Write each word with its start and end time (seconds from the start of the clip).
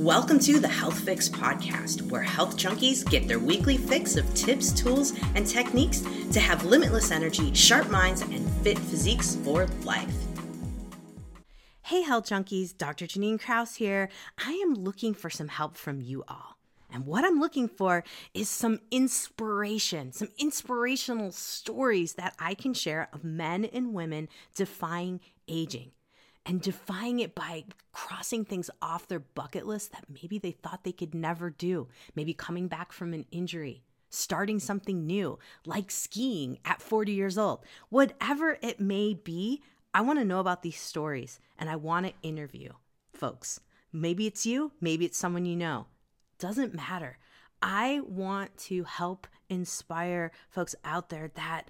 Welcome 0.00 0.38
to 0.38 0.58
the 0.58 0.66
Health 0.66 0.98
Fix 0.98 1.28
Podcast, 1.28 2.10
where 2.10 2.22
health 2.22 2.56
junkies 2.56 3.04
get 3.04 3.28
their 3.28 3.38
weekly 3.38 3.76
fix 3.76 4.16
of 4.16 4.32
tips, 4.32 4.72
tools, 4.72 5.12
and 5.34 5.46
techniques 5.46 6.00
to 6.32 6.40
have 6.40 6.64
limitless 6.64 7.10
energy, 7.10 7.52
sharp 7.52 7.90
minds, 7.90 8.22
and 8.22 8.50
fit 8.62 8.78
physiques 8.78 9.36
for 9.44 9.66
life. 9.84 10.10
Hey, 11.82 12.00
health 12.00 12.30
junkies, 12.30 12.74
Dr. 12.74 13.06
Jannine 13.06 13.38
Krause 13.38 13.74
here. 13.74 14.08
I 14.38 14.52
am 14.52 14.72
looking 14.72 15.12
for 15.12 15.28
some 15.28 15.48
help 15.48 15.76
from 15.76 16.00
you 16.00 16.24
all. 16.26 16.56
And 16.90 17.04
what 17.04 17.26
I'm 17.26 17.38
looking 17.38 17.68
for 17.68 18.02
is 18.32 18.48
some 18.48 18.80
inspiration, 18.90 20.12
some 20.12 20.28
inspirational 20.38 21.30
stories 21.30 22.14
that 22.14 22.34
I 22.38 22.54
can 22.54 22.72
share 22.72 23.10
of 23.12 23.22
men 23.22 23.66
and 23.66 23.92
women 23.92 24.30
defying 24.54 25.20
aging 25.46 25.92
and 26.46 26.60
defying 26.60 27.20
it 27.20 27.34
by 27.34 27.64
crossing 27.92 28.44
things 28.44 28.70
off 28.80 29.08
their 29.08 29.20
bucket 29.20 29.66
list 29.66 29.92
that 29.92 30.04
maybe 30.08 30.38
they 30.38 30.52
thought 30.52 30.84
they 30.84 30.92
could 30.92 31.14
never 31.14 31.50
do. 31.50 31.88
Maybe 32.14 32.32
coming 32.32 32.68
back 32.68 32.92
from 32.92 33.12
an 33.12 33.26
injury, 33.30 33.82
starting 34.08 34.58
something 34.58 35.06
new, 35.06 35.38
like 35.66 35.90
skiing 35.90 36.58
at 36.64 36.82
40 36.82 37.12
years 37.12 37.36
old. 37.36 37.64
Whatever 37.88 38.58
it 38.62 38.80
may 38.80 39.14
be, 39.14 39.62
I 39.92 40.00
want 40.02 40.18
to 40.18 40.24
know 40.24 40.40
about 40.40 40.62
these 40.62 40.80
stories 40.80 41.40
and 41.58 41.68
I 41.68 41.76
want 41.76 42.06
to 42.06 42.12
interview 42.22 42.70
folks. 43.12 43.60
Maybe 43.92 44.26
it's 44.26 44.46
you, 44.46 44.72
maybe 44.80 45.04
it's 45.04 45.18
someone 45.18 45.44
you 45.44 45.56
know. 45.56 45.86
Doesn't 46.38 46.74
matter. 46.74 47.18
I 47.60 48.00
want 48.06 48.56
to 48.58 48.84
help 48.84 49.26
inspire 49.50 50.30
folks 50.48 50.74
out 50.84 51.10
there 51.10 51.30
that 51.34 51.68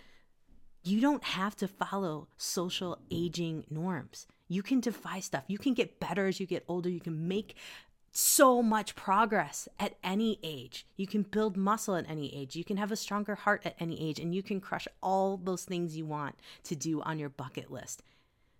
you 0.82 1.00
don't 1.00 1.24
have 1.24 1.56
to 1.56 1.68
follow 1.68 2.28
social 2.37 2.98
aging 3.10 3.64
norms. 3.68 4.26
You 4.50 4.64
can 4.64 4.80
defy 4.80 5.20
stuff. 5.20 5.45
You 5.46 5.59
can 5.59 5.74
get 5.74 6.00
better 6.00 6.27
as 6.27 6.40
you 6.40 6.46
get 6.46 6.64
older. 6.66 6.88
You 6.90 7.00
can 7.00 7.28
make 7.28 7.54
so 8.10 8.60
much 8.60 8.96
progress 8.96 9.68
at 9.78 9.95
any 10.02 10.40
age. 10.42 10.84
You 10.96 11.06
can 11.06 11.23
build 11.23 11.56
muscle 11.56 11.95
at 11.95 12.10
any 12.10 12.34
age. 12.34 12.56
You 12.56 12.65
can 12.65 12.76
have 12.76 12.90
a 12.90 12.96
stronger 12.96 13.37
heart 13.37 13.62
at 13.65 13.76
any 13.78 14.01
age, 14.01 14.18
and 14.18 14.34
you 14.34 14.43
can 14.43 14.60
crush 14.60 14.88
all 15.01 15.37
those 15.37 15.65
things 15.65 15.96
you 15.96 16.04
want 16.04 16.34
to 16.65 16.74
do 16.74 17.01
on 17.02 17.21
your 17.21 17.28
bucket 17.28 17.71
list. 17.71 18.02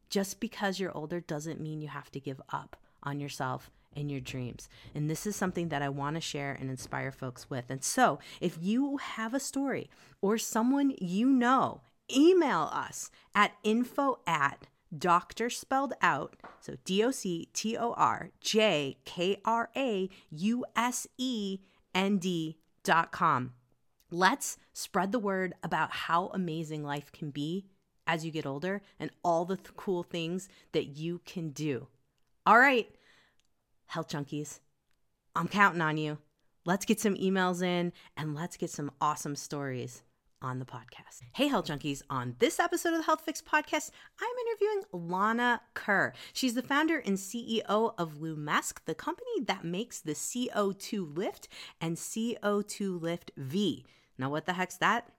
Just 0.09 0.39
because 0.39 0.79
you're 0.79 0.97
older 0.97 1.19
doesn't 1.19 1.61
mean 1.61 1.81
you 1.81 1.89
have 1.89 2.13
to 2.13 2.21
give 2.21 2.41
up 2.51 2.77
on 3.03 3.19
yourself 3.19 3.69
and 3.97 4.13
your 4.13 4.21
dreams. 4.21 4.69
And 4.95 5.11
this 5.11 5.27
is 5.27 5.35
something 5.35 5.71
that 5.71 5.83
I 5.83 5.89
want 5.89 6.15
to 6.15 6.21
share 6.21 6.53
and 6.53 6.71
inspire 6.71 7.11
folks 7.11 7.51
with. 7.51 7.69
And 7.69 7.83
so, 7.83 8.21
if 8.41 8.57
you 8.61 8.99
have 8.99 9.35
a 9.35 9.41
story 9.41 9.91
or 10.21 10.39
someone 10.39 10.95
you 11.01 11.27
know, 11.29 11.81
email 12.15 12.71
us 12.73 13.11
at 13.35 13.55
info 13.65 14.21
at 14.29 14.69
doctor 14.97 15.51
spelled 15.51 15.95
out. 16.03 16.37
So 16.61 16.77
D 16.85 17.05
O 17.05 17.11
C 17.11 17.49
T 17.53 17.77
O 17.77 17.93
R 17.93 18.31
J 18.41 18.99
K 19.05 19.41
R 19.45 19.71
A 19.77 20.09
U 20.31 20.65
S 20.77 21.07
E 21.19 21.61
N 21.95 22.19
D 22.19 22.59
dot 22.83 23.13
com. 23.13 23.53
Let's 24.11 24.59
spread 24.73 25.13
the 25.13 25.19
word 25.19 25.55
about 25.63 25.93
how 25.93 26.31
amazing 26.35 26.85
life 26.85 27.13
can 27.13 27.31
be 27.31 27.67
as 28.07 28.25
you 28.25 28.33
get 28.33 28.47
older 28.47 28.83
and 28.99 29.11
all 29.23 29.45
the 29.45 29.57
th- 29.57 29.77
cool 29.77 30.03
things 30.03 30.49
that 30.73 30.97
you 30.97 31.21
can 31.25 31.51
do. 31.51 31.87
All 32.45 32.59
right, 32.59 32.89
health 33.87 34.09
junkies, 34.09 34.59
I'm 35.37 35.47
counting 35.47 35.81
on 35.81 35.97
you. 35.97 36.19
Let's 36.65 36.85
get 36.85 36.99
some 36.99 37.15
emails 37.15 37.63
in 37.63 37.93
and 38.17 38.35
let's 38.35 38.57
get 38.57 38.71
some 38.71 38.91
awesome 39.01 39.37
stories 39.37 40.03
on 40.43 40.59
the 40.59 40.65
podcast. 40.65 41.21
Hey, 41.33 41.49
Health 41.49 41.67
Junkies. 41.67 42.03
On 42.09 42.35
this 42.39 42.59
episode 42.59 42.93
of 42.93 42.99
the 42.99 43.05
Health 43.05 43.23
Fix 43.25 43.43
podcast, 43.43 43.91
I'm 44.21 44.47
interviewing 44.47 45.09
Lana 45.11 45.61
Kerr. 45.75 46.13
She's 46.33 46.55
the 46.55 46.63
founder 46.63 46.99
and 46.99 47.19
CEO 47.19 47.95
of 47.99 48.15
Lumisque, 48.15 48.85
the 48.87 48.95
company 48.95 49.45
that 49.47 49.65
makes 49.65 50.01
the 50.01 50.13
CO2 50.13 51.17
Lift 51.17 51.49
and 51.81 51.97
CO2 51.97 53.01
Lift 53.01 53.33
V. 53.37 53.85
Now, 54.19 54.31
what 54.31 54.47
the 54.47 54.55
heck's 54.55 54.77
that? 54.79 55.13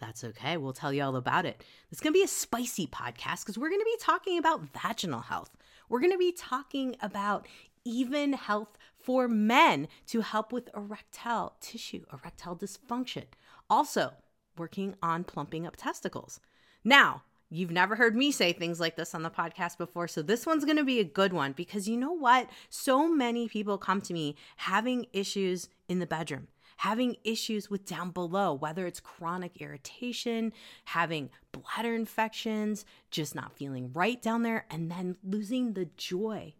That's 0.00 0.24
okay. 0.24 0.56
We'll 0.56 0.72
tell 0.72 0.92
you 0.92 1.02
all 1.02 1.16
about 1.16 1.44
it. 1.44 1.64
It's 1.90 2.00
going 2.00 2.12
to 2.12 2.18
be 2.18 2.24
a 2.24 2.28
spicy 2.28 2.86
podcast 2.86 3.40
because 3.40 3.58
we're 3.58 3.70
going 3.70 3.80
to 3.80 3.84
be 3.84 3.98
talking 4.00 4.38
about 4.38 4.62
vaginal 4.72 5.20
health. 5.20 5.50
We're 5.88 6.00
going 6.00 6.12
to 6.12 6.18
be 6.18 6.32
talking 6.32 6.96
about 7.00 7.46
even 7.84 8.34
health 8.34 8.76
for 9.00 9.28
men 9.28 9.88
to 10.06 10.20
help 10.20 10.52
with 10.52 10.68
erectile 10.76 11.56
tissue, 11.60 12.04
erectile 12.12 12.56
dysfunction. 12.56 13.24
Also, 13.70 14.12
working 14.58 14.94
on 15.02 15.24
plumping 15.24 15.66
up 15.66 15.76
testicles. 15.76 16.40
Now, 16.84 17.22
You've 17.50 17.70
never 17.70 17.96
heard 17.96 18.14
me 18.14 18.30
say 18.30 18.52
things 18.52 18.78
like 18.78 18.96
this 18.96 19.14
on 19.14 19.22
the 19.22 19.30
podcast 19.30 19.78
before, 19.78 20.06
so 20.06 20.20
this 20.20 20.44
one's 20.44 20.66
to 20.66 20.84
be 20.84 21.00
a 21.00 21.04
good 21.04 21.32
one 21.32 21.52
because 21.52 21.88
you 21.88 21.96
know 21.96 22.12
what? 22.12 22.50
So 22.68 23.08
many 23.08 23.48
people 23.48 23.78
come 23.78 24.02
to 24.02 24.12
me 24.12 24.36
having 24.56 25.06
issues 25.14 25.70
in 25.88 25.98
the 25.98 26.06
bedroom, 26.06 26.48
having 26.78 27.16
issues 27.24 27.70
with 27.70 27.86
down 27.86 28.10
below, 28.10 28.52
whether 28.52 28.86
it's 28.86 29.00
chronic 29.00 29.62
irritation, 29.62 30.52
having 30.84 31.30
bladder 31.52 31.94
infections, 31.94 32.84
just 33.10 33.34
not 33.34 33.56
feeling 33.56 33.92
right 33.94 34.20
down 34.20 34.42
there, 34.42 34.66
and 34.70 34.90
then 34.90 35.16
losing 35.24 35.72
the 35.72 35.86
joy 35.96 36.52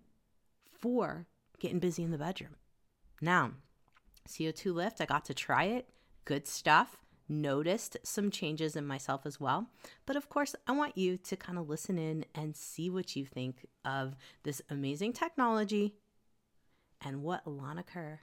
for 0.72 1.26
getting 1.58 1.80
busy 1.80 2.02
in 2.02 2.12
the 2.12 2.18
bedroom. 2.18 2.56
Now, 3.20 3.52
CO2 4.26 4.72
lift, 4.72 5.02
I 5.02 5.04
got 5.04 5.26
to 5.26 5.34
try 5.34 5.64
it. 5.64 5.90
Good 6.24 6.48
stuff 6.48 6.96
noticed 7.28 7.96
some 8.02 8.30
changes 8.30 8.76
in 8.76 8.86
myself 8.86 9.22
as 9.24 9.40
well. 9.40 9.68
But 10.06 10.16
of 10.16 10.28
course, 10.28 10.54
I 10.66 10.72
want 10.72 10.96
you 10.96 11.16
to 11.16 11.36
kind 11.36 11.58
of 11.58 11.68
listen 11.68 11.98
in 11.98 12.24
and 12.34 12.56
see 12.56 12.90
what 12.90 13.16
you 13.16 13.24
think 13.24 13.66
of 13.84 14.16
this 14.42 14.62
amazing 14.70 15.12
technology 15.12 15.94
and 17.00 17.22
what 17.22 17.46
Lana 17.46 17.82
Kerr 17.82 18.20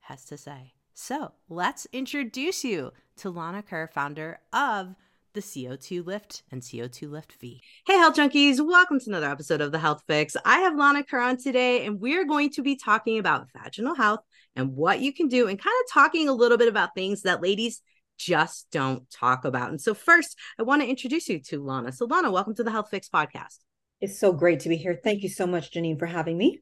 has 0.00 0.24
to 0.26 0.36
say. 0.36 0.74
So 0.94 1.32
let's 1.48 1.86
introduce 1.92 2.64
you 2.64 2.92
to 3.16 3.30
Lana 3.30 3.62
Kerr, 3.62 3.88
founder 3.88 4.38
of 4.52 4.94
the 5.32 5.40
CO2 5.40 6.06
Lift 6.06 6.44
and 6.52 6.62
CO2 6.62 7.10
Lift 7.10 7.32
V. 7.40 7.60
Hey, 7.84 7.94
health 7.94 8.14
junkies, 8.14 8.64
welcome 8.64 9.00
to 9.00 9.10
another 9.10 9.28
episode 9.28 9.60
of 9.60 9.72
the 9.72 9.80
Health 9.80 10.04
Fix. 10.06 10.36
I 10.44 10.60
have 10.60 10.76
Lana 10.76 11.02
Kerr 11.02 11.18
on 11.18 11.36
today, 11.36 11.84
and 11.84 12.00
we're 12.00 12.24
going 12.24 12.50
to 12.50 12.62
be 12.62 12.76
talking 12.76 13.18
about 13.18 13.48
vaginal 13.52 13.96
health 13.96 14.20
and 14.54 14.76
what 14.76 15.00
you 15.00 15.12
can 15.12 15.26
do, 15.26 15.48
and 15.48 15.58
kind 15.58 15.74
of 15.84 15.92
talking 15.92 16.28
a 16.28 16.32
little 16.32 16.56
bit 16.56 16.68
about 16.68 16.94
things 16.94 17.22
that 17.22 17.42
ladies 17.42 17.82
just 18.18 18.68
don't 18.70 19.08
talk 19.10 19.44
about. 19.44 19.70
And 19.70 19.80
so, 19.80 19.94
first, 19.94 20.38
I 20.58 20.62
want 20.62 20.82
to 20.82 20.88
introduce 20.88 21.28
you 21.28 21.40
to 21.44 21.62
Lana. 21.62 21.92
So, 21.92 22.06
Lana, 22.06 22.30
welcome 22.30 22.54
to 22.56 22.64
the 22.64 22.70
Health 22.70 22.88
Fix 22.90 23.08
podcast. 23.08 23.58
It's 24.00 24.18
so 24.18 24.32
great 24.32 24.60
to 24.60 24.68
be 24.68 24.76
here. 24.76 24.98
Thank 25.02 25.22
you 25.22 25.28
so 25.28 25.46
much, 25.46 25.72
Jannine, 25.72 25.98
for 25.98 26.06
having 26.06 26.36
me. 26.36 26.60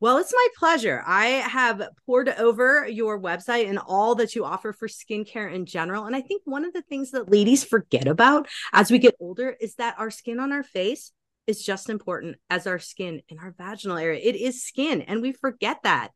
Well, 0.00 0.18
it's 0.18 0.32
my 0.32 0.46
pleasure. 0.56 1.02
I 1.04 1.26
have 1.26 1.82
poured 2.06 2.28
over 2.28 2.86
your 2.86 3.20
website 3.20 3.68
and 3.68 3.80
all 3.80 4.14
that 4.16 4.36
you 4.36 4.44
offer 4.44 4.72
for 4.72 4.86
skincare 4.86 5.52
in 5.52 5.66
general. 5.66 6.04
And 6.04 6.14
I 6.14 6.20
think 6.20 6.42
one 6.44 6.64
of 6.64 6.72
the 6.72 6.82
things 6.82 7.10
that 7.10 7.30
ladies 7.30 7.64
forget 7.64 8.06
about 8.06 8.46
as 8.72 8.92
we 8.92 8.98
get 8.98 9.16
older 9.18 9.56
is 9.60 9.74
that 9.74 9.96
our 9.98 10.10
skin 10.12 10.38
on 10.38 10.52
our 10.52 10.62
face 10.62 11.10
is 11.48 11.64
just 11.64 11.90
important 11.90 12.36
as 12.48 12.68
our 12.68 12.78
skin 12.78 13.22
in 13.28 13.38
our 13.40 13.52
vaginal 13.58 13.96
area. 13.96 14.20
It 14.22 14.36
is 14.36 14.62
skin, 14.62 15.02
and 15.02 15.20
we 15.20 15.32
forget 15.32 15.78
that 15.82 16.10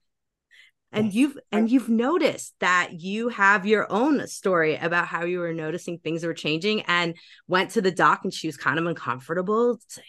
and 0.92 1.12
you've 1.12 1.38
and 1.50 1.70
you've 1.70 1.88
noticed 1.88 2.54
that 2.60 3.00
you 3.00 3.28
have 3.28 3.66
your 3.66 3.90
own 3.90 4.26
story 4.26 4.76
about 4.76 5.06
how 5.06 5.24
you 5.24 5.38
were 5.38 5.52
noticing 5.52 5.98
things 5.98 6.24
were 6.24 6.34
changing 6.34 6.82
and 6.82 7.16
went 7.48 7.70
to 7.70 7.80
the 7.80 7.90
doc 7.90 8.20
and 8.24 8.32
she 8.32 8.46
was 8.46 8.56
kind 8.56 8.78
of 8.78 8.86
uncomfortable 8.86 9.78
say 9.88 10.02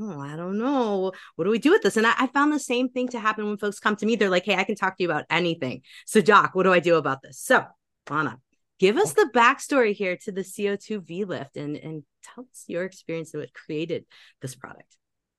oh, 0.00 0.20
i 0.20 0.36
don't 0.36 0.58
know. 0.58 1.12
What 1.36 1.44
do 1.44 1.50
we 1.50 1.58
do 1.58 1.70
with 1.70 1.82
this? 1.82 1.96
And 1.96 2.06
I, 2.06 2.14
I, 2.18 2.26
found 2.28 2.52
the 2.52 2.58
same 2.58 2.88
thing 2.88 3.08
to 3.08 3.20
happen 3.20 3.46
when 3.46 3.56
folks 3.56 3.78
come 3.78 3.96
to 3.96 4.06
me. 4.06 4.16
They're 4.16 4.30
like 4.30 4.44
hey 4.44 4.56
i 4.56 4.64
can 4.64 4.74
talk 4.74 4.96
to 4.96 5.02
you 5.02 5.10
about 5.10 5.24
anything. 5.30 5.82
So 6.06 6.20
doc 6.20 6.54
what 6.54 6.64
do 6.64 6.72
i 6.72 6.80
do 6.80 6.96
about 6.96 7.22
this? 7.22 7.38
So 7.38 7.64
Lana 8.10 8.38
give 8.78 8.96
us 8.96 9.12
the 9.12 9.30
backstory 9.34 9.94
here 9.94 10.16
to 10.24 10.32
the 10.32 10.42
co2 10.42 11.06
v 11.06 11.24
lift 11.24 11.56
and 11.56 11.76
and 11.76 12.02
tell 12.22 12.44
us 12.50 12.64
your 12.66 12.84
experience 12.84 13.32
of 13.34 13.40
what 13.40 13.52
created 13.54 14.04
this 14.42 14.54
product. 14.54 14.96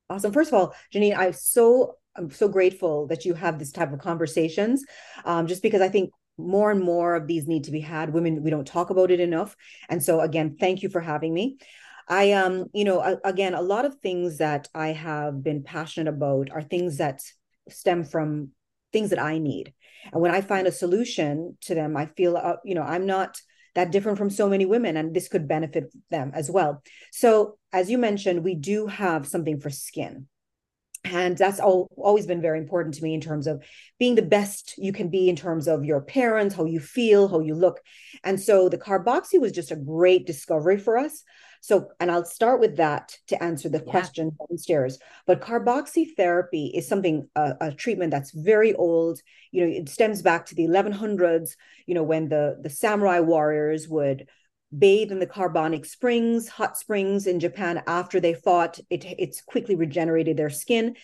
Awesome. 0.09 0.31
First 0.31 0.49
of 0.49 0.53
all 0.53 0.75
Jannine 0.93 1.15
i 1.15 1.31
so 1.31 1.95
I'm 2.17 2.31
so 2.31 2.47
grateful 2.47 3.07
that 3.07 3.25
you 3.25 3.33
have 3.35 3.59
this 3.59 3.72
type 3.72 3.94
of 3.94 4.00
conversations, 4.00 4.83
um, 5.25 5.47
just 5.47 5.62
because 5.62 5.81
I 5.81 5.89
think 5.89 6.12
more 6.38 6.71
and 6.71 6.81
more 6.81 7.15
of 7.15 7.27
these 7.27 7.47
need 7.47 7.65
to 7.65 7.71
be 7.71 7.80
had. 7.80 8.13
Women, 8.13 8.44
we 8.44 8.50
don't 8.50 8.68
talk 8.68 8.89
about 8.89 9.12
it 9.12 9.19
enough. 9.19 9.56
And 9.89 10.03
so, 10.03 10.19
again, 10.21 10.57
thank 10.59 10.83
you 10.83 10.89
for 10.89 11.01
having 11.01 11.33
me. 11.33 11.57
I, 12.07 12.31
um, 12.33 12.68
you 12.74 12.86
know, 12.86 13.19
again, 13.24 13.53
a 13.53 13.62
lot 13.62 13.86
of 13.86 13.95
things 13.95 14.38
that 14.38 14.68
I 14.74 14.89
have 14.89 15.44
been 15.44 15.63
passionate 15.63 16.09
about 16.09 16.50
are 16.51 16.62
things 16.62 16.97
that 16.97 17.21
stem 17.69 18.03
from 18.03 18.51
things 18.94 19.09
that 19.09 19.19
I 19.19 19.39
need. 19.39 19.74
And 20.13 20.21
when 20.21 20.31
I 20.31 20.41
find 20.41 20.68
a 20.68 20.71
solution 20.71 21.57
to 21.62 21.75
them, 21.75 21.97
I 21.97 22.06
feel, 22.06 22.38
uh, 22.38 22.57
you 22.63 22.75
know, 22.75 22.83
I'm 22.83 23.06
not 23.06 23.41
that 23.75 23.91
different 23.91 24.18
from 24.18 24.30
so 24.30 24.47
many 24.47 24.65
women, 24.65 24.97
and 24.97 25.13
this 25.13 25.27
could 25.27 25.47
benefit 25.47 25.94
them 26.09 26.31
as 26.33 26.50
well. 26.50 26.81
So, 27.12 27.57
as 27.74 27.91
you 27.91 27.97
mentioned, 27.97 28.44
we 28.44 28.56
do 28.56 28.88
have 28.88 29.27
something 29.27 29.59
for 29.59 29.69
skin 29.69 30.27
and 31.12 31.38
that's 31.38 31.59
all, 31.59 31.89
always 31.98 32.25
been 32.25 32.42
very 32.42 32.59
important 32.59 32.95
to 32.95 33.04
me 33.04 33.13
in 33.13 33.21
terms 33.21 33.48
of 33.48 33.63
being 34.00 34.15
the 34.15 34.21
best 34.21 34.75
you 34.77 34.92
can 34.92 35.09
be 35.09 35.30
in 35.30 35.36
terms 35.36 35.68
of 35.68 35.86
your 35.86 35.98
appearance 35.98 36.54
how 36.54 36.65
you 36.65 36.80
feel 36.80 37.27
how 37.27 37.39
you 37.39 37.56
look 37.56 37.80
and 38.24 38.39
so 38.39 38.69
the 38.69 38.77
carboxy 38.77 39.39
was 39.39 39.51
just 39.51 39.71
a 39.71 39.75
great 39.75 40.25
discovery 40.25 40.77
for 40.77 40.98
us 40.98 41.24
So, 41.62 41.89
and 42.00 42.12
I'll 42.12 42.25
start 42.25 42.59
with 42.59 42.77
that 42.77 43.18
to 43.27 43.44
answer 43.44 43.69
the 43.69 43.83
yeah. 43.86 43.92
question 43.92 44.31
downstairs. 44.39 45.00
But 45.25 45.42
carboxy 45.42 46.15
therapy 46.15 46.68
is 46.68 46.88
something, 46.88 47.27
uh, 47.36 47.53
a 47.60 47.71
treatment 47.71 48.12
that's 48.12 48.31
very 48.31 48.74
old. 48.75 49.19
You 49.51 49.65
know, 49.65 49.71
it 49.71 49.89
stems 49.89 50.21
back 50.21 50.45
to 50.45 50.56
the 50.56 50.68
1100s, 50.68 51.57
you 51.86 51.95
know, 51.95 52.03
when 52.03 52.30
the, 52.30 52.57
the 52.62 52.69
samurai 52.69 53.19
warriors 53.19 53.88
would 53.89 54.27
bathe 54.75 55.11
in 55.11 55.19
the 55.19 55.27
carbonic 55.27 55.85
springs, 55.85 56.47
hot 56.47 56.77
springs 56.77 57.27
in 57.27 57.39
Japan 57.39 57.83
after 57.87 58.19
they 58.19 58.33
fought. 58.33 58.79
It, 58.89 59.05
it's 59.05 59.41
quickly 59.41 59.75
regenerated 59.75 60.37
their 60.37 60.49
skin. 60.49 60.95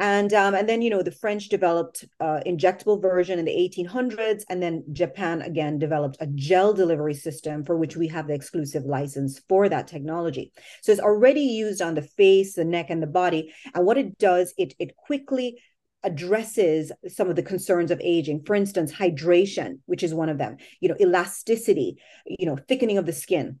And 0.00 0.34
um, 0.34 0.56
and 0.56 0.68
then 0.68 0.82
you 0.82 0.90
know 0.90 1.02
the 1.04 1.12
french 1.12 1.48
developed 1.48 2.04
uh, 2.18 2.40
injectable 2.44 3.00
version 3.00 3.38
in 3.38 3.44
the 3.44 3.52
1800s 3.52 4.42
and 4.50 4.60
then 4.60 4.82
japan 4.90 5.40
again 5.40 5.78
developed 5.78 6.16
a 6.18 6.26
gel 6.26 6.72
delivery 6.72 7.14
system 7.14 7.64
for 7.64 7.76
which 7.76 7.96
we 7.96 8.08
have 8.08 8.26
the 8.26 8.34
exclusive 8.34 8.84
license 8.84 9.40
for 9.48 9.68
that 9.68 9.86
technology. 9.86 10.52
So 10.82 10.90
it's 10.90 11.00
already 11.00 11.42
used 11.42 11.80
on 11.80 11.94
the 11.94 12.02
face 12.02 12.54
the 12.54 12.64
neck 12.64 12.90
and 12.90 13.00
the 13.00 13.06
body. 13.06 13.54
And 13.72 13.86
what 13.86 13.96
it 13.96 14.18
does 14.18 14.52
it 14.58 14.74
it 14.80 14.96
quickly 14.96 15.62
addresses 16.04 16.92
some 17.08 17.28
of 17.28 17.36
the 17.36 17.42
concerns 17.42 17.90
of 17.90 18.00
aging. 18.02 18.44
For 18.44 18.54
instance 18.54 18.92
hydration 18.92 19.80
which 19.86 20.02
is 20.02 20.14
one 20.14 20.28
of 20.28 20.38
them 20.38 20.56
you 20.80 20.88
know 20.88 20.96
elasticity 21.00 21.96
you 22.26 22.46
know 22.46 22.56
thickening 22.68 22.98
of 22.98 23.06
the 23.06 23.12
skin. 23.12 23.60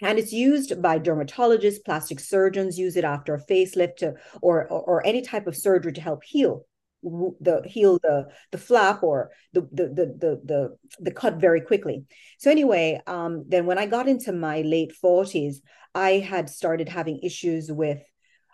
And 0.00 0.18
it's 0.18 0.32
used 0.32 0.80
by 0.80 0.98
dermatologists 0.98 1.84
plastic 1.84 2.20
surgeons 2.20 2.78
use 2.78 2.96
it 2.96 3.04
after 3.04 3.34
a 3.34 3.44
facelift 3.44 3.96
to, 3.96 4.14
or, 4.40 4.68
or, 4.68 4.82
or 4.82 5.06
any 5.06 5.20
type 5.20 5.48
of 5.48 5.56
surgery 5.56 5.92
to 5.92 6.00
help 6.00 6.22
heal 6.22 6.64
the 7.02 7.62
heal 7.64 7.98
the 8.02 8.26
the 8.50 8.58
flap 8.58 9.02
or 9.02 9.30
the 9.52 9.62
the 9.72 9.86
the 9.88 10.06
the 10.18 10.40
the, 10.44 10.76
the 11.00 11.10
cut 11.10 11.36
very 11.36 11.60
quickly. 11.60 12.04
So 12.38 12.50
anyway 12.50 13.00
um 13.06 13.44
then 13.48 13.66
when 13.66 13.78
i 13.78 13.86
got 13.86 14.08
into 14.08 14.32
my 14.32 14.60
late 14.62 14.92
40s 15.02 15.56
i 15.94 16.12
had 16.18 16.50
started 16.50 16.88
having 16.88 17.20
issues 17.22 17.72
with 17.72 18.02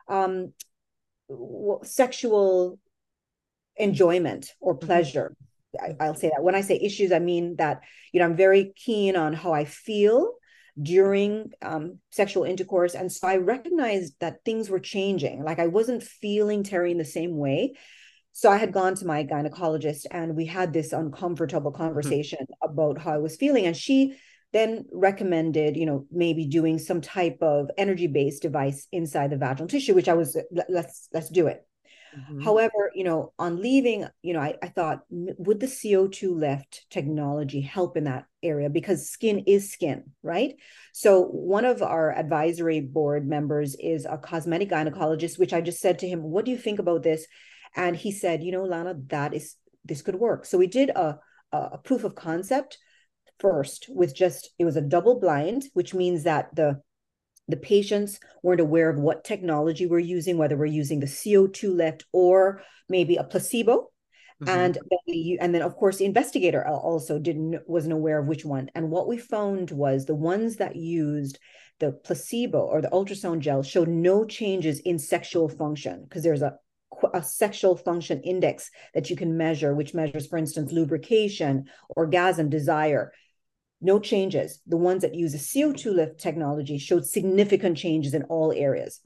um 0.09 0.53
sexual 1.83 2.79
enjoyment 3.77 4.53
or 4.61 4.75
mm-hmm. 4.75 4.87
pleasure 4.87 5.37
I, 5.81 5.95
i'll 6.01 6.15
say 6.15 6.31
that 6.35 6.43
when 6.43 6.55
i 6.55 6.61
say 6.61 6.79
issues 6.81 7.13
i 7.13 7.19
mean 7.19 7.57
that 7.57 7.83
you 8.13 8.21
know 8.21 8.27
i'm 8.27 8.37
very 8.37 8.73
keen 8.77 9.17
on 9.17 9.33
how 9.33 9.53
i 9.53 9.65
feel 9.65 10.33
during 10.81 11.53
um, 11.63 11.99
sexual 12.11 12.45
intercourse. 12.45 12.95
And 12.95 13.11
so 13.11 13.27
I 13.27 13.37
recognized 13.37 14.15
that 14.21 14.45
things 14.45 14.69
were 14.69 14.81
changing. 14.81 15.43
Like 15.43 15.59
I 15.59 15.69
wasn't 15.69 16.03
feeling 16.03 16.63
Terry 16.63 16.91
in 16.91 16.99
the 16.99 17.05
same 17.05 17.37
way. 17.37 17.75
So 18.33 18.51
I 18.51 18.59
had 18.59 18.73
gone 18.73 18.95
to 18.97 19.07
my 19.07 19.25
gynecologist 19.25 20.05
and 20.11 20.37
we 20.37 20.45
had 20.45 20.73
this 20.73 20.93
uncomfortable 20.93 21.73
mm-hmm. 21.73 21.83
conversation 21.83 22.41
mm-hmm. 22.43 22.71
about 22.71 23.01
how 23.01 23.13
I 23.13 23.19
was 23.19 23.37
feeling. 23.37 23.65
And 23.65 23.77
she 23.77 24.19
then 24.53 24.85
recommended, 24.93 25.77
you 25.77 25.87
know, 25.87 26.07
maybe 26.11 26.47
doing 26.47 26.79
some 26.79 27.01
type 27.01 27.39
of 27.41 27.71
energy-based 27.79 28.43
device 28.43 28.87
inside 28.93 29.31
the 29.31 29.37
vaginal 29.39 29.69
tissue, 29.69 29.95
which 29.95 30.09
I 30.09 30.15
was 30.15 30.39
let's 30.69 31.09
let's 31.13 31.31
do 31.31 31.47
it. 31.47 31.67
Mm-hmm. 32.17 32.43
However, 32.43 32.91
you 32.95 33.05
know, 33.05 33.33
on 33.39 33.61
leaving, 33.61 34.07
you 34.23 34.33
know, 34.33 34.41
I, 34.41 34.55
I 34.63 34.69
thought, 34.69 35.01
would 35.11 35.61
the 35.61 35.67
CO2 35.67 36.35
lift 36.35 36.87
technology 36.91 37.61
help 37.61 37.97
in 37.97 38.05
that 38.05 38.27
area? 38.43 38.71
Because 38.71 39.11
skin 39.11 39.41
is 39.47 39.71
skin, 39.71 40.05
right? 40.23 40.55
So 40.93 41.23
one 41.23 41.65
of 41.65 41.83
our 41.83 42.13
advisory 42.13 42.81
board 42.81 43.27
members 43.27 43.75
is 43.79 44.07
a 44.07 44.17
cosmetic 44.17 44.71
gynecologist, 44.71 45.39
which 45.39 45.53
I 45.53 45.61
just 45.61 45.81
said 45.81 45.99
to 46.01 46.09
him, 46.09 46.23
what 46.23 46.45
do 46.45 46.51
you 46.51 46.59
think 46.59 46.79
about 46.79 47.03
this? 47.03 47.27
And 47.75 47.95
he 47.95 48.13
said, 48.13 48.43
you 48.43 48.53
know, 48.53 48.65
Lana, 48.65 48.95
that 49.09 49.35
is 49.35 49.57
this 49.85 50.03
could 50.03 50.17
work. 50.17 50.47
So 50.47 50.59
we 50.59 50.67
did 50.67 50.91
a, 50.91 51.19
a 51.53 51.79
proof 51.79 52.05
of 52.05 52.15
concept 52.15 52.79
first 53.39 53.87
with 53.89 54.15
just 54.15 54.51
it 54.59 54.65
was 54.65 54.77
a 54.77 54.81
double 54.81 55.21
blind, 55.21 55.65
which 55.75 55.95
means 55.95 56.25
that 56.25 56.55
the 56.55 56.81
the 57.49 57.57
patients 57.57 58.19
weren't 58.43 58.61
aware 58.61 58.91
of 58.91 58.99
what 58.99 59.25
technology 59.25 59.87
we're 59.87 59.99
using, 59.99 60.39
whether 60.39 60.57
we're 60.57 60.67
using 60.67 61.01
the 61.01 61.07
CO2 61.07 61.75
lift 61.75 62.05
or 62.13 62.63
maybe 62.89 63.17
a 63.17 63.25
placebo. 63.25 63.91
Mm-hmm. 64.43 64.49
And 64.49 64.75
then 64.75 64.99
we, 65.07 65.39
and 65.41 65.55
then 65.55 65.63
of 65.63 65.77
course 65.77 65.97
the 65.99 66.05
investigator 66.05 66.67
also 66.67 67.19
didn't 67.19 67.61
wasn't 67.67 67.95
aware 67.95 68.19
of 68.19 68.29
which 68.29 68.45
one. 68.45 68.71
And 68.75 68.91
what 68.91 69.09
we 69.09 69.17
found 69.17 69.71
was 69.71 70.05
the 70.05 70.15
ones 70.15 70.57
that 70.57 70.77
used 70.77 71.39
the 71.79 71.93
placebo 71.93 72.61
or 72.61 72.83
the 72.83 72.89
ultrasound 72.89 73.41
gel 73.41 73.63
showed 73.63 73.89
no 73.89 74.25
changes 74.25 74.81
in 74.81 74.99
sexual 74.99 75.49
function 75.49 76.05
because 76.05 76.23
there's 76.23 76.43
a 76.43 76.59
a 77.13 77.23
sexual 77.23 77.77
function 77.77 78.21
index 78.23 78.71
that 78.95 79.11
you 79.11 79.17
can 79.17 79.37
measure, 79.37 79.75
which 79.75 79.93
measures, 79.93 80.27
for 80.27 80.39
instance, 80.39 80.73
lubrication, 80.73 81.67
orgasm, 81.91 82.49
desire 82.49 83.13
no 83.81 83.99
changes. 83.99 84.61
The 84.67 84.77
ones 84.77 85.03
that 85.03 85.15
use 85.15 85.35
a 85.35 85.39
CO2 85.39 85.95
lift 85.95 86.19
technology 86.19 86.79
showed 86.79 87.07
significant 87.07 87.77
changes 87.77 88.15
in 88.15 88.25
all 88.25 88.53
areas. 88.53 89.01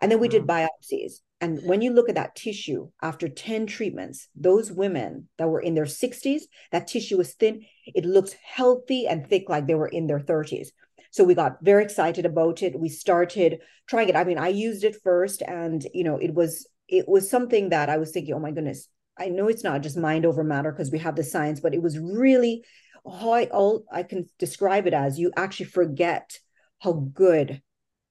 And 0.00 0.10
then 0.10 0.18
we 0.18 0.28
did 0.28 0.42
hmm. 0.42 0.50
biopsies. 0.50 1.20
And 1.40 1.60
when 1.64 1.82
you 1.82 1.92
look 1.92 2.08
at 2.08 2.14
that 2.14 2.34
tissue 2.34 2.88
after 3.02 3.28
10 3.28 3.66
treatments, 3.66 4.28
those 4.34 4.72
women 4.72 5.28
that 5.36 5.48
were 5.48 5.60
in 5.60 5.74
their 5.74 5.84
60s, 5.84 6.42
that 6.72 6.86
tissue 6.86 7.18
was 7.18 7.34
thin. 7.34 7.64
It 7.84 8.06
looked 8.06 8.36
healthy 8.42 9.06
and 9.06 9.26
thick 9.26 9.48
like 9.48 9.66
they 9.66 9.74
were 9.74 9.88
in 9.88 10.06
their 10.06 10.20
30s. 10.20 10.68
So 11.10 11.24
we 11.24 11.34
got 11.34 11.58
very 11.62 11.84
excited 11.84 12.26
about 12.26 12.62
it. 12.62 12.78
We 12.78 12.88
started 12.88 13.60
trying 13.86 14.08
it. 14.08 14.16
I 14.16 14.24
mean, 14.24 14.38
I 14.38 14.48
used 14.48 14.82
it 14.82 14.96
first 15.02 15.42
and 15.42 15.86
you 15.94 16.04
know, 16.04 16.16
it 16.16 16.34
was 16.34 16.66
it 16.88 17.08
was 17.08 17.28
something 17.28 17.70
that 17.70 17.88
I 17.88 17.98
was 17.98 18.12
thinking, 18.12 18.34
oh 18.34 18.38
my 18.38 18.50
goodness, 18.50 18.88
I 19.18 19.28
know 19.28 19.48
it's 19.48 19.64
not 19.64 19.82
just 19.82 19.96
mind 19.96 20.26
over 20.26 20.44
matter 20.44 20.70
because 20.70 20.90
we 20.90 20.98
have 20.98 21.16
the 21.16 21.24
science, 21.24 21.60
but 21.60 21.74
it 21.74 21.82
was 21.82 21.98
really 21.98 22.64
how 23.04 23.32
I 23.32 23.44
all 23.46 23.84
I 23.90 24.02
can 24.02 24.26
describe 24.38 24.86
it 24.86 24.94
as 24.94 25.18
you 25.18 25.32
actually 25.36 25.66
forget 25.66 26.38
how 26.80 26.92
good 26.92 27.62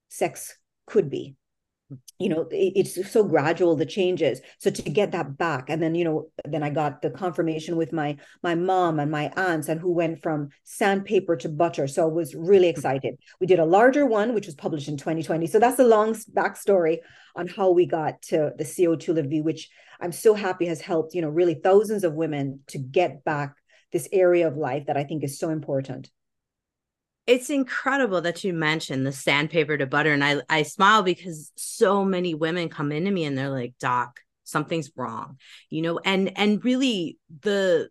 sex 0.10 0.58
could 0.88 1.10
be 1.10 1.36
you 2.18 2.30
know 2.30 2.48
it, 2.52 2.74
it's 2.76 3.12
so 3.12 3.24
gradual 3.24 3.76
the 3.76 3.86
changes. 3.86 4.42
So 4.60 4.70
to 4.70 4.82
get 4.82 5.12
that 5.12 5.38
back 5.38 5.70
and 5.70 5.82
then 5.82 5.96
you 5.96 6.04
know 6.04 6.28
then 6.44 6.64
i 6.64 6.70
got 6.70 7.02
the 7.02 7.10
confirmation 7.10 7.76
with 7.76 7.94
my 7.94 8.18
my 8.44 8.56
mom 8.56 9.00
and 9.00 9.12
my 9.12 9.32
aunts 9.36 9.68
and 9.68 9.80
who 9.80 9.92
went 9.92 10.22
from 10.22 10.50
sandpaper 10.64 11.36
to 11.38 11.50
butter. 11.50 11.88
So 11.88 12.04
i 12.04 12.12
was 12.12 12.34
really 12.36 12.68
mm. 12.68 12.72
excited. 12.72 13.16
We 13.40 13.48
did 13.48 13.60
a 13.60 13.66
larger 13.66 14.06
one 14.06 14.34
which 14.34 14.48
was 14.48 14.56
published 14.56 14.88
in 14.88 14.98
2020 14.98 15.48
so 15.48 15.60
that's 15.60 15.80
a 15.80 15.84
long 15.84 16.14
backstory 16.34 17.00
on 17.36 17.48
how 17.48 17.72
we 17.72 17.86
got 17.86 18.22
to 18.24 18.54
the 18.58 18.64
co2 18.64 19.14
lift 19.14 19.46
which 19.46 19.70
i'm 20.00 20.12
so 20.12 20.34
happy 20.34 20.66
has 20.66 20.80
helped 20.80 21.14
you 21.14 21.22
know 21.22 21.30
really 21.30 21.56
thousands 21.56 22.04
of 22.04 22.14
women 22.14 22.62
to 22.68 22.78
get 22.78 23.24
back 23.26 23.56
this 23.96 24.10
area 24.12 24.46
of 24.46 24.58
life 24.58 24.88
that 24.88 24.98
I 24.98 25.06
think 25.06 25.24
is 25.24 25.40
so 25.40 25.50
important. 25.50 26.10
It's 27.28 27.50
incredible 27.50 28.22
that 28.22 28.44
you 28.44 28.54
mentioned 28.54 29.06
the 29.06 29.12
sandpaper 29.12 29.78
to 29.78 29.88
butter. 29.88 30.14
And 30.14 30.24
I, 30.24 30.42
I 30.50 30.64
smile 30.64 31.02
because 31.02 31.52
so 31.56 32.06
many 32.06 32.36
women 32.36 32.70
come 32.70 32.92
into 32.92 33.10
me 33.12 33.26
and 33.26 33.38
they're 33.38 33.50
like, 33.50 33.74
Doc, 33.80 34.20
something's 34.44 34.92
wrong, 34.96 35.40
you 35.70 35.82
know, 35.82 36.00
and 36.06 36.38
and 36.38 36.64
really 36.64 37.18
the 37.42 37.90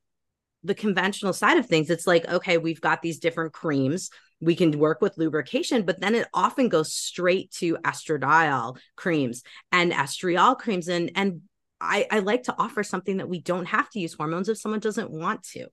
the 0.62 0.74
conventional 0.74 1.34
side 1.34 1.58
of 1.58 1.66
things, 1.66 1.90
it's 1.90 2.06
like, 2.06 2.26
okay, 2.26 2.56
we've 2.56 2.80
got 2.80 3.02
these 3.02 3.18
different 3.18 3.52
creams. 3.52 4.08
We 4.40 4.56
can 4.56 4.78
work 4.78 5.02
with 5.02 5.18
lubrication, 5.18 5.84
but 5.84 6.00
then 6.00 6.14
it 6.14 6.26
often 6.32 6.70
goes 6.70 6.92
straight 6.92 7.50
to 7.58 7.76
estradiol 7.76 8.78
creams 8.96 9.42
and 9.70 9.92
estriol 9.92 10.58
creams. 10.58 10.88
And 10.88 11.12
and 11.14 11.42
I, 11.80 12.06
I 12.10 12.20
like 12.20 12.44
to 12.44 12.54
offer 12.58 12.82
something 12.82 13.18
that 13.18 13.28
we 13.28 13.40
don't 13.40 13.66
have 13.66 13.90
to 13.90 14.00
use 14.00 14.14
hormones 14.14 14.48
if 14.48 14.58
someone 14.58 14.80
doesn't 14.80 15.10
want 15.10 15.42
to. 15.52 15.66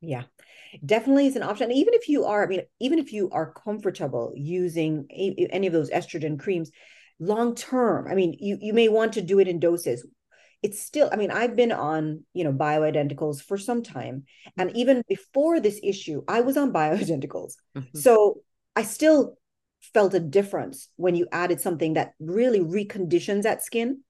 Yeah, 0.00 0.24
definitely 0.84 1.26
is 1.26 1.36
an 1.36 1.42
option. 1.42 1.70
And 1.70 1.78
even 1.78 1.94
if 1.94 2.08
you 2.08 2.24
are, 2.24 2.44
I 2.44 2.46
mean, 2.46 2.62
even 2.80 2.98
if 2.98 3.12
you 3.12 3.30
are 3.30 3.52
comfortable 3.52 4.32
using 4.36 5.06
a, 5.10 5.48
any 5.50 5.66
of 5.66 5.72
those 5.72 5.90
estrogen 5.90 6.38
creams 6.38 6.70
long 7.18 7.54
term, 7.54 8.08
I 8.08 8.14
mean, 8.14 8.36
you 8.38 8.58
you 8.60 8.72
may 8.72 8.88
want 8.88 9.14
to 9.14 9.22
do 9.22 9.38
it 9.38 9.48
in 9.48 9.60
doses. 9.60 10.06
It's 10.62 10.80
still, 10.80 11.10
I 11.12 11.16
mean, 11.16 11.32
I've 11.32 11.56
been 11.56 11.72
on, 11.72 12.22
you 12.34 12.44
know, 12.44 12.52
bioidenticals 12.52 13.42
for 13.42 13.58
some 13.58 13.82
time. 13.82 14.24
And 14.56 14.70
even 14.76 15.02
before 15.08 15.58
this 15.58 15.80
issue, 15.82 16.22
I 16.28 16.40
was 16.40 16.56
on 16.56 16.72
bioidenticals. 16.80 17.54
Mm-hmm. 17.76 17.98
So 17.98 18.42
I 18.76 18.84
still 18.84 19.36
felt 19.92 20.14
a 20.14 20.20
difference 20.20 20.88
when 20.96 21.16
you 21.16 21.26
added 21.32 21.60
something 21.60 21.94
that 21.94 22.12
really 22.20 22.60
reconditions 22.60 23.42
that 23.42 23.64
skin, 23.64 24.02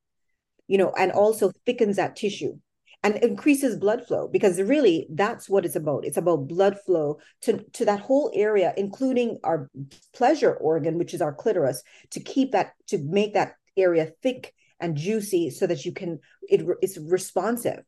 you 0.69 0.77
know, 0.77 0.93
and 0.97 1.11
also 1.11 1.53
thickens 1.65 1.97
that 1.97 2.17
tissue 2.17 2.59
and 3.05 3.17
increases 3.17 3.77
blood 3.77 4.07
flow 4.07 4.29
because 4.29 4.61
really 4.61 5.09
that's 5.11 5.49
what 5.49 5.65
it's 5.65 5.77
about. 5.77 6.05
It's 6.05 6.17
about 6.17 6.49
blood 6.49 6.79
flow 6.87 7.19
to 7.43 7.65
to 7.73 7.85
that 7.85 8.01
whole 8.01 8.31
area 8.35 8.73
including 8.77 9.39
our 9.45 9.71
pleasure 10.15 10.55
organ 10.55 10.99
which 10.99 11.15
is 11.15 11.23
our 11.23 11.33
clitoris 11.35 11.83
to 12.11 12.21
keep 12.21 12.53
that 12.53 12.75
to 12.89 12.99
make 12.99 13.35
that 13.35 13.55
area 13.77 14.13
thick 14.23 14.55
and 14.81 14.97
juicy 14.97 15.51
so 15.51 15.67
that 15.67 15.85
you 15.85 15.93
can 15.93 16.19
it 16.49 16.67
is 16.83 16.99
responsive 16.99 17.81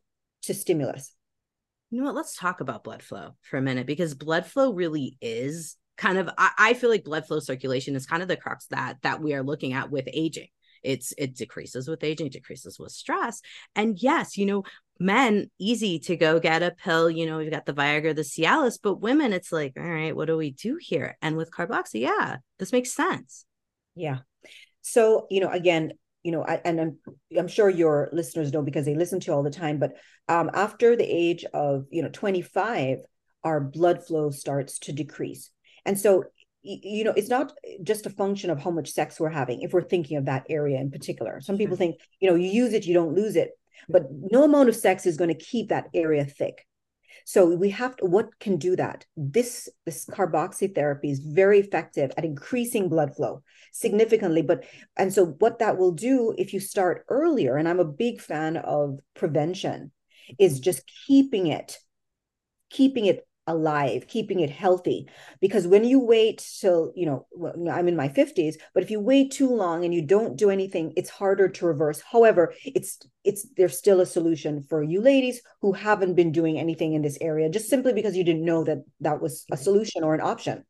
to 0.43 0.55
stimulus. 0.55 1.13
You 1.91 1.99
know 1.99 2.07
what? 2.07 2.15
Let's 2.15 2.37
talk 2.37 2.61
about 2.61 2.85
blood 2.85 3.03
flow 3.03 3.33
for 3.43 3.57
a 3.57 3.63
minute 3.63 3.87
because 3.87 4.15
blood 4.15 4.47
flow 4.47 4.73
really 4.73 5.17
is 5.21 5.77
kind 5.97 6.19
of 6.19 6.29
I, 6.37 6.51
I 6.59 6.75
feel 6.75 6.91
like 6.91 7.05
blood 7.05 7.27
flow 7.27 7.41
circulation 7.41 7.95
is 7.95 8.07
kind 8.07 8.23
of 8.23 8.29
the 8.29 8.37
crux 8.37 8.67
that 8.67 8.99
that 9.03 9.21
we 9.21 9.35
are 9.35 9.43
looking 9.43 9.75
at 9.75 9.91
with 9.91 10.09
aging. 10.13 10.49
It's 10.83 11.13
it 11.17 11.35
decreases 11.35 11.89
with 11.89 12.05
aging 12.05 12.31
decreases 12.31 12.79
with 12.79 12.93
stress. 12.93 13.41
And 13.75 13.99
yes 14.01 14.37
you 14.37 14.47
know 14.47 14.65
men 14.99 15.51
easy 15.59 15.99
to 15.99 16.17
go 16.17 16.39
get 16.39 16.63
a 16.63 16.71
pill 16.71 17.11
you 17.11 17.27
know 17.27 17.39
we've 17.39 17.51
got 17.51 17.67
the 17.67 17.75
viagra 17.75 18.15
the 18.15 18.23
cialis 18.23 18.79
but 18.81 19.01
women 19.01 19.33
it's 19.33 19.51
like 19.51 19.73
all 19.77 19.85
right 19.85 20.15
what 20.15 20.27
do 20.27 20.37
we 20.37 20.53
do 20.53 20.79
here? 20.81 21.17
And 21.23 21.37
with 21.37 21.51
carboxy 21.51 22.01
yeah 22.01 22.37
this 22.59 22.73
makes 22.73 22.93
sense. 22.93 23.47
Yeah. 23.95 24.19
So 24.83 25.27
you 25.31 25.41
know 25.41 25.51
again 25.51 25.93
you 26.23 26.33
know 26.33 26.45
I, 26.45 26.61
and 26.65 26.81
I'm, 26.81 26.99
I'm 27.37 27.49
sure 27.49 27.69
your 27.69 28.09
listeners 28.13 28.53
know 28.53 28.63
because 28.63 28.87
they 28.87 28.95
listen 28.95 29.21
to 29.21 29.27
you 29.27 29.35
all 29.35 29.43
the 29.43 29.51
time 29.51 29.79
but 29.79 29.97
um, 30.29 30.51
after 30.55 30.97
the 30.97 31.05
age 31.05 31.45
of 31.53 31.87
you 31.91 32.03
know 32.03 32.09
25 32.11 32.99
our 33.45 33.61
blood 33.61 34.05
flow 34.05 34.31
starts 34.31 34.79
to 34.81 34.93
decrease. 34.93 35.51
And 35.85 35.99
so 35.99 36.25
you 36.67 37.05
know 37.05 37.13
it's 37.15 37.29
not 37.29 37.53
just 37.83 38.07
a 38.07 38.11
function 38.11 38.49
of 38.49 38.59
how 38.59 38.71
much 38.71 38.91
sex 38.91 39.21
we're 39.21 39.29
having 39.29 39.61
if 39.61 39.75
we're 39.75 39.83
thinking 39.83 40.17
of 40.17 40.25
that 40.25 40.47
area 40.49 40.81
in 40.81 40.91
particular. 40.91 41.41
Some 41.43 41.59
people 41.59 41.77
think 41.77 41.97
you 42.21 42.31
know 42.31 42.37
you 42.37 42.49
use 42.49 42.73
it 42.73 42.87
you 42.87 42.95
don't 42.95 43.15
lose 43.15 43.37
it 43.37 43.51
but 43.89 44.05
no 44.11 44.45
amount 44.45 44.69
of 44.69 44.77
sex 44.77 45.07
is 45.07 45.17
going 45.17 45.33
to 45.33 45.45
keep 45.45 45.69
that 45.69 45.89
area 45.95 46.25
thick. 46.25 46.67
So 47.25 47.47
we 47.47 47.71
have 47.71 47.97
to 47.97 48.07
what 48.07 48.39
can 48.39 48.57
do 48.57 48.77
that? 48.77 49.07
This 49.17 49.69
this 49.87 50.05
carboxy 50.07 50.75
therapy 50.75 51.11
is 51.11 51.21
very 51.21 51.61
effective 51.61 52.13
at 52.17 52.25
increasing 52.25 52.89
blood 52.89 53.15
flow 53.17 53.43
significantly 53.75 54.41
but 54.41 54.65
and 54.97 55.13
so 55.13 55.27
what 55.41 55.59
that 55.59 55.77
will 55.77 55.91
do 55.91 56.33
if 56.39 56.53
you 56.55 56.61
start 56.61 57.05
earlier 57.09 57.57
and 57.57 57.69
i'm 57.69 57.81
a 57.81 57.85
big 57.85 58.21
fan 58.21 58.57
of 58.57 59.01
prevention 59.15 59.91
is 60.39 60.61
just 60.61 60.89
keeping 61.07 61.49
it 61.49 61.79
keeping 62.71 63.07
it 63.07 63.27
alive 63.47 64.07
keeping 64.07 64.41
it 64.41 64.51
healthy. 64.51 65.09
Because 65.41 65.67
when 65.67 65.85
you 65.85 66.01
wait 66.01 66.47
till 66.61 66.93
you 66.97 67.07
know 67.07 67.27
i'm 67.71 67.89
in 67.89 67.97
my 67.97 68.09
50s 68.09 68.57
but 68.73 68.83
if 68.83 68.91
you 68.91 69.01
wait 69.01 69.31
too 69.33 69.51
long 69.51 69.85
and 69.85 69.95
you 69.95 70.03
don't 70.03 70.37
do 70.37 70.51
anything 70.51 70.93
it's 70.97 71.11
harder 71.11 71.49
to 71.49 71.67
reverse. 71.67 72.01
However 72.01 72.55
it's 72.65 72.99
it's 73.25 73.47
there's 73.57 73.79
still 73.79 74.01
a 74.01 74.07
solution 74.07 74.63
for 74.63 74.83
you 74.83 75.01
ladies 75.01 75.41
who 75.61 75.73
haven't 75.73 76.15
been 76.15 76.33
doing 76.33 76.59
anything 76.59 76.95
in 76.95 77.03
this 77.03 77.19
area 77.21 77.49
just 77.49 77.69
simply 77.69 77.93
because 77.93 78.17
you 78.17 78.25
didn't 78.25 78.45
know 78.45 78.65
that 78.65 78.79
that 79.01 79.21
was 79.21 79.45
a 79.51 79.57
solution 79.57 80.05
or 80.05 80.15
an 80.15 80.21
option 80.21 80.65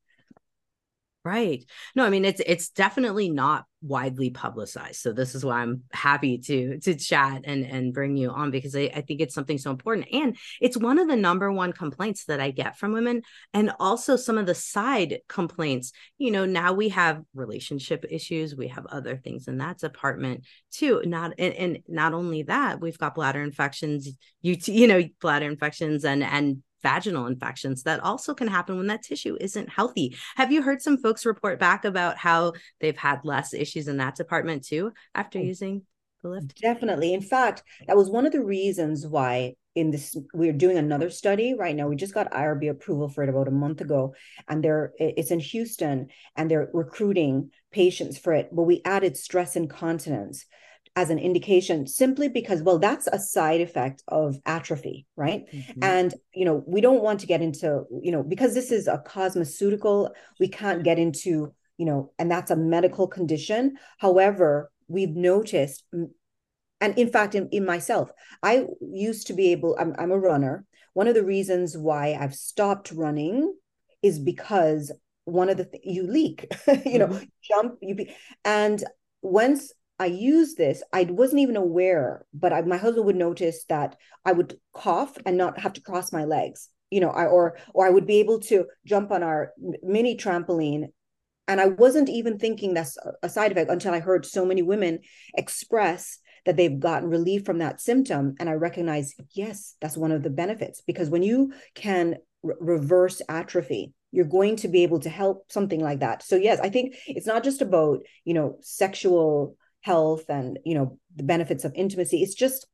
Right. 1.25 1.65
No, 1.97 2.05
I 2.05 2.11
mean 2.11 2.27
it's 2.27 2.43
it's 2.45 2.69
definitely 2.69 3.31
not 3.31 3.65
widely 3.81 4.29
publicized. 4.29 5.01
So 5.01 5.11
this 5.11 5.35
is 5.35 5.43
why 5.43 5.61
I'm 5.63 5.85
happy 5.91 6.37
to 6.37 6.79
to 6.81 6.95
chat 6.95 7.43
and 7.45 7.65
and 7.65 7.95
bring 7.95 8.19
you 8.19 8.29
on 8.29 8.51
because 8.51 8.77
I, 8.77 8.91
I 8.95 9.01
think 9.01 9.23
it's 9.23 9.35
something 9.35 9.57
so 9.57 9.71
important. 9.71 10.09
And 10.13 10.37
it's 10.61 10.77
one 10.77 10.99
of 10.99 11.09
the 11.09 11.17
number 11.17 11.51
one 11.51 11.73
complaints 11.73 12.27
that 12.27 12.41
I 12.41 12.51
get 12.51 12.77
from 12.77 12.93
women 12.93 13.23
and 13.55 13.73
also 13.81 14.17
some 14.17 14.37
of 14.37 14.45
the 14.45 14.55
side 14.55 15.21
complaints. 15.27 15.93
You 16.19 16.31
know, 16.31 16.45
now 16.45 16.75
we 16.75 16.91
have 16.91 17.23
relationship 17.35 18.05
issues, 18.11 18.55
we 18.55 18.69
have 18.69 18.85
other 18.87 19.17
things 19.17 19.49
in 19.49 19.57
that 19.59 19.79
department 19.79 20.45
too. 20.73 21.01
Not 21.07 21.33
and, 21.39 21.55
and 21.55 21.79
not 21.89 22.13
only 22.13 22.43
that, 22.43 22.83
we've 22.83 22.99
got 22.99 23.15
bladder 23.15 23.43
infections, 23.43 24.11
you 24.43 24.59
you 24.67 24.87
know, 24.87 25.03
bladder 25.23 25.47
infections 25.47 26.05
and 26.05 26.23
and 26.23 26.63
vaginal 26.85 27.27
infections 27.27 27.83
that 27.83 27.99
also 28.01 28.35
can 28.35 28.47
happen 28.47 28.77
when 28.77 28.87
that 28.87 29.03
tissue 29.03 29.37
isn't 29.41 29.69
healthy. 29.69 30.17
Have 30.37 30.53
you 30.53 30.63
heard 30.63 30.81
some 30.81 30.99
folks 30.99 31.27
report 31.27 31.59
back 31.59 31.85
about 31.85 32.17
how 32.17 32.53
they've 32.81 32.97
had 32.97 33.25
less 33.25 33.53
issues 33.53 33.89
in 33.89 33.97
that 33.97 34.15
department 34.15 34.65
too 34.65 34.93
after 35.15 35.41
oh, 35.41 35.43
using 35.43 35.83
the 36.23 36.29
lift? 36.29 36.61
Definitely. 36.61 37.15
In 37.15 37.23
fact, 37.23 37.65
that 37.89 37.97
was 37.97 38.11
one 38.11 38.27
of 38.27 38.33
the 38.33 38.45
reasons 38.45 39.07
why 39.07 39.55
in 39.75 39.91
this 39.91 40.17
we're 40.33 40.53
doing 40.53 40.79
another 40.79 41.11
study 41.11 41.53
right 41.53 41.75
now 41.75 41.89
we 41.89 41.97
just 41.97 42.15
got 42.15 42.31
irb 42.31 42.71
approval 42.71 43.09
for 43.09 43.25
it 43.25 43.29
about 43.29 43.49
a 43.49 43.51
month 43.51 43.81
ago 43.81 44.15
and 44.49 44.63
they're 44.63 44.93
it's 44.99 45.33
in 45.33 45.41
houston 45.41 46.07
and 46.37 46.49
they're 46.49 46.71
recruiting 46.73 47.51
patients 47.73 48.17
for 48.17 48.33
it 48.33 48.49
but 48.53 48.63
we 48.63 48.81
added 48.85 49.17
stress 49.17 49.57
incontinence 49.57 50.47
as 50.97 51.11
an 51.11 51.19
indication 51.19 51.87
simply 51.87 52.29
because 52.29 52.63
well 52.63 52.79
that's 52.79 53.09
a 53.09 53.19
side 53.19 53.61
effect 53.61 54.03
of 54.09 54.37
atrophy 54.47 55.07
right 55.17 55.45
mm-hmm. 55.53 55.83
and 55.83 56.15
you 56.33 56.45
know 56.45 56.63
we 56.67 56.81
don't 56.81 57.03
want 57.03 57.21
to 57.21 57.27
get 57.27 57.43
into 57.43 57.85
you 58.03 58.13
know 58.13 58.23
because 58.23 58.55
this 58.55 58.71
is 58.71 58.87
a 58.87 59.03
cosmeceutical 59.07 60.11
we 60.39 60.49
can't 60.49 60.85
get 60.85 60.99
into 60.99 61.53
you 61.79 61.87
know 61.87 62.13
and 62.19 62.31
that's 62.31 62.51
a 62.51 62.57
medical 62.57 63.09
condition 63.09 63.77
however 63.99 64.71
we've 64.87 65.17
noticed 65.17 65.85
and 66.81 66.99
in 66.99 67.11
fact 67.11 67.35
in, 67.35 67.49
in 67.51 67.67
myself 67.67 68.11
i 68.43 68.65
used 68.81 69.27
to 69.27 69.33
be 69.33 69.51
able 69.51 69.77
I'm, 69.79 69.95
I'm 69.99 70.13
a 70.13 70.19
runner 70.19 70.65
one 70.93 71.09
of 71.09 71.15
the 71.15 71.25
reasons 71.25 71.77
why 71.77 72.17
i've 72.19 72.35
stopped 72.35 72.93
running 72.93 73.53
is 74.03 74.21
because 74.21 74.93
one 75.25 75.49
of 75.49 75.57
the 75.57 75.65
th- 75.65 75.83
you 75.85 76.07
leak 76.07 76.47
you 76.87 77.01
know 77.01 77.09
mm-hmm. 77.09 77.25
jump 77.43 77.79
you 77.81 77.97
be 77.97 78.15
and 78.45 78.85
once 79.23 79.73
I 79.99 80.07
used 80.07 80.57
this, 80.57 80.83
I 80.93 81.05
wasn't 81.05 81.43
even 81.43 81.57
aware, 81.57 82.27
but 82.35 82.53
I, 82.53 82.63
my 82.63 82.77
husband 82.77 83.07
would 83.07 83.17
notice 83.17 83.65
that 83.69 83.97
I 84.25 84.33
would 84.33 84.59
cough 84.73 85.17
and 85.25 85.37
not 85.37 85.61
have 85.61 85.75
to 85.75 85.81
cross 85.81 86.13
my 86.13 86.25
legs, 86.25 86.69
you 86.91 87.01
know, 87.01 87.11
I, 87.11 87.27
or 87.27 87.59
or 87.73 87.87
I 87.87 87.91
would 87.91 88.07
be 88.07 88.19
able 88.21 88.41
to 88.41 88.67
jump 88.85 89.13
on 89.13 89.23
our 89.23 89.53
mini 89.83 90.17
trampoline, 90.17 90.87
and 91.47 91.61
I 91.61 91.67
wasn't 91.67 92.09
even 92.09 92.39
thinking 92.39 92.75
that's 92.75 92.99
a 93.23 93.29
side 93.29 93.53
effect 93.53 93.71
until 93.71 93.95
I 93.95 94.01
heard 94.01 94.27
so 94.27 94.45
many 94.45 94.63
women 94.63 95.01
express 95.35 96.19
that 96.45 96.57
they've 96.57 96.81
gotten 96.81 97.09
relief 97.09 97.45
from 97.45 97.59
that 97.59 97.81
symptom, 97.81 98.35
and 98.41 98.49
I 98.49 98.55
recognize, 98.55 99.15
yes, 99.31 99.77
that's 99.81 99.97
one 99.97 100.13
of 100.13 100.23
the 100.23 100.31
benefits 100.31 100.81
because 100.81 101.09
when 101.09 101.23
you 101.23 101.53
can 101.75 102.17
re- 102.43 102.55
reverse 102.59 103.23
atrophy, 103.29 103.93
you're 104.11 104.25
going 104.25 104.57
to 104.57 104.69
be 104.69 104.83
able 104.83 105.01
to 105.01 105.09
help 105.09 105.51
something 105.51 105.81
like 105.81 106.01
that. 106.01 106.23
So 106.23 106.37
yes, 106.37 106.59
I 106.61 106.69
think 106.69 106.97
it's 107.07 107.27
not 107.27 107.45
just 107.45 107.63
about 107.63 108.01
you 108.25 108.35
know 108.35 108.59
sexual 108.61 109.57
health 109.85 110.25
and 110.31 110.59
you 110.65 110.75
know 110.75 110.99
the 111.15 111.23
benefits 111.23 111.65
of 111.65 111.73
intimacy. 111.75 112.23
It's 112.23 112.35
just 112.35 112.67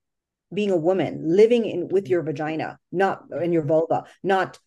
being 0.52 0.70
a 0.70 0.76
woman 0.76 1.22
living 1.24 1.64
in 1.64 1.88
with 1.88 2.08
your 2.08 2.22
vagina 2.22 2.78
not 2.90 3.22
in 3.40 3.52
your 3.52 3.62
vulva 3.62 4.04
not 4.22 4.58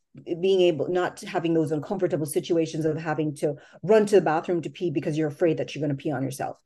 being 0.41 0.61
able 0.61 0.87
not 0.87 1.19
having 1.21 1.53
those 1.53 1.71
uncomfortable 1.71 2.25
situations 2.25 2.85
of 2.85 2.97
having 2.97 3.35
to 3.35 3.55
run 3.81 4.05
to 4.05 4.15
the 4.15 4.21
bathroom 4.21 4.61
to 4.61 4.69
pee 4.69 4.91
because 4.91 5.17
you're 5.17 5.27
afraid 5.27 5.57
that 5.57 5.73
you're 5.73 5.81
going 5.81 5.95
to 5.95 6.01
pee 6.01 6.11
on 6.11 6.23
yourself. 6.23 6.57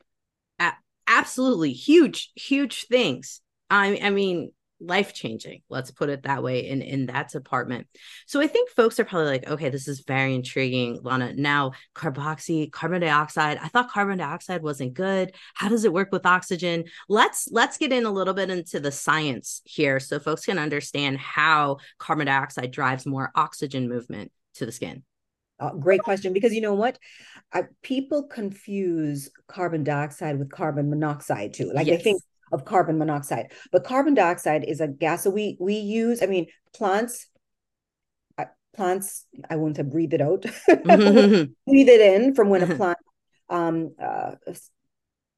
Absolutely. 1.07 1.72
Huge 1.72 2.31
huge 2.36 2.86
things. 2.88 3.41
I 3.69 4.00
i 4.01 4.10
mean 4.10 4.51
life 4.79 5.13
changing 5.13 5.62
let's 5.69 5.89
put 5.89 6.10
it 6.10 6.24
that 6.24 6.43
way 6.43 6.67
in 6.67 6.81
in 6.81 7.07
that 7.07 7.29
department. 7.29 7.88
So 8.25 8.41
i 8.41 8.48
think 8.48 8.69
folks 8.72 9.00
are 9.00 9.05
probably 9.05 9.29
like 9.29 9.48
okay 9.48 9.69
this 9.69 9.88
is 9.88 10.01
very 10.01 10.36
intriguing 10.36 11.00
lana. 11.01 11.34
Now 11.34 11.72
carboxy 11.96 12.72
carbon 12.72 13.01
dioxide 13.01 13.57
i 13.62 13.67
thought 13.67 13.89
carbon 13.89 14.19
dioxide 14.19 14.62
wasn't 14.62 14.93
good. 14.93 15.34
How 15.55 15.69
does 15.69 15.86
it 15.86 15.93
work 15.93 16.12
with 16.12 16.25
oxygen? 16.25 16.86
Let's 17.10 17.48
let's 17.51 17.77
get 17.77 17.91
in 17.91 18.05
a 18.05 18.12
little 18.12 18.34
bit 18.34 18.50
into 18.50 18.79
the 18.79 18.91
science 18.91 19.62
here 19.65 20.00
so 20.00 20.19
folks 20.19 20.46
can 20.46 20.60
understand 20.60 21.17
how 21.17 21.77
carbon 21.98 22.27
dioxide 22.27 22.72
drives 22.72 23.05
more 23.05 23.31
oxygen 23.36 23.89
movement 23.89 24.31
to 24.55 24.65
the 24.65 24.72
skin. 24.72 25.03
Uh, 25.60 25.74
great 25.74 26.01
question 26.01 26.34
because 26.34 26.53
you 26.53 26.62
know 26.62 26.75
what? 26.75 27.00
I, 27.51 27.63
people 27.81 28.24
confuse 28.24 29.29
carbon 29.48 29.84
dioxide 29.84 30.38
with 30.38 30.51
carbon 30.51 30.89
monoxide 30.89 31.53
too. 31.53 31.72
Like 31.74 31.88
yes. 31.88 31.98
they 31.98 32.03
think 32.03 32.22
of 32.51 32.66
carbon 32.66 32.98
monoxide. 32.98 33.51
But 33.72 33.84
carbon 33.84 34.13
dioxide 34.13 34.63
is 34.63 34.82
a 34.82 34.88
gas 34.88 35.24
that 35.24 35.32
we 35.32 35.58
we 35.60 35.75
use. 35.75 36.22
I 36.22 36.27
mean, 36.27 36.48
plants 36.74 37.27
plants 38.77 39.25
i 39.50 39.56
won't 39.56 39.75
have 39.77 39.89
breathe 39.89 40.13
it 40.13 40.22
out. 40.22 40.44
Breathe 40.68 41.89
it 41.89 42.01
in 42.01 42.36
from 42.36 42.50
when 42.50 42.62
a 42.62 42.75
plant 42.75 43.00
um, 43.50 43.96
uh, 44.01 44.36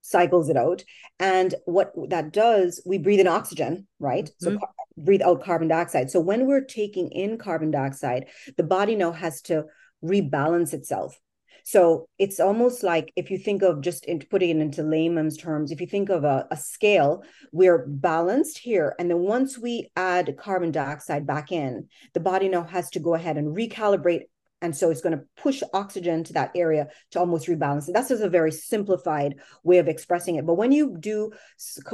cycles 0.02 0.50
it 0.50 0.58
out. 0.58 0.84
And 1.20 1.56
what 1.66 1.94
that 2.10 2.34
does 2.34 2.82
we 2.86 2.98
breathe 2.98 3.22
in 3.22 3.28
oxygen 3.28 3.88
right? 4.00 4.26
Mm-hmm. 4.26 4.46
so 4.46 4.58
car- 4.60 4.70
breathe 4.98 5.22
out 5.22 5.44
carbon 5.44 5.70
dioxide. 5.70 6.12
So 6.12 6.20
when 6.20 6.46
we're 6.46 6.66
taking 6.66 7.10
in 7.12 7.38
carbon 7.38 7.72
dioxide 7.72 8.28
the 8.58 8.64
body 8.64 8.96
now 8.96 9.14
has 9.14 9.42
to 9.44 9.66
rebalance 10.04 10.74
itself 10.74 11.18
so 11.64 12.08
it's 12.18 12.40
almost 12.40 12.84
like 12.84 13.12
if 13.16 13.30
you 13.32 13.38
think 13.38 13.62
of 13.62 13.82
just 13.82 14.06
in, 14.06 14.20
putting 14.20 14.50
it 14.50 14.62
into 14.62 14.84
layman's 14.84 15.38
terms, 15.38 15.72
if 15.72 15.82
you 15.82 15.88
think 15.88 16.10
of 16.10 16.24
a, 16.24 16.48
a 16.52 16.58
scale, 16.58 17.24
we're 17.52 17.86
balanced 17.88 18.58
here. 18.60 18.96
And 19.00 19.10
then 19.10 19.20
once 19.20 19.58
we 19.58 19.90
add 19.96 20.38
carbon 20.38 20.72
dioxide 20.72 21.26
back 21.26 21.52
in, 21.52 21.88
the 22.14 22.20
body 22.20 22.50
now 22.50 22.64
has 22.64 22.90
to 22.92 23.00
go 23.00 23.14
ahead 23.14 23.38
and 23.38 23.56
recalibrate 23.56 24.24
and 24.62 24.76
so 24.76 24.90
it's 24.90 25.02
going 25.02 25.18
to 25.18 25.24
push 25.38 25.64
oxygen 25.74 26.24
to 26.26 26.34
that 26.34 26.52
area 26.56 26.88
to 27.12 27.20
almost 27.20 27.48
rebalance 27.48 27.88
it. 27.88 27.94
That's 27.94 28.10
just 28.10 28.24
a 28.24 28.30
very 28.30 28.52
simplified 28.52 29.36
way 29.64 29.78
of 29.78 29.88
expressing 29.88 30.36
it. 30.36 30.46
But 30.46 30.56
when 30.56 30.72
you 30.72 30.98
do, 31.00 31.32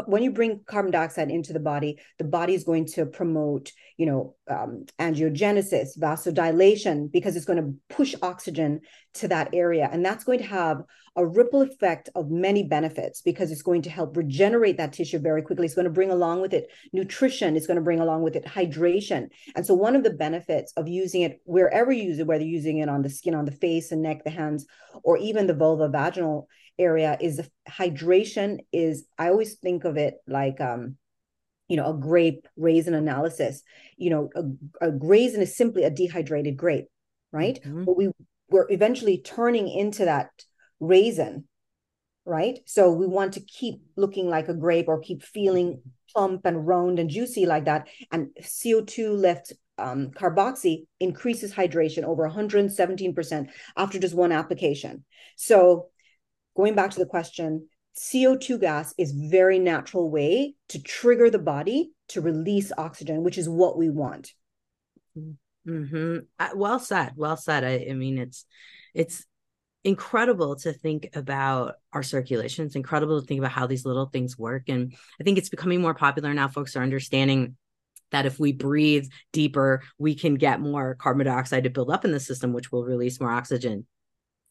when 0.05 0.23
you 0.23 0.31
bring 0.31 0.61
carbon 0.65 0.91
dioxide 0.91 1.29
into 1.29 1.53
the 1.53 1.59
body, 1.59 1.99
the 2.17 2.23
body 2.23 2.55
is 2.55 2.63
going 2.63 2.87
to 2.87 3.05
promote, 3.05 3.71
you 3.97 4.07
know, 4.07 4.35
um, 4.49 4.85
angiogenesis, 4.99 5.97
vasodilation, 5.97 7.11
because 7.11 7.35
it's 7.35 7.45
going 7.45 7.61
to 7.63 7.95
push 7.95 8.15
oxygen 8.21 8.81
to 9.15 9.27
that 9.29 9.49
area. 9.53 9.89
And 9.91 10.05
that's 10.05 10.23
going 10.23 10.39
to 10.39 10.45
have 10.45 10.83
a 11.15 11.25
ripple 11.25 11.61
effect 11.61 12.09
of 12.15 12.29
many 12.29 12.63
benefits 12.63 13.21
because 13.21 13.51
it's 13.51 13.61
going 13.61 13.81
to 13.83 13.89
help 13.89 14.17
regenerate 14.17 14.77
that 14.77 14.93
tissue 14.93 15.19
very 15.19 15.41
quickly. 15.41 15.65
It's 15.65 15.75
going 15.75 15.85
to 15.85 15.91
bring 15.91 16.11
along 16.11 16.41
with 16.41 16.53
it 16.53 16.69
nutrition, 16.91 17.55
it's 17.55 17.67
going 17.67 17.77
to 17.77 17.83
bring 17.83 18.01
along 18.01 18.23
with 18.23 18.35
it 18.35 18.45
hydration. 18.45 19.29
And 19.55 19.65
so, 19.65 19.73
one 19.73 19.95
of 19.95 20.03
the 20.03 20.13
benefits 20.13 20.73
of 20.75 20.87
using 20.87 21.21
it 21.21 21.41
wherever 21.45 21.91
you 21.91 22.03
use 22.03 22.19
it, 22.19 22.27
whether 22.27 22.43
you're 22.43 22.51
using 22.51 22.79
it 22.79 22.89
on 22.89 23.01
the 23.01 23.09
skin, 23.09 23.35
on 23.35 23.45
the 23.45 23.51
face 23.51 23.91
and 23.91 24.01
neck, 24.01 24.23
the 24.23 24.29
hands, 24.29 24.65
or 25.03 25.17
even 25.17 25.47
the 25.47 25.53
vulva 25.53 25.87
vaginal 25.87 26.47
area, 26.77 27.17
is 27.21 27.37
the 27.37 27.49
hydration. 27.69 28.59
Is 28.73 29.05
I 29.17 29.29
always 29.29 29.55
think 29.55 29.85
of 29.85 29.95
it 29.95 30.15
like 30.27 30.59
um, 30.59 30.97
you 31.67 31.77
know, 31.77 31.89
a 31.89 31.93
grape 31.93 32.47
raisin 32.57 32.93
analysis, 32.93 33.63
you 33.97 34.09
know, 34.09 34.29
a, 34.35 34.89
a 34.89 34.91
raisin 34.91 35.41
is 35.41 35.55
simply 35.55 35.83
a 35.83 35.89
dehydrated 35.89 36.57
grape, 36.57 36.87
right? 37.31 37.59
Mm-hmm. 37.63 37.85
But 37.85 37.97
we 37.97 38.11
we're 38.49 38.69
eventually 38.69 39.17
turning 39.17 39.67
into 39.69 40.05
that 40.05 40.29
raisin, 40.79 41.45
right? 42.25 42.59
So 42.65 42.91
we 42.91 43.07
want 43.07 43.33
to 43.33 43.41
keep 43.41 43.81
looking 43.95 44.29
like 44.29 44.47
a 44.49 44.53
grape 44.53 44.87
or 44.87 44.99
keep 44.99 45.23
feeling 45.23 45.81
plump 46.13 46.45
and 46.45 46.67
round 46.67 46.99
and 46.99 47.09
juicy 47.09 47.45
like 47.45 47.65
that. 47.65 47.87
And 48.11 48.29
CO2 48.41 49.17
Lift 49.17 49.53
um, 49.77 50.11
carboxy 50.11 50.85
increases 50.99 51.53
hydration 51.53 52.03
over 52.03 52.27
117% 52.29 53.49
after 53.75 53.99
just 53.99 54.15
one 54.15 54.31
application. 54.31 55.03
So 55.35 55.89
going 56.55 56.75
back 56.75 56.91
to 56.91 56.99
the 56.99 57.05
question, 57.05 57.67
CO2 57.97 58.59
gas 58.59 58.93
is 58.97 59.11
very 59.11 59.59
natural 59.59 60.09
way 60.09 60.55
to 60.69 60.81
trigger 60.81 61.29
the 61.29 61.39
body 61.39 61.91
to 62.09 62.21
release 62.21 62.71
oxygen, 62.77 63.23
which 63.23 63.37
is 63.37 63.49
what 63.49 63.77
we 63.77 63.89
want. 63.89 64.33
Mm-hmm. 65.67 66.57
Well 66.57 66.79
said. 66.79 67.13
Well 67.15 67.37
said. 67.37 67.63
I, 67.63 67.87
I 67.89 67.93
mean, 67.93 68.17
it's 68.17 68.45
it's 68.93 69.25
incredible 69.83 70.55
to 70.57 70.73
think 70.73 71.09
about 71.15 71.75
our 71.93 72.03
circulation. 72.03 72.65
It's 72.65 72.75
incredible 72.75 73.21
to 73.21 73.27
think 73.27 73.39
about 73.39 73.51
how 73.51 73.67
these 73.67 73.85
little 73.85 74.07
things 74.07 74.37
work, 74.37 74.63
and 74.67 74.93
I 75.19 75.23
think 75.23 75.37
it's 75.37 75.49
becoming 75.49 75.81
more 75.81 75.93
popular 75.93 76.33
now. 76.33 76.47
Folks 76.47 76.75
are 76.75 76.83
understanding 76.83 77.55
that 78.11 78.25
if 78.25 78.39
we 78.39 78.53
breathe 78.53 79.07
deeper, 79.33 79.81
we 79.97 80.15
can 80.15 80.35
get 80.35 80.61
more 80.61 80.95
carbon 80.95 81.25
dioxide 81.25 81.63
to 81.63 81.69
build 81.69 81.91
up 81.91 82.05
in 82.05 82.11
the 82.11 82.19
system, 82.19 82.53
which 82.53 82.71
will 82.71 82.83
release 82.83 83.19
more 83.19 83.31
oxygen. 83.31 83.85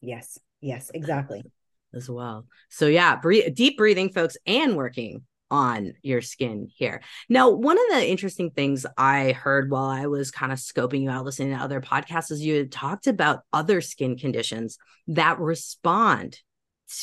Yes. 0.00 0.38
Yes. 0.60 0.90
Exactly 0.92 1.42
as 1.94 2.10
well. 2.10 2.46
So 2.68 2.86
yeah, 2.86 3.16
breathe, 3.16 3.54
deep 3.54 3.78
breathing, 3.78 4.10
folks, 4.10 4.36
and 4.46 4.76
working 4.76 5.22
on 5.50 5.92
your 6.02 6.20
skin 6.20 6.68
here. 6.74 7.02
Now, 7.28 7.50
one 7.50 7.78
of 7.78 7.84
the 7.90 8.08
interesting 8.08 8.50
things 8.50 8.86
I 8.96 9.32
heard 9.32 9.70
while 9.70 9.84
I 9.84 10.06
was 10.06 10.30
kind 10.30 10.52
of 10.52 10.58
scoping 10.58 11.02
you 11.02 11.10
out, 11.10 11.24
listening 11.24 11.56
to 11.56 11.62
other 11.62 11.80
podcasts, 11.80 12.30
is 12.30 12.42
you 12.42 12.56
had 12.56 12.72
talked 12.72 13.06
about 13.06 13.40
other 13.52 13.80
skin 13.80 14.16
conditions 14.16 14.78
that 15.08 15.38
respond 15.38 16.38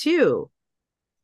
to 0.01 0.49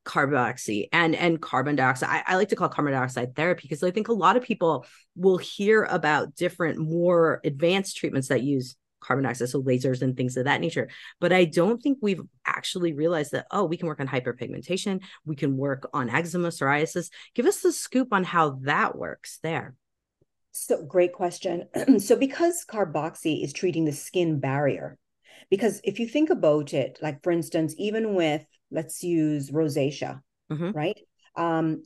carboxy 0.05 0.87
and 0.93 1.15
and 1.15 1.41
carbon 1.41 1.75
dioxide. 1.75 2.09
I, 2.09 2.33
I, 2.33 2.35
like 2.37 2.47
to 2.49 2.55
call 2.55 2.69
carbon 2.69 2.93
dioxide 2.93 3.35
therapy 3.35 3.63
because 3.63 3.83
I 3.83 3.91
think 3.91 4.07
a 4.07 4.13
lot 4.13 4.37
of 4.37 4.43
people 4.43 4.85
will 5.17 5.37
hear 5.37 5.83
about 5.83 6.35
different 6.35 6.79
more 6.79 7.41
advanced 7.43 7.97
treatments 7.97 8.29
that 8.29 8.41
use 8.41 8.77
carbon 8.99 9.23
dioxide, 9.23 9.49
so 9.49 9.61
lasers 9.61 10.01
and 10.01 10.15
things 10.15 10.37
of 10.37 10.45
that 10.45 10.61
nature. 10.61 10.89
But 11.19 11.33
I 11.33 11.45
don't 11.45 11.81
think 11.81 11.99
we've 12.01 12.21
actually 12.45 12.93
realized 12.93 13.31
that, 13.31 13.47
oh, 13.51 13.65
we 13.65 13.77
can 13.77 13.87
work 13.87 13.99
on 13.99 14.07
hyperpigmentation, 14.07 15.01
we 15.25 15.35
can 15.35 15.57
work 15.57 15.89
on 15.93 16.09
eczema, 16.09 16.49
psoriasis. 16.49 17.09
Give 17.35 17.45
us 17.45 17.61
the 17.61 17.71
scoop 17.71 18.09
on 18.11 18.23
how 18.23 18.59
that 18.63 18.97
works 18.97 19.39
there. 19.43 19.75
So, 20.51 20.83
great 20.83 21.13
question. 21.13 21.67
so, 21.99 22.15
because 22.15 22.65
carboxy 22.67 23.43
is 23.43 23.53
treating 23.53 23.85
the 23.85 23.91
skin 23.91 24.39
barrier, 24.39 24.97
because 25.49 25.79
if 25.83 25.99
you 25.99 26.07
think 26.07 26.29
about 26.29 26.73
it, 26.73 26.97
like 27.01 27.23
for 27.23 27.31
instance, 27.31 27.75
even 27.77 28.15
with 28.15 28.45
let's 28.71 29.03
use 29.03 29.51
rosacea, 29.51 30.21
mm-hmm. 30.51 30.71
right? 30.71 30.99
Um, 31.35 31.83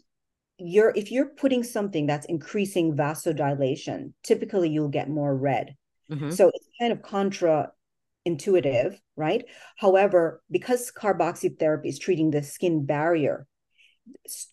you're 0.57 0.93
if 0.95 1.11
you're 1.11 1.29
putting 1.29 1.63
something 1.63 2.05
that's 2.05 2.25
increasing 2.27 2.95
vasodilation, 2.95 4.13
typically 4.23 4.69
you'll 4.69 4.89
get 4.89 5.09
more 5.09 5.35
red. 5.35 5.75
Mm-hmm. 6.11 6.31
So 6.31 6.51
it's 6.53 6.67
kind 6.79 6.91
of 6.91 7.01
contra 7.01 7.71
intuitive, 8.25 8.99
right? 9.15 9.45
However, 9.77 10.43
because 10.51 10.91
carboxy 10.91 11.57
therapy 11.57 11.89
is 11.89 11.99
treating 11.99 12.31
the 12.31 12.43
skin 12.43 12.85
barrier, 12.85 13.47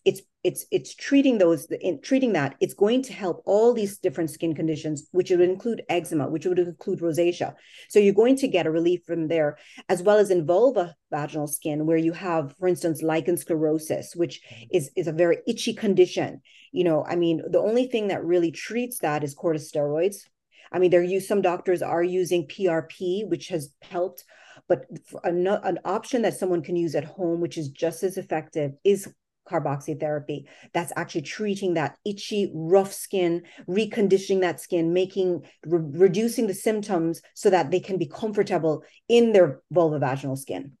it's 0.05 0.21
it's 0.43 0.65
it's 0.71 0.95
treating 0.95 1.37
those 1.37 1.65
in 1.81 1.99
treating 2.01 2.33
that 2.33 2.55
it's 2.59 2.73
going 2.73 3.01
to 3.01 3.13
help 3.13 3.41
all 3.45 3.73
these 3.73 3.97
different 3.97 4.29
skin 4.29 4.53
conditions 4.53 5.07
which 5.11 5.31
would 5.31 5.41
include 5.41 5.83
eczema 5.89 6.29
which 6.29 6.45
would 6.45 6.59
include 6.59 6.99
rosacea 6.99 7.53
so 7.89 7.99
you're 7.99 8.13
going 8.13 8.35
to 8.35 8.47
get 8.47 8.67
a 8.67 8.71
relief 8.71 9.01
from 9.05 9.27
there 9.27 9.57
as 9.89 10.01
well 10.01 10.17
as 10.17 10.29
in 10.29 10.45
vulva 10.45 10.95
vaginal 11.11 11.47
skin 11.47 11.85
where 11.85 11.97
you 11.97 12.13
have 12.13 12.55
for 12.57 12.67
instance 12.67 13.01
lichen 13.01 13.35
sclerosis 13.35 14.15
which 14.15 14.41
is 14.71 14.91
is 14.95 15.07
a 15.07 15.11
very 15.11 15.39
itchy 15.47 15.73
condition 15.73 16.41
you 16.71 16.83
know 16.83 17.03
i 17.05 17.15
mean 17.15 17.41
the 17.49 17.59
only 17.59 17.87
thing 17.87 18.07
that 18.07 18.23
really 18.23 18.51
treats 18.51 18.99
that 18.99 19.23
is 19.23 19.35
corticosteroids 19.35 20.21
I 20.71 20.79
mean, 20.79 20.91
there 20.91 21.03
use 21.03 21.27
some 21.27 21.41
doctors 21.41 21.81
are 21.81 22.03
using 22.03 22.47
PRP, 22.47 23.27
which 23.27 23.47
has 23.49 23.73
helped, 23.81 24.23
but 24.67 24.85
an, 25.23 25.47
an 25.47 25.79
option 25.85 26.21
that 26.23 26.37
someone 26.37 26.61
can 26.61 26.75
use 26.75 26.95
at 26.95 27.05
home, 27.05 27.41
which 27.41 27.57
is 27.57 27.69
just 27.69 28.03
as 28.03 28.17
effective, 28.17 28.73
is 28.83 29.07
carboxy 29.49 29.99
therapy. 29.99 30.47
That's 30.73 30.93
actually 30.95 31.23
treating 31.23 31.73
that 31.73 31.97
itchy, 32.05 32.51
rough 32.53 32.93
skin, 32.93 33.43
reconditioning 33.67 34.41
that 34.41 34.61
skin, 34.61 34.93
making 34.93 35.43
re- 35.65 35.99
reducing 35.99 36.47
the 36.47 36.53
symptoms 36.53 37.21
so 37.33 37.49
that 37.49 37.71
they 37.71 37.79
can 37.79 37.97
be 37.97 38.05
comfortable 38.05 38.83
in 39.07 39.31
their 39.31 39.61
vulvovaginal 39.73 40.37
skin. 40.37 40.73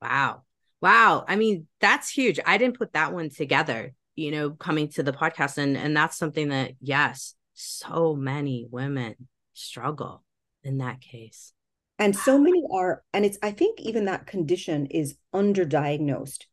Wow. 0.00 0.42
Wow. 0.80 1.24
I 1.28 1.36
mean, 1.36 1.68
that's 1.80 2.10
huge. 2.10 2.40
I 2.44 2.58
didn't 2.58 2.78
put 2.78 2.94
that 2.94 3.12
one 3.12 3.30
together, 3.30 3.94
you 4.16 4.32
know, 4.32 4.50
coming 4.50 4.88
to 4.90 5.02
the 5.04 5.12
podcast. 5.12 5.58
And 5.58 5.76
and 5.76 5.96
that's 5.96 6.18
something 6.18 6.48
that, 6.48 6.72
yes, 6.80 7.34
so 7.54 8.14
many 8.14 8.66
women 8.70 9.14
struggle 9.54 10.24
in 10.64 10.78
that 10.78 11.00
case. 11.00 11.52
And 11.98 12.16
so 12.16 12.38
many 12.38 12.62
are, 12.72 13.04
and 13.12 13.24
it's, 13.24 13.38
I 13.42 13.52
think 13.52 13.80
even 13.80 14.06
that 14.06 14.26
condition 14.26 14.86
is 14.86 15.16
underdiagnosed 15.34 16.46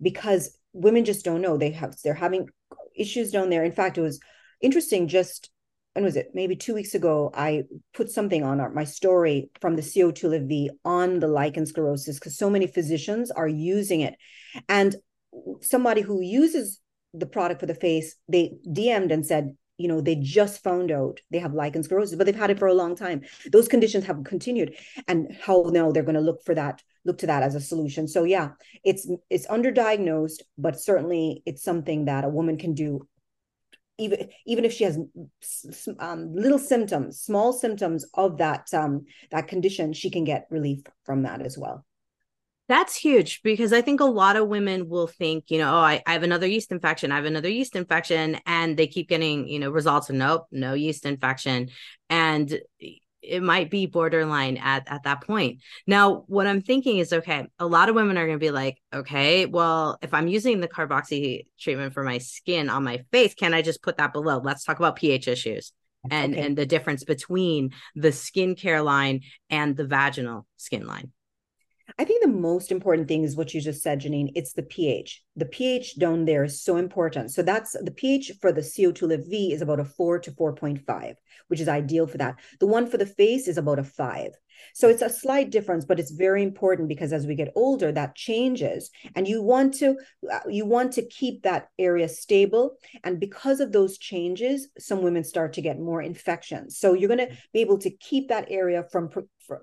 because 0.00 0.56
women 0.72 1.04
just 1.04 1.24
don't 1.24 1.40
know 1.40 1.56
they 1.56 1.70
have, 1.72 1.96
they're 2.04 2.14
having 2.14 2.48
issues 2.94 3.30
down 3.30 3.50
there. 3.50 3.64
In 3.64 3.72
fact, 3.72 3.98
it 3.98 4.02
was 4.02 4.20
interesting 4.60 5.08
just, 5.08 5.50
when 5.94 6.04
was 6.04 6.16
it? 6.16 6.30
Maybe 6.34 6.56
two 6.56 6.74
weeks 6.74 6.94
ago, 6.94 7.30
I 7.34 7.64
put 7.94 8.10
something 8.10 8.44
on 8.44 8.60
our, 8.60 8.70
my 8.70 8.84
story 8.84 9.50
from 9.60 9.76
the 9.76 9.82
CO2 9.82 10.24
Lift 10.24 10.46
V 10.46 10.70
on 10.84 11.18
the 11.18 11.28
lichen 11.28 11.66
sclerosis 11.66 12.18
because 12.18 12.38
so 12.38 12.48
many 12.48 12.66
physicians 12.66 13.30
are 13.30 13.48
using 13.48 14.00
it. 14.02 14.14
And 14.68 14.94
somebody 15.60 16.00
who 16.00 16.22
uses 16.22 16.80
the 17.12 17.26
product 17.26 17.60
for 17.60 17.66
the 17.66 17.74
face, 17.74 18.16
they 18.28 18.54
DM'd 18.66 19.12
and 19.12 19.26
said, 19.26 19.56
you 19.82 19.88
know 19.88 20.00
they 20.00 20.14
just 20.14 20.62
found 20.62 20.90
out 20.90 21.20
they 21.30 21.38
have 21.38 21.54
lichen 21.54 21.82
sclerosis 21.82 22.16
but 22.16 22.24
they've 22.24 22.44
had 22.44 22.50
it 22.50 22.58
for 22.58 22.68
a 22.68 22.80
long 22.82 22.94
time. 22.94 23.22
Those 23.50 23.68
conditions 23.68 24.04
have 24.06 24.24
continued 24.24 24.76
and 25.08 25.36
how 25.44 25.70
now 25.72 25.90
they're 25.90 26.10
going 26.10 26.22
to 26.22 26.28
look 26.30 26.44
for 26.44 26.54
that 26.54 26.82
look 27.04 27.18
to 27.18 27.26
that 27.26 27.42
as 27.42 27.54
a 27.56 27.60
solution. 27.60 28.06
So 28.06 28.24
yeah 28.24 28.50
it's 28.84 29.08
it's 29.28 29.46
underdiagnosed 29.46 30.40
but 30.56 30.80
certainly 30.80 31.42
it's 31.46 31.62
something 31.62 32.06
that 32.06 32.24
a 32.24 32.28
woman 32.28 32.56
can 32.56 32.74
do 32.74 33.06
even 33.98 34.28
even 34.46 34.64
if 34.64 34.72
she 34.72 34.84
has 34.84 34.98
um, 35.98 36.34
little 36.34 36.58
symptoms 36.58 37.20
small 37.20 37.52
symptoms 37.52 38.06
of 38.14 38.38
that 38.38 38.72
um, 38.72 39.04
that 39.30 39.48
condition 39.48 39.92
she 39.92 40.10
can 40.10 40.24
get 40.24 40.46
relief 40.50 40.80
from 41.04 41.22
that 41.22 41.42
as 41.42 41.58
well 41.58 41.84
that's 42.72 42.96
huge 42.96 43.42
because 43.42 43.72
I 43.72 43.82
think 43.82 44.00
a 44.00 44.04
lot 44.04 44.36
of 44.36 44.48
women 44.48 44.88
will 44.88 45.06
think, 45.06 45.50
you 45.50 45.58
know, 45.58 45.70
oh, 45.70 45.80
I, 45.80 46.02
I, 46.06 46.14
have 46.14 46.22
another 46.22 46.46
yeast 46.46 46.72
infection. 46.72 47.12
I 47.12 47.16
have 47.16 47.26
another 47.26 47.50
yeast 47.50 47.76
infection. 47.76 48.40
And 48.46 48.78
they 48.78 48.86
keep 48.86 49.10
getting, 49.10 49.46
you 49.46 49.58
know, 49.58 49.70
results 49.70 50.08
of 50.08 50.16
nope, 50.16 50.46
no 50.50 50.72
yeast 50.72 51.04
infection. 51.04 51.68
And 52.08 52.58
it 53.20 53.42
might 53.42 53.70
be 53.70 53.84
borderline 53.84 54.56
at, 54.56 54.84
at 54.90 55.02
that 55.02 55.20
point. 55.20 55.60
Now, 55.86 56.24
what 56.28 56.46
I'm 56.46 56.62
thinking 56.62 56.96
is 56.96 57.12
okay, 57.12 57.46
a 57.58 57.66
lot 57.66 57.90
of 57.90 57.94
women 57.94 58.16
are 58.16 58.26
going 58.26 58.38
to 58.38 58.44
be 58.44 58.50
like, 58.50 58.78
okay, 58.92 59.44
well, 59.44 59.98
if 60.00 60.14
I'm 60.14 60.26
using 60.26 60.60
the 60.60 60.68
carboxy 60.68 61.46
treatment 61.60 61.92
for 61.92 62.02
my 62.02 62.18
skin 62.18 62.70
on 62.70 62.84
my 62.84 63.04
face, 63.12 63.34
can 63.34 63.52
I 63.52 63.60
just 63.60 63.82
put 63.82 63.98
that 63.98 64.14
below? 64.14 64.40
Let's 64.42 64.64
talk 64.64 64.78
about 64.78 64.96
pH 64.96 65.28
issues 65.28 65.72
and, 66.10 66.32
okay. 66.32 66.42
and 66.42 66.56
the 66.56 66.66
difference 66.66 67.04
between 67.04 67.72
the 67.94 68.08
skincare 68.08 68.82
line 68.82 69.20
and 69.50 69.76
the 69.76 69.86
vaginal 69.86 70.46
skin 70.56 70.86
line. 70.86 71.12
I 71.98 72.04
think 72.04 72.22
the 72.22 72.28
most 72.28 72.72
important 72.72 73.08
thing 73.08 73.22
is 73.22 73.36
what 73.36 73.52
you 73.52 73.60
just 73.60 73.82
said, 73.82 74.00
Jannine. 74.00 74.32
It's 74.34 74.52
the 74.52 74.62
pH. 74.62 75.22
The 75.36 75.44
pH 75.44 75.98
down 75.98 76.24
there 76.24 76.44
is 76.44 76.62
so 76.62 76.76
important. 76.76 77.30
So 77.30 77.42
that's 77.42 77.72
the 77.72 77.90
pH 77.90 78.32
for 78.40 78.52
the 78.52 78.62
CO2 78.62 79.02
Lift 79.02 79.28
V 79.28 79.52
is 79.52 79.62
about 79.62 79.80
a 79.80 79.84
four 79.84 80.18
to 80.20 80.30
4.5, 80.30 81.14
which 81.48 81.60
is 81.60 81.68
ideal 81.68 82.06
for 82.06 82.18
that. 82.18 82.36
The 82.60 82.66
one 82.66 82.86
for 82.86 82.96
the 82.96 83.06
face 83.06 83.48
is 83.48 83.58
about 83.58 83.78
a 83.78 83.84
five. 83.84 84.32
So 84.74 84.88
it's 84.88 85.02
a 85.02 85.10
slight 85.10 85.50
difference, 85.50 85.84
but 85.84 86.00
it's 86.00 86.10
very 86.10 86.42
important 86.42 86.88
because 86.88 87.12
as 87.12 87.26
we 87.26 87.34
get 87.34 87.52
older, 87.54 87.92
that 87.92 88.14
changes, 88.14 88.90
and 89.14 89.26
you 89.26 89.42
want 89.42 89.74
to 89.74 89.96
uh, 90.30 90.40
you 90.48 90.66
want 90.66 90.92
to 90.94 91.06
keep 91.06 91.42
that 91.42 91.68
area 91.78 92.08
stable. 92.08 92.76
And 93.04 93.20
because 93.20 93.60
of 93.60 93.72
those 93.72 93.98
changes, 93.98 94.68
some 94.78 95.02
women 95.02 95.24
start 95.24 95.52
to 95.54 95.62
get 95.62 95.78
more 95.78 96.02
infections. 96.02 96.78
So 96.78 96.94
you're 96.94 97.08
going 97.08 97.28
to 97.28 97.36
be 97.52 97.60
able 97.60 97.78
to 97.78 97.90
keep 97.90 98.28
that 98.28 98.46
area 98.50 98.84
from 98.90 99.10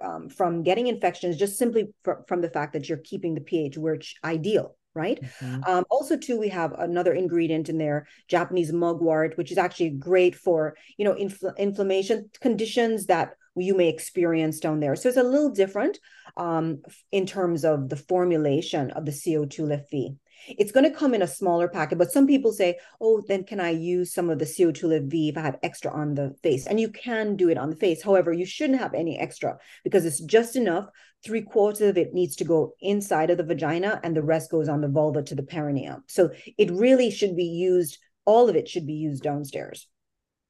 um, 0.01 0.29
from 0.29 0.63
getting 0.63 0.87
infections 0.87 1.37
just 1.37 1.57
simply 1.57 1.93
fr- 2.03 2.23
from 2.27 2.41
the 2.41 2.49
fact 2.49 2.73
that 2.73 2.89
you're 2.89 2.97
keeping 2.97 3.35
the 3.35 3.41
pH 3.41 3.77
where 3.77 3.95
it's 3.95 4.13
ideal 4.23 4.75
right? 4.95 5.21
Mm-hmm. 5.21 5.63
Um, 5.65 5.85
also, 5.89 6.17
too, 6.17 6.39
we 6.39 6.49
have 6.49 6.73
another 6.73 7.13
ingredient 7.13 7.69
in 7.69 7.77
there, 7.77 8.07
Japanese 8.27 8.73
mugwort, 8.73 9.37
which 9.37 9.51
is 9.51 9.57
actually 9.57 9.91
great 9.91 10.35
for 10.35 10.75
you 10.97 11.05
know 11.05 11.13
infl- 11.13 11.55
inflammation 11.57 12.29
conditions 12.41 13.05
that 13.05 13.33
you 13.59 13.75
may 13.75 13.89
experience 13.89 14.59
down 14.59 14.79
there. 14.79 14.95
So 14.95 15.09
it's 15.09 15.17
a 15.17 15.23
little 15.23 15.49
different 15.49 15.99
um, 16.37 16.81
in 17.11 17.25
terms 17.25 17.65
of 17.65 17.89
the 17.89 17.95
formulation 17.95 18.91
of 18.91 19.05
the 19.05 19.11
CO2 19.11 19.67
Lift 19.67 19.91
V. 19.91 20.15
It's 20.47 20.71
going 20.71 20.89
to 20.89 20.97
come 20.97 21.13
in 21.13 21.21
a 21.21 21.27
smaller 21.27 21.67
packet, 21.67 21.97
but 21.97 22.11
some 22.11 22.25
people 22.25 22.53
say, 22.53 22.77
oh, 23.01 23.21
then 23.27 23.43
can 23.43 23.59
I 23.59 23.71
use 23.71 24.13
some 24.13 24.29
of 24.29 24.39
the 24.39 24.45
CO2 24.45 24.83
Lift 24.83 25.05
V 25.07 25.29
if 25.29 25.37
I 25.37 25.41
have 25.41 25.59
extra 25.61 25.91
on 25.91 26.15
the 26.15 26.35
face? 26.41 26.65
And 26.65 26.79
you 26.79 26.89
can 26.89 27.35
do 27.35 27.49
it 27.49 27.57
on 27.57 27.69
the 27.69 27.75
face. 27.75 28.01
However, 28.01 28.31
you 28.31 28.45
shouldn't 28.45 28.79
have 28.79 28.93
any 28.93 29.17
extra 29.17 29.57
because 29.83 30.05
it's 30.05 30.21
just 30.21 30.55
enough. 30.55 30.87
Three 31.25 31.41
quarters 31.41 31.81
of 31.81 31.97
it 31.97 32.13
needs 32.13 32.37
to 32.37 32.45
go 32.45 32.75
inside 32.79 33.29
of 33.29 33.37
the 33.37 33.43
vagina 33.43 33.99
and 34.03 34.15
the 34.15 34.23
rest 34.23 34.49
goes 34.49 34.69
on 34.69 34.79
the 34.79 34.87
vulva 34.87 35.21
to 35.23 35.35
the 35.35 35.43
perineum. 35.43 36.03
So 36.07 36.29
it 36.57 36.71
really 36.71 37.11
should 37.11 37.35
be 37.35 37.43
used, 37.43 37.97
all 38.25 38.47
of 38.47 38.55
it 38.55 38.69
should 38.69 38.87
be 38.87 38.93
used 38.93 39.23
downstairs. 39.23 39.87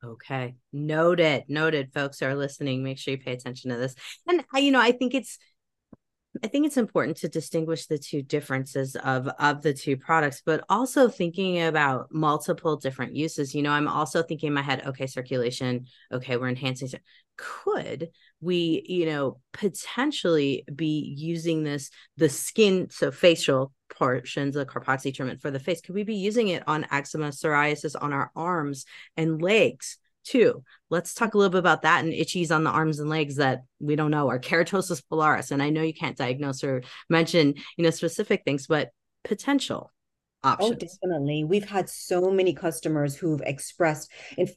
Okay. 0.04 0.56
Noted. 0.72 1.44
Noted. 1.50 1.94
Folks 1.94 2.22
are 2.22 2.36
listening, 2.36 2.84
make 2.84 2.98
sure 2.98 3.14
you 3.14 3.18
pay 3.18 3.34
attention 3.34 3.72
to 3.72 3.78
this. 3.78 3.96
And 4.28 4.44
you 4.56 4.72
know, 4.72 4.80
I 4.80 4.92
think 4.92 5.14
it's 5.14 5.38
I 6.44 6.48
think 6.48 6.68
it's 6.68 6.78
important 6.78 7.18
to 7.18 7.28
distinguish 7.28 7.88
the 7.88 7.98
two 7.98 8.22
differences 8.22 8.96
of 8.96 9.28
of 9.40 9.62
the 9.62 9.74
two 9.74 9.98
products, 9.98 10.42
but 10.46 10.64
also 10.70 11.10
thinking 11.10 11.62
about 11.62 12.08
multiple 12.12 12.78
different 12.78 13.16
uses. 13.16 13.54
You 13.54 13.62
know, 13.64 13.72
I'm 13.72 13.88
also 13.88 14.24
thinking 14.24 14.48
in 14.48 14.54
my 14.54 14.62
head, 14.62 14.86
okay, 14.86 15.08
circulation, 15.08 15.86
okay, 16.12 16.38
we're 16.38 16.50
enhancing. 16.50 16.90
Could 17.36 18.10
we, 18.42 18.86
you 18.88 19.06
know, 19.06 19.40
potentially 19.54 20.64
be 20.74 21.14
using 21.18 21.64
this 21.64 21.90
the 22.16 22.30
skin, 22.30 22.90
so 22.90 23.12
facial 23.12 23.74
portions 24.00 24.56
of 24.56 24.68
carboxy 24.68 25.14
treatment 25.14 25.42
for 25.42 25.52
the 25.52 25.60
face? 25.60 25.82
Could 25.82 25.96
we 25.96 26.04
be 26.04 26.16
using 26.16 26.48
it 26.48 26.64
on 26.68 26.88
eczema, 26.92 27.28
psoriasis, 27.28 27.96
on 28.02 28.14
our 28.14 28.32
arms 28.36 28.86
and 29.16 29.42
legs? 29.42 29.98
too. 30.26 30.64
Let's 30.90 31.14
talk 31.14 31.34
a 31.34 31.38
little 31.38 31.50
bit 31.50 31.60
about 31.60 31.84
that 31.84 32.04
and 32.04 32.14
itchies 32.14 32.54
on 32.54 32.64
the 32.64 32.70
arms 32.70 33.00
and 33.00 33.10
legs 33.10 33.38
that 33.38 33.64
we 33.80 33.96
don't 33.96 34.12
know 34.12 34.30
or 34.30 34.38
keratosis 34.38 35.02
pilaris. 35.10 35.50
And 35.50 35.64
I 35.64 35.70
know 35.70 35.82
you 35.82 35.94
can't 35.94 36.18
diagnose 36.18 36.64
or 36.64 36.84
mention, 37.10 37.56
you 37.78 37.84
know, 37.84 37.90
specific 37.90 38.44
things, 38.44 38.68
but 38.68 38.92
potential 39.24 39.92
oh, 40.44 40.50
options. 40.50 40.72
Oh, 40.72 41.08
definitely. 41.08 41.46
We've 41.46 41.68
had 41.68 41.90
so 41.90 42.30
many 42.30 42.54
customers 42.54 43.16
who've 43.16 43.42
expressed 43.42 44.12
in 44.38 44.50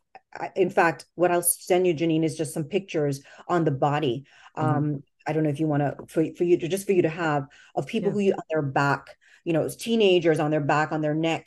in 0.57 0.71
fact, 0.71 1.07
what 1.15 1.31
I'll 1.31 1.43
send 1.43 1.87
you, 1.87 1.95
Jannine, 1.95 2.25
is 2.25 2.37
just 2.37 2.55
some 2.55 2.65
pictures 2.65 3.23
on 3.49 3.65
the 3.65 3.71
body. 3.71 4.25
Mm-hmm. 4.57 4.77
Um, 4.77 5.03
I 5.27 5.33
don't 5.33 5.45
know 5.45 5.51
if 5.51 5.61
you 5.61 5.67
want 5.67 5.83
to 5.83 5.97
for, 6.09 6.25
for 6.37 6.45
you 6.45 6.59
to 6.59 6.69
just 6.69 6.87
for 6.87 6.93
you 6.93 7.03
to 7.03 7.09
have 7.09 7.47
of 7.75 7.87
people 7.87 8.09
yeah. 8.21 8.33
who 8.33 8.33
on 8.33 8.45
their 8.51 8.63
back, 8.63 9.17
you 9.45 9.53
know, 9.53 9.69
teenagers 9.69 10.41
on 10.41 10.51
their 10.51 10.61
back, 10.61 10.93
on 10.93 11.01
their 11.01 11.15
neck, 11.15 11.47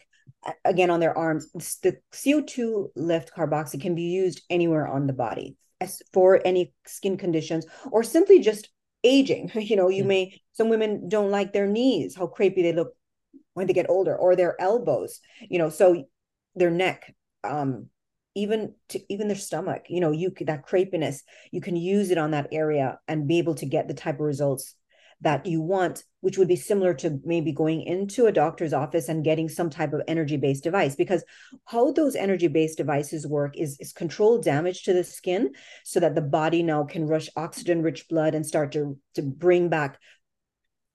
again 0.63 0.89
on 0.89 0.99
their 0.99 1.17
arms 1.17 1.49
the 1.81 1.97
co2 2.13 2.89
lift 2.95 3.31
carboxy 3.35 3.81
can 3.81 3.95
be 3.95 4.03
used 4.03 4.41
anywhere 4.49 4.87
on 4.87 5.07
the 5.07 5.13
body 5.13 5.55
as 5.81 6.01
for 6.13 6.41
any 6.45 6.73
skin 6.85 7.17
conditions 7.17 7.65
or 7.91 8.03
simply 8.03 8.39
just 8.39 8.69
aging 9.03 9.51
you 9.55 9.75
know 9.75 9.89
you 9.89 10.03
yeah. 10.03 10.07
may 10.07 10.41
some 10.53 10.69
women 10.69 11.07
don't 11.09 11.31
like 11.31 11.53
their 11.53 11.67
knees 11.67 12.15
how 12.15 12.27
crepey 12.27 12.61
they 12.61 12.73
look 12.73 12.93
when 13.53 13.67
they 13.67 13.73
get 13.73 13.89
older 13.89 14.15
or 14.15 14.35
their 14.35 14.59
elbows 14.61 15.19
you 15.49 15.57
know 15.57 15.69
so 15.69 16.05
their 16.55 16.71
neck 16.71 17.13
um 17.43 17.87
even 18.35 18.73
to 18.89 18.99
even 19.11 19.27
their 19.27 19.37
stomach 19.37 19.85
you 19.89 19.99
know 19.99 20.11
you 20.11 20.31
that 20.41 20.65
crepiness 20.65 21.21
you 21.51 21.61
can 21.61 21.75
use 21.75 22.11
it 22.11 22.17
on 22.17 22.31
that 22.31 22.49
area 22.51 22.99
and 23.07 23.27
be 23.27 23.39
able 23.39 23.55
to 23.55 23.65
get 23.65 23.87
the 23.87 23.93
type 23.93 24.15
of 24.15 24.25
results 24.25 24.75
that 25.25 25.47
you 25.47 25.59
want, 25.59 26.03
which 26.21 26.37
would 26.37 26.47
be 26.47 26.55
similar 26.55 26.93
to 26.93 27.19
maybe 27.25 27.51
going 27.51 27.81
into 27.81 28.27
a 28.27 28.31
doctor's 28.31 28.73
office 28.73 29.09
and 29.09 29.23
getting 29.23 29.49
some 29.49 29.71
type 29.71 29.91
of 29.91 30.03
energy 30.07 30.37
based 30.37 30.63
device. 30.63 30.95
Because 30.95 31.23
how 31.65 31.91
those 31.91 32.15
energy 32.15 32.47
based 32.47 32.77
devices 32.77 33.25
work 33.25 33.57
is, 33.57 33.75
is 33.79 33.91
control 33.91 34.37
damage 34.37 34.83
to 34.83 34.93
the 34.93 35.03
skin 35.03 35.51
so 35.83 35.99
that 35.99 36.13
the 36.13 36.21
body 36.21 36.61
now 36.61 36.83
can 36.83 37.07
rush 37.07 37.27
oxygen 37.35 37.81
rich 37.81 38.07
blood 38.07 38.35
and 38.35 38.45
start 38.45 38.71
to, 38.73 38.99
to 39.15 39.23
bring 39.23 39.67
back 39.67 39.99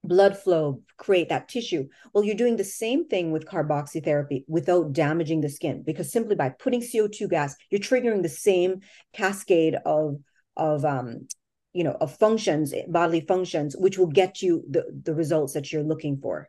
blood 0.05 0.39
flow, 0.39 0.81
create 0.97 1.29
that 1.31 1.49
tissue. 1.49 1.89
Well, 2.15 2.23
you're 2.23 2.37
doing 2.37 2.57
the 2.57 2.63
same 2.63 3.09
thing 3.09 3.33
with 3.33 3.49
carboxytherapy 3.49 4.45
without 4.47 4.93
damaging 4.93 5.41
the 5.41 5.49
skin 5.49 5.83
because 5.85 6.13
simply 6.13 6.37
by 6.37 6.51
putting 6.51 6.83
CO2 6.83 7.29
gas, 7.29 7.57
you're 7.69 7.81
triggering 7.81 8.23
the 8.23 8.29
same 8.29 8.81
cascade 9.13 9.77
of 9.85 10.21
of 10.57 10.85
um, 10.85 11.27
you 11.73 11.85
know 11.85 11.97
of 12.01 12.17
functions 12.17 12.75
bodily 12.89 13.21
functions 13.21 13.77
which 13.77 13.99
will 13.99 14.07
get 14.07 14.43
you 14.43 14.65
the 14.69 14.85
the 15.05 15.15
results 15.15 15.53
that 15.55 15.73
you're 15.73 15.83
looking 15.83 16.19
for. 16.19 16.49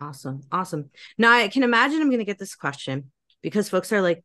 Awesome. 0.00 0.42
Awesome. 0.50 0.90
Now 1.18 1.32
i 1.32 1.48
can 1.48 1.62
imagine 1.62 2.00
i'm 2.00 2.08
going 2.08 2.18
to 2.18 2.24
get 2.24 2.38
this 2.38 2.54
question 2.54 3.10
because 3.42 3.68
folks 3.68 3.92
are 3.92 4.02
like 4.02 4.24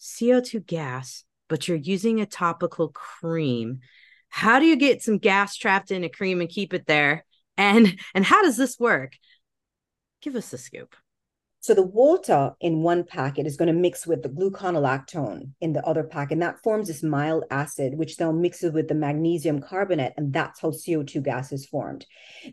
co2 0.00 0.66
gas 0.66 1.24
but 1.50 1.66
you're 1.68 1.76
using 1.76 2.20
a 2.20 2.26
topical 2.26 2.88
cream. 2.88 3.80
How 4.28 4.60
do 4.60 4.64
you 4.64 4.76
get 4.76 5.02
some 5.02 5.18
gas 5.18 5.56
trapped 5.56 5.90
in 5.90 6.04
a 6.04 6.08
cream 6.08 6.40
and 6.40 6.48
keep 6.48 6.72
it 6.72 6.86
there? 6.86 7.26
And 7.58 7.98
and 8.14 8.24
how 8.24 8.42
does 8.42 8.56
this 8.56 8.78
work? 8.78 9.12
Give 10.22 10.36
us 10.36 10.52
a 10.54 10.58
scoop 10.58 10.94
so 11.60 11.74
the 11.74 11.82
water 11.82 12.54
in 12.60 12.82
one 12.82 13.04
packet 13.04 13.46
is 13.46 13.56
going 13.56 13.72
to 13.72 13.78
mix 13.78 14.06
with 14.06 14.22
the 14.22 14.30
gluconolactone 14.30 15.50
in 15.60 15.74
the 15.74 15.84
other 15.86 16.04
packet, 16.04 16.34
and 16.34 16.42
that 16.42 16.62
forms 16.62 16.88
this 16.88 17.02
mild 17.02 17.44
acid, 17.50 17.94
which 17.96 18.16
then 18.16 18.40
mixes 18.40 18.72
with 18.72 18.88
the 18.88 18.94
magnesium 18.94 19.60
carbonate, 19.60 20.14
and 20.16 20.32
that's 20.32 20.60
how 20.60 20.70
CO2 20.70 21.22
gas 21.22 21.52
is 21.52 21.66
formed. 21.66 22.06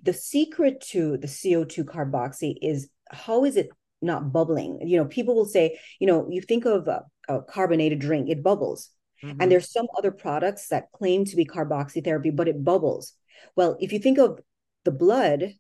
The 0.04 0.12
secret 0.12 0.82
to 0.92 1.18
the 1.18 1.28
CO2 1.28 1.86
carboxy 1.86 2.56
is 2.62 2.90
how 3.10 3.46
is 3.46 3.56
it 3.56 3.70
not 4.02 4.34
bubbling? 4.34 4.80
You 4.86 4.98
know, 4.98 5.06
people 5.06 5.36
will 5.36 5.46
say, 5.46 5.80
you 6.00 6.08
know, 6.08 6.28
you 6.30 6.42
think 6.42 6.66
of 6.66 6.90
a, 6.90 7.06
a 7.30 7.42
carbonated 7.42 8.00
drink, 8.00 8.30
it 8.30 8.44
bubbles. 8.44 8.90
Mm-hmm. 9.24 9.42
And 9.42 9.52
there's 9.52 9.72
some 9.72 9.88
other 9.98 10.12
products 10.12 10.68
that 10.68 10.92
claim 10.92 11.24
to 11.26 11.36
be 11.38 11.46
carboxy 11.46 12.04
therapy, 12.04 12.30
but 12.30 12.50
it 12.50 12.64
bubbles. 12.64 13.14
Well, 13.56 13.78
if 13.80 13.94
you 13.94 14.00
think 14.00 14.20
of 14.20 14.40
the 14.84 14.92
blood 14.92 15.54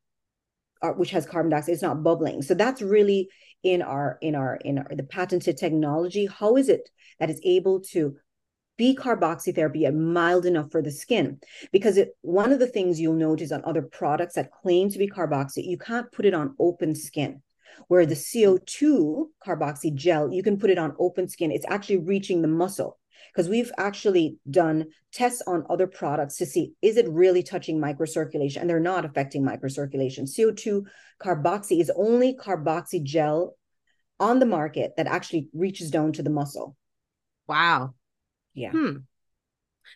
which 0.95 1.11
has 1.11 1.25
carbon 1.25 1.51
dioxide 1.51 1.73
it's 1.73 1.81
not 1.81 2.03
bubbling. 2.03 2.41
So 2.41 2.53
that's 2.53 2.81
really 2.81 3.29
in 3.63 3.81
our 3.81 4.17
in 4.21 4.35
our 4.35 4.55
in 4.57 4.77
our 4.77 4.87
the 4.95 5.03
patented 5.03 5.57
technology. 5.57 6.25
How 6.25 6.57
is 6.57 6.69
it 6.69 6.89
that 7.19 7.29
it's 7.29 7.41
able 7.43 7.81
to 7.91 8.15
be 8.77 8.95
carboxy 8.95 9.53
therapy 9.55 9.85
and 9.85 10.13
mild 10.13 10.45
enough 10.45 10.71
for 10.71 10.81
the 10.81 10.91
skin? 10.91 11.39
Because 11.71 11.97
it 11.97 12.15
one 12.21 12.51
of 12.51 12.59
the 12.59 12.67
things 12.67 12.99
you'll 12.99 13.13
notice 13.13 13.51
on 13.51 13.63
other 13.65 13.81
products 13.81 14.35
that 14.35 14.51
claim 14.51 14.89
to 14.89 14.99
be 14.99 15.07
carboxy 15.07 15.65
you 15.65 15.77
can't 15.77 16.11
put 16.11 16.25
it 16.25 16.33
on 16.33 16.55
open 16.59 16.95
skin 16.95 17.41
where 17.89 18.05
the 18.05 18.15
CO2 18.15 19.25
carboxy 19.45 19.93
gel 19.93 20.31
you 20.31 20.43
can 20.43 20.57
put 20.57 20.69
it 20.69 20.77
on 20.77 20.95
open 20.99 21.27
skin. 21.27 21.51
It's 21.51 21.65
actually 21.67 21.97
reaching 21.97 22.41
the 22.41 22.47
muscle 22.47 22.99
because 23.37 23.49
we've 23.49 23.71
actually 23.77 24.39
done 24.49 24.87
tests 25.13 25.43
on 25.45 25.63
other 25.69 25.85
products 25.85 26.37
to 26.37 26.45
see 26.47 26.73
is 26.81 26.97
it 26.97 27.07
really 27.07 27.43
touching 27.43 27.79
microcirculation? 27.79 28.61
And 28.61 28.67
they're 28.67 28.79
not 28.79 29.05
affecting 29.05 29.43
microcirculation. 29.43 30.23
Co2 30.23 30.85
carboxy 31.21 31.79
is 31.79 31.91
only 31.95 32.35
carboxy 32.35 33.03
gel 33.03 33.55
on 34.19 34.39
the 34.39 34.47
market 34.47 34.93
that 34.97 35.05
actually 35.05 35.49
reaches 35.53 35.91
down 35.91 36.13
to 36.13 36.23
the 36.23 36.31
muscle. 36.31 36.75
Wow. 37.47 37.93
Yeah. 38.55 38.71
Hmm. 38.71 38.97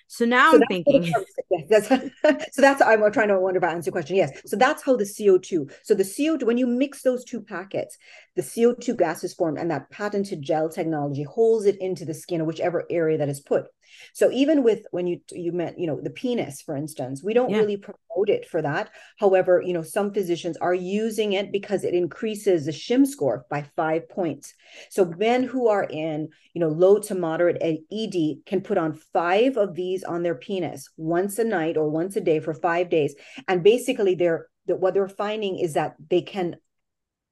So 0.08 0.26
now 0.26 0.52
so 0.52 0.58
I'm 0.58 0.64
thinking. 0.68 1.14
Yes, 1.50 1.88
that's, 1.88 1.88
so 2.56 2.62
that's 2.62 2.82
I'm 2.82 3.12
trying 3.12 3.30
to 3.30 3.40
wonder 3.40 3.60
if 3.60 3.64
I 3.64 3.74
answer 3.74 3.88
your 3.88 3.94
question. 3.94 4.16
Yes. 4.16 4.32
So 4.46 4.56
that's 4.56 4.84
how 4.84 4.96
the 4.96 5.04
CO2. 5.04 5.72
So 5.84 5.94
the 5.94 6.04
CO2, 6.04 6.44
when 6.44 6.58
you 6.58 6.68
mix 6.68 7.02
those 7.02 7.24
two 7.24 7.42
packets, 7.42 7.98
the 8.36 8.42
CO2 8.42 8.98
gas 8.98 9.24
is 9.24 9.34
formed, 9.34 9.58
and 9.58 9.72
that 9.72 9.90
patented 9.90 10.42
gel 10.42 10.70
technology 10.70 11.24
holds 11.24 11.66
it 11.66 11.78
into 11.80 12.06
the 12.06 12.14
skin 12.14 12.42
or 12.42 12.46
whichever 12.46 12.86
area 12.90 13.18
that 13.18 13.30
is 13.30 13.40
put. 13.40 13.66
So 14.14 14.32
even 14.32 14.64
with 14.64 14.86
when 14.92 15.08
you 15.08 15.22
you 15.32 15.52
meant 15.52 15.80
you 15.80 15.88
know 15.88 16.00
the 16.02 16.10
penis, 16.10 16.62
for 16.62 16.76
instance, 16.76 17.24
we 17.24 17.34
don't 17.34 17.50
yeah. 17.50 17.58
really 17.58 17.78
promote 18.14 18.30
it 18.30 18.48
for 18.48 18.62
that. 18.62 18.90
However, 19.20 19.62
you 19.66 19.74
know 19.74 19.82
some 19.82 20.14
physicians 20.14 20.58
are 20.58 20.74
using 20.74 21.34
it 21.34 21.52
because 21.52 21.84
it 21.84 21.94
increases 21.94 22.66
the 22.66 22.72
shim 22.72 23.06
score 23.06 23.46
by 23.50 23.66
five 23.76 24.10
points. 24.10 24.54
So 24.90 25.06
men 25.06 25.44
who 25.44 25.68
are 25.68 25.84
in 25.84 26.30
you 26.54 26.62
know 26.62 26.70
low 26.70 27.00
to 27.00 27.16
moderate 27.16 27.62
ED 27.62 28.46
can 28.46 28.62
put 28.62 28.78
on 28.78 29.00
five 29.14 29.58
of 29.58 29.76
these 29.76 30.04
on 30.04 30.24
their 30.24 30.36
penis 30.36 30.90
once 30.98 31.40
a 31.40 31.44
night 31.44 31.78
or 31.78 31.90
once 31.90 32.16
a 32.16 32.22
day 32.22 32.40
for 32.40 32.54
five 32.54 32.90
days, 32.90 33.16
and 33.48 33.64
basically 33.64 34.16
they're 34.16 34.48
what 34.66 34.94
they're 34.94 35.10
finding 35.10 35.58
is 35.58 35.74
that 35.74 35.96
they 36.10 36.22
can 36.22 36.56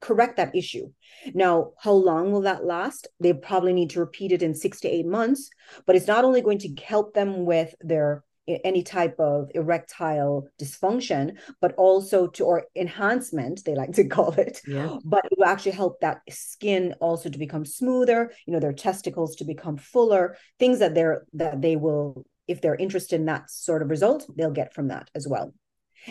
correct 0.02 0.38
that 0.38 0.56
issue. 0.56 0.90
Now, 1.34 1.72
how 1.78 1.92
long 1.92 2.32
will 2.32 2.42
that 2.42 2.64
last? 2.64 3.08
They 3.20 3.34
probably 3.34 3.74
need 3.74 3.92
to 3.92 4.00
repeat 4.00 4.32
it 4.32 4.42
in 4.42 4.56
six 4.56 4.80
to 4.82 4.88
eight 4.88 5.06
months, 5.06 5.50
but 5.86 5.96
it's 5.96 6.08
not 6.08 6.24
only 6.24 6.42
going 6.42 6.60
to 6.60 6.74
help 6.82 7.14
them 7.14 7.46
with 7.46 7.76
their 7.82 8.24
any 8.64 8.84
type 8.84 9.20
of 9.20 9.50
erectile 9.54 10.48
dysfunction, 10.60 11.38
but 11.62 11.74
also 11.76 12.28
to 12.28 12.46
or 12.46 12.66
enhancement, 12.76 13.64
they 13.66 13.76
like 13.76 13.94
to 13.94 14.08
call 14.08 14.32
it. 14.34 14.62
Yeah. 14.68 14.98
But 15.04 15.26
it 15.26 15.38
will 15.38 15.46
actually 15.46 15.74
help 15.74 16.00
that 16.02 16.22
skin 16.30 16.96
also 17.00 17.30
to 17.30 17.38
become 17.38 17.66
smoother, 17.66 18.32
you 18.46 18.54
know, 18.54 18.60
their 18.60 18.74
testicles 18.74 19.36
to 19.38 19.46
become 19.46 19.78
fuller, 19.78 20.38
things 20.58 20.80
that 20.80 20.96
they're 20.96 21.26
that 21.34 21.62
they 21.62 21.76
will, 21.76 22.26
if 22.48 22.62
they're 22.62 22.76
interested 22.76 23.16
in 23.18 23.26
that 23.26 23.50
sort 23.50 23.82
of 23.82 23.90
result, 23.90 24.26
they'll 24.36 24.52
get 24.52 24.74
from 24.74 24.88
that 24.90 25.10
as 25.16 25.28
well 25.28 25.54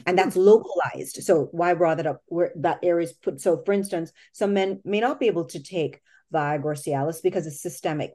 and 0.07 0.19
that's 0.19 0.35
hmm. 0.35 0.43
localized 0.43 1.23
so 1.23 1.49
why 1.53 1.71
I 1.71 1.75
brought 1.75 1.97
that 1.97 2.07
up 2.07 2.23
where 2.27 2.53
that 2.57 2.79
area 2.83 3.07
is 3.07 3.13
put 3.13 3.41
so 3.41 3.63
for 3.65 3.73
instance 3.73 4.13
some 4.33 4.53
men 4.53 4.81
may 4.85 5.01
not 5.01 5.19
be 5.19 5.27
able 5.27 5.47
to 5.47 5.63
take 5.63 6.01
viagra 6.33 6.65
or 6.65 6.75
cialis 6.75 7.23
because 7.23 7.47
it's 7.47 7.63
systemic 7.63 8.13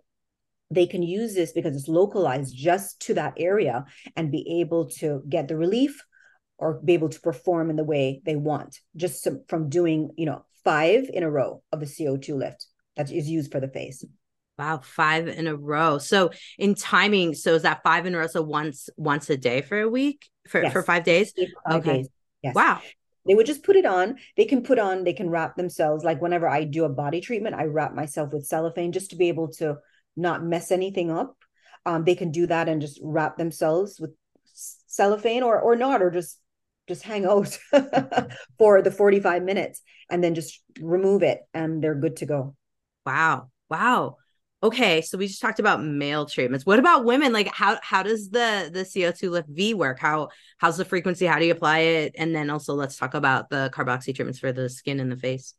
they 0.71 0.87
can 0.87 1.03
use 1.03 1.35
this 1.35 1.51
because 1.51 1.75
it's 1.75 1.87
localized 1.87 2.55
just 2.55 2.99
to 3.01 3.13
that 3.15 3.33
area 3.37 3.85
and 4.15 4.31
be 4.31 4.61
able 4.61 4.89
to 4.89 5.21
get 5.29 5.47
the 5.47 5.57
relief 5.57 6.03
or 6.57 6.79
be 6.83 6.93
able 6.93 7.09
to 7.09 7.19
perform 7.19 7.69
in 7.69 7.75
the 7.75 7.83
way 7.83 8.21
they 8.25 8.35
want 8.35 8.79
just 8.95 9.27
from 9.47 9.69
doing 9.69 10.09
you 10.17 10.25
know 10.25 10.45
five 10.63 11.09
in 11.13 11.23
a 11.23 11.29
row 11.29 11.61
of 11.71 11.79
the 11.79 11.85
CO2 11.85 12.35
lift 12.35 12.65
that 12.95 13.11
is 13.11 13.29
used 13.29 13.51
for 13.51 13.59
the 13.59 13.67
face. 13.67 14.05
Wow, 14.57 14.81
five 14.83 15.27
in 15.27 15.47
a 15.47 15.55
row. 15.55 15.97
So 15.97 16.29
in 16.59 16.75
timing, 16.75 17.33
so 17.33 17.55
is 17.55 17.63
that 17.63 17.81
five 17.83 18.05
in 18.05 18.13
a 18.13 18.19
row? 18.19 18.27
So 18.27 18.41
once 18.41 18.89
once 18.97 19.29
a 19.29 19.37
day 19.37 19.61
for 19.61 19.79
a 19.79 19.89
week 19.89 20.29
for 20.47 20.61
yes. 20.61 20.73
for 20.73 20.83
five 20.83 21.03
days? 21.03 21.33
Five 21.67 21.81
okay. 21.81 21.93
Days. 21.97 22.09
Yes. 22.43 22.55
Wow. 22.55 22.81
They 23.25 23.35
would 23.35 23.45
just 23.45 23.63
put 23.63 23.77
it 23.77 23.85
on. 23.85 24.17
They 24.35 24.45
can 24.45 24.63
put 24.63 24.79
on, 24.79 25.05
they 25.05 25.13
can 25.13 25.29
wrap 25.29 25.55
themselves. 25.55 26.03
Like 26.03 26.21
whenever 26.21 26.47
I 26.47 26.65
do 26.65 26.83
a 26.83 26.89
body 26.89 27.21
treatment, 27.21 27.55
I 27.55 27.65
wrap 27.65 27.95
myself 27.95 28.33
with 28.33 28.45
cellophane 28.45 28.91
just 28.91 29.11
to 29.11 29.15
be 29.15 29.29
able 29.29 29.47
to 29.53 29.77
not 30.15 30.43
mess 30.43 30.71
anything 30.71 31.11
up. 31.11 31.37
Um, 31.85 32.03
they 32.03 32.15
can 32.15 32.31
do 32.31 32.47
that 32.47 32.69
and 32.69 32.81
just 32.81 32.99
wrap 33.03 33.37
themselves 33.37 33.99
with 33.99 34.11
cellophane 34.87 35.43
or 35.43 35.59
or 35.59 35.75
not, 35.75 36.01
or 36.01 36.11
just 36.11 36.39
just 36.87 37.03
hang 37.03 37.25
out 37.25 37.57
for 38.57 38.81
the 38.81 38.91
45 38.91 39.43
minutes 39.43 39.81
and 40.09 40.23
then 40.23 40.35
just 40.35 40.61
remove 40.79 41.23
it 41.23 41.41
and 41.53 41.83
they're 41.83 41.95
good 41.95 42.17
to 42.17 42.25
go. 42.25 42.55
Wow. 43.05 43.49
Wow. 43.69 44.17
Okay. 44.61 45.01
So 45.01 45.17
we 45.17 45.27
just 45.27 45.41
talked 45.41 45.59
about 45.59 45.83
male 45.83 46.25
treatments. 46.25 46.65
What 46.65 46.79
about 46.79 47.05
women? 47.05 47.33
Like 47.33 47.47
how 47.53 47.79
how 47.81 48.03
does 48.03 48.29
the 48.29 48.69
the 48.71 48.81
co2 48.81 49.29
lift 49.29 49.49
v 49.49 49.73
work? 49.73 49.99
How 49.99 50.29
how's 50.57 50.77
the 50.77 50.85
frequency? 50.85 51.25
How 51.25 51.39
do 51.39 51.45
you 51.45 51.51
apply 51.51 51.79
it? 51.79 52.15
And 52.17 52.35
then 52.35 52.49
also 52.49 52.73
let's 52.73 52.95
talk 52.95 53.13
about 53.13 53.49
the 53.49 53.69
carboxy 53.73 54.15
treatments 54.15 54.39
for 54.39 54.51
the 54.51 54.69
skin 54.69 54.99
and 54.99 55.11
the 55.11 55.17
face. 55.17 55.53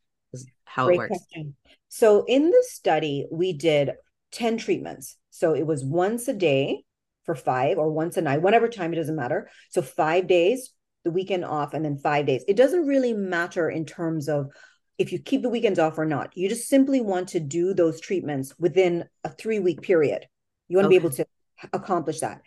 How 0.64 0.86
Great 0.86 0.94
it 0.94 0.98
works. 0.98 1.08
question. 1.08 1.56
so 1.88 2.24
in 2.26 2.50
the 2.50 2.64
study 2.68 3.26
we 3.30 3.52
did 3.52 3.90
10 4.34 4.58
treatments 4.58 5.16
so 5.30 5.54
it 5.54 5.66
was 5.66 5.84
once 5.84 6.28
a 6.28 6.34
day 6.34 6.84
for 7.24 7.34
five 7.34 7.78
or 7.78 7.90
once 7.90 8.16
a 8.16 8.22
night 8.22 8.42
whatever 8.42 8.68
time 8.68 8.92
it 8.92 8.96
doesn't 8.96 9.16
matter 9.16 9.48
so 9.70 9.80
five 9.80 10.26
days 10.26 10.70
the 11.04 11.10
weekend 11.10 11.44
off 11.44 11.74
and 11.74 11.84
then 11.84 11.96
five 11.96 12.26
days 12.26 12.44
it 12.48 12.56
doesn't 12.56 12.86
really 12.86 13.12
matter 13.12 13.70
in 13.70 13.84
terms 13.86 14.28
of 14.28 14.50
if 14.98 15.12
you 15.12 15.18
keep 15.18 15.42
the 15.42 15.48
weekends 15.48 15.78
off 15.78 15.98
or 15.98 16.06
not. 16.06 16.36
You 16.36 16.48
just 16.48 16.68
simply 16.68 17.00
want 17.00 17.28
to 17.30 17.40
do 17.40 17.74
those 17.74 18.00
treatments 18.00 18.54
within 18.58 19.04
a 19.24 19.28
three 19.28 19.58
week 19.58 19.82
period. 19.82 20.26
You 20.68 20.76
want 20.76 20.86
okay. 20.86 20.96
to 20.96 21.00
be 21.00 21.06
able 21.06 21.16
to 21.16 21.26
accomplish 21.72 22.20
that. 22.20 22.42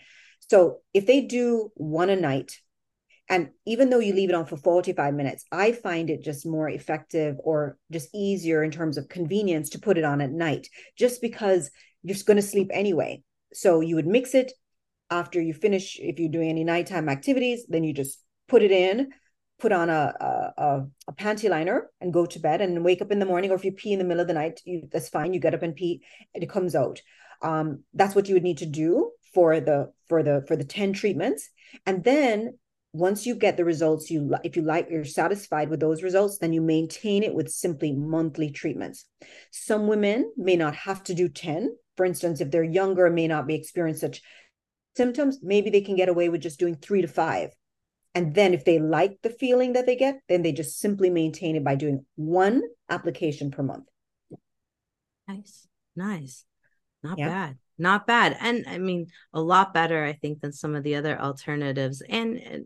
So 0.50 0.80
if 0.94 1.06
they 1.06 1.22
do 1.22 1.72
one 1.76 2.10
a 2.10 2.16
night, 2.16 2.60
and 3.30 3.50
even 3.66 3.90
though 3.90 4.00
you 4.00 4.14
leave 4.14 4.30
it 4.30 4.36
on 4.36 4.46
for 4.46 4.58
45 4.58 5.14
minutes, 5.14 5.46
I 5.52 5.72
find 5.72 6.10
it 6.10 6.24
just 6.24 6.46
more 6.46 6.70
effective 6.70 7.36
or 7.40 7.78
just 7.92 8.10
easier 8.14 8.64
in 8.64 8.72
terms 8.72 8.98
of 8.98 9.10
convenience 9.10 9.70
to 9.72 9.80
put 9.80 9.98
it 9.98 10.06
on 10.06 10.22
at 10.22 10.32
night, 10.32 10.68
just 10.98 11.22
because 11.22 11.70
you're 12.04 12.18
going 12.26 12.38
to 12.38 12.44
sleep 12.44 12.70
anyway. 12.74 13.24
So 13.54 13.82
you 13.82 13.96
would 13.96 14.08
mix 14.08 14.34
it 14.34 14.52
after 15.10 15.42
you 15.42 15.54
finish, 15.54 15.98
if 16.00 16.20
you're 16.20 16.30
doing 16.30 16.50
any 16.50 16.64
nighttime 16.64 17.10
activities, 17.10 17.66
then 17.68 17.84
you 17.84 17.94
just 17.94 18.20
put 18.48 18.62
it 18.62 18.72
in 18.72 19.12
put 19.60 19.72
on 19.72 19.90
a, 19.90 20.54
a, 20.58 20.86
a 21.08 21.14
panty 21.14 21.50
liner 21.50 21.90
and 22.00 22.14
go 22.14 22.26
to 22.26 22.40
bed 22.40 22.62
and 22.62 22.84
wake 22.84 23.02
up 23.02 23.12
in 23.12 23.20
the 23.20 23.26
morning 23.26 23.50
or 23.50 23.56
if 23.56 23.66
you 23.66 23.72
pee 23.72 23.94
in 23.94 24.00
the 24.00 24.06
middle 24.06 24.22
of 24.22 24.28
the 24.28 24.34
night 24.34 24.62
you, 24.66 24.88
that's 24.92 25.10
fine 25.10 25.34
you 25.34 25.40
get 25.40 25.54
up 25.54 25.64
and 25.64 25.76
pee 25.76 26.04
and 26.34 26.44
it 26.44 26.50
comes 26.50 26.76
out 26.76 27.02
um, 27.42 27.84
that's 27.94 28.16
what 28.16 28.28
you 28.28 28.36
would 28.36 28.44
need 28.44 28.60
to 28.60 28.66
do 28.66 29.12
for 29.34 29.60
the 29.60 29.92
for 30.08 30.24
the 30.24 30.44
for 30.48 30.56
the 30.56 30.64
10 30.64 30.94
treatments 30.94 31.50
and 31.86 32.04
then 32.04 32.58
once 32.98 33.26
you 33.26 33.36
get 33.36 33.58
the 33.58 33.66
results 33.66 34.10
you 34.10 34.34
if 34.44 34.56
you 34.56 34.62
like 34.62 34.88
you're 34.90 35.06
satisfied 35.06 35.70
with 35.70 35.80
those 35.80 36.04
results 36.04 36.38
then 36.38 36.54
you 36.54 36.62
maintain 36.62 37.24
it 37.24 37.34
with 37.34 37.50
simply 37.50 37.92
monthly 37.94 38.50
treatments 38.50 39.06
some 39.52 39.88
women 39.88 40.32
may 40.38 40.56
not 40.56 40.76
have 40.76 41.04
to 41.04 41.14
do 41.14 41.30
10 41.30 41.76
for 41.96 42.06
instance 42.06 42.42
if 42.42 42.52
they're 42.52 42.64
younger 42.64 43.06
and 43.06 43.16
may 43.16 43.28
not 43.28 43.48
be 43.48 43.56
experiencing 43.56 44.12
such 44.12 44.22
symptoms 44.96 45.40
maybe 45.42 45.70
they 45.70 45.82
can 45.82 45.96
get 45.96 46.10
away 46.10 46.30
with 46.30 46.42
just 46.42 46.60
doing 46.60 46.76
3 46.76 47.02
to 47.02 47.08
5 47.08 47.50
and 48.18 48.34
then 48.34 48.56
if 48.56 48.66
they 48.66 48.80
like 48.80 49.20
the 49.22 49.30
feeling 49.30 49.74
that 49.74 49.86
they 49.86 49.96
get, 49.96 50.22
then 50.28 50.42
they 50.42 50.52
just 50.52 50.80
simply 50.80 51.12
maintain 51.12 51.56
it 51.56 51.64
by 51.64 51.76
doing 51.76 52.04
one 52.16 52.64
application 52.90 53.52
per 53.52 53.62
month. 53.62 53.86
Nice. 55.28 55.68
Nice. 55.96 56.44
Not 57.04 57.20
yeah. 57.20 57.28
bad. 57.28 57.58
Not 57.78 58.08
bad. 58.08 58.36
And 58.40 58.66
I 58.68 58.80
mean, 58.80 59.12
a 59.34 59.40
lot 59.40 59.72
better, 59.72 60.04
I 60.04 60.14
think, 60.14 60.42
than 60.42 60.52
some 60.52 60.74
of 60.74 60.82
the 60.82 60.96
other 60.96 61.22
alternatives. 61.22 62.02
And 62.10 62.66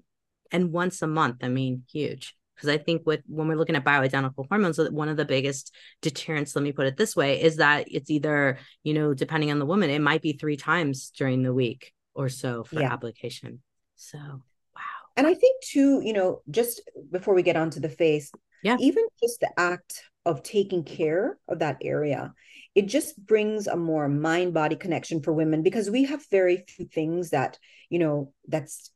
and, 0.52 0.72
once 0.72 1.02
a 1.02 1.08
month, 1.08 1.38
I 1.44 1.48
mean, 1.48 1.84
huge. 1.92 2.36
Because 2.56 2.70
I 2.70 2.78
think 2.78 3.04
with 3.08 3.22
when 3.28 3.48
we're 3.48 3.58
looking 3.58 3.76
at 3.76 3.84
bioidentical 3.84 4.48
hormones, 4.48 4.78
one 4.78 5.10
of 5.10 5.18
the 5.18 5.26
biggest 5.26 5.74
deterrents, 6.04 6.56
let 6.56 6.62
me 6.62 6.72
put 6.72 6.86
it 6.86 6.96
this 6.96 7.16
way, 7.16 7.42
is 7.42 7.56
that 7.56 7.88
it's 7.90 8.12
either, 8.12 8.60
you 8.84 8.94
know, 8.94 9.16
depending 9.16 9.50
on 9.50 9.58
the 9.58 9.66
woman, 9.66 9.90
it 9.90 10.02
might 10.02 10.22
be 10.22 10.34
three 10.34 10.58
times 10.58 11.12
during 11.18 11.42
the 11.42 11.54
week 11.54 11.92
or 12.14 12.30
so 12.30 12.64
for 12.64 12.82
yeah. 12.82 12.94
application. 12.94 13.64
So 13.96 14.20
wow. 14.20 14.82
and 15.18 15.26
I 15.26 15.34
think 15.34 15.64
too, 15.64 16.02
you 16.04 16.14
know, 16.14 16.42
just 16.52 16.82
before 17.10 17.34
we 17.34 17.42
get 17.42 17.56
onto 17.56 17.80
the 17.80 17.90
face, 17.90 18.32
yeah, 18.62 18.78
even 18.80 19.06
just 19.20 19.40
the 19.40 19.50
act 19.60 20.04
of 20.26 20.44
taking 20.44 20.84
care 20.84 21.40
of 21.48 21.60
that 21.60 21.78
area, 21.82 22.32
it 22.76 22.86
just 22.86 23.18
brings 23.26 23.66
a 23.66 23.76
more 23.76 24.08
mind 24.08 24.54
body 24.54 24.76
connection 24.76 25.24
for 25.24 25.34
women 25.34 25.64
because 25.64 25.90
we 25.90 26.04
have 26.04 26.24
very 26.30 26.64
few 26.68 26.86
things 26.86 27.32
that, 27.32 27.58
you 27.90 27.98
know, 27.98 28.34
that's 28.48 28.92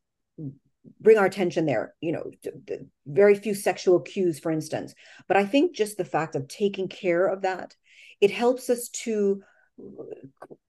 bring 1.00 1.18
our 1.18 1.26
attention 1.26 1.66
there 1.66 1.94
you 2.00 2.12
know 2.12 2.30
very 3.06 3.34
few 3.34 3.54
sexual 3.54 4.00
cues 4.00 4.38
for 4.38 4.52
instance. 4.52 4.94
But 5.28 5.36
i 5.36 5.44
think 5.44 5.74
just 5.74 5.96
the 5.96 6.04
fact 6.04 6.34
of 6.34 6.48
taking 6.48 6.88
care 6.88 7.26
of 7.26 7.42
that 7.42 7.74
it 8.20 8.30
helps 8.30 8.70
us 8.70 8.88
to 8.88 9.42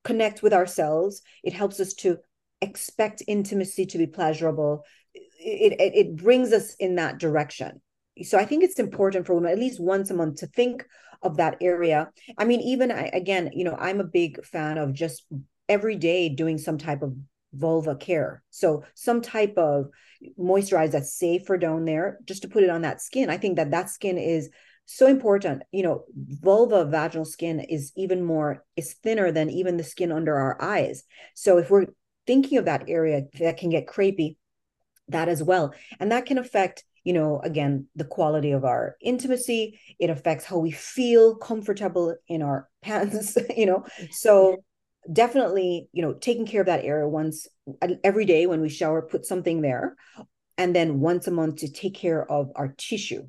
connect 0.04 0.44
with 0.44 0.54
ourselves. 0.54 1.22
It 1.44 1.54
helps 1.54 1.80
us 1.80 1.94
to 1.96 2.18
expect 2.62 3.24
intimacy 3.28 3.86
to 3.88 3.98
be 3.98 4.08
pleasurable. 4.08 4.84
It, 5.14 5.74
it, 5.74 5.96
it 5.96 6.16
brings 6.16 6.52
us 6.52 6.76
in 6.76 6.96
that 6.96 7.20
direction. 7.20 7.82
So 8.24 8.40
i 8.40 8.46
think 8.46 8.64
it's 8.64 8.80
important 8.80 9.28
for 9.28 9.36
women 9.36 9.52
at 9.52 9.60
least 9.60 9.80
once 9.80 10.10
a 10.10 10.16
month 10.16 10.40
to 10.40 10.48
think 10.48 10.86
of 11.22 11.38
that 11.38 11.58
area. 11.62 12.10
I 12.38 12.46
mean 12.46 12.62
even 12.62 12.92
I, 12.92 13.12
again 13.14 13.52
you 13.54 13.64
know 13.64 13.76
i'm 13.80 14.00
a 14.00 14.06
big 14.22 14.44
fan 14.44 14.80
of 14.80 14.94
just 14.94 15.26
every 15.70 15.96
day 15.96 16.30
doing 16.30 16.58
some 16.58 16.80
type 16.80 17.04
of 17.04 17.16
vulva 17.54 17.96
care. 17.96 18.44
So 18.50 18.84
some 18.94 19.22
type 19.22 19.58
of 19.58 19.90
moisturize 20.40 20.92
that's 20.92 21.14
safe 21.14 21.46
for 21.46 21.58
down 21.58 21.86
there 21.86 22.20
just 22.26 22.42
to 22.42 22.48
put 22.48 22.64
it 22.64 22.70
on 22.70 22.82
that 22.82 23.02
skin. 23.02 23.30
I 23.30 23.38
think 23.38 23.56
that 23.56 23.72
that 23.72 23.90
skin 23.90 24.18
is 24.18 24.50
so 24.86 25.08
important. 25.08 25.64
You 25.72 25.84
know 25.84 26.06
vulva 26.16 26.86
vaginal 26.86 27.26
skin 27.26 27.60
is 27.60 27.92
even 27.96 28.24
more 28.24 28.64
is 28.76 28.94
thinner 28.94 29.32
than 29.32 29.50
even 29.50 29.78
the 29.78 29.84
skin 29.84 30.12
under 30.12 30.36
our 30.36 30.62
eyes. 30.62 31.04
So 31.36 31.58
if 31.58 31.70
we're 31.70 31.88
thinking 32.26 32.58
of 32.58 32.66
that 32.66 32.86
area 32.88 33.24
that 33.40 33.58
can 33.58 33.70
get 33.70 33.88
crepey 33.88 34.38
that 35.10 35.30
as 35.30 35.42
well. 35.42 35.74
And 36.00 36.12
that 36.12 36.26
can 36.26 36.38
affect 36.38 36.84
you 37.04 37.14
know 37.14 37.40
again 37.42 37.88
the 37.96 38.04
quality 38.04 38.52
of 38.52 38.66
our 38.66 38.98
intimacy. 39.02 39.80
It 40.00 40.10
affects 40.10 40.46
how 40.46 40.58
we 40.58 40.72
feel 40.72 41.36
comfortable 41.36 42.16
in 42.28 42.42
our 42.42 42.70
pants 42.82 43.38
you 43.56 43.66
know? 43.66 43.86
So 44.12 44.58
definitely 45.12 45.90
you 45.92 46.02
know 46.02 46.14
taking 46.14 46.46
care 46.46 46.62
of 46.62 46.68
that 46.68 46.84
area 46.84 47.08
once 47.08 47.48
every 48.04 48.26
day 48.26 48.46
when 48.46 48.62
we 48.62 48.70
shower 48.70 49.02
put 49.02 49.26
something 49.26 49.62
there 49.62 49.96
and 50.58 50.76
then 50.76 51.00
once 51.00 51.28
a 51.28 51.32
month 51.32 51.58
to 51.58 51.72
take 51.72 51.94
care 51.94 52.30
of 52.30 52.52
our 52.56 52.70
tissue. 52.78 53.28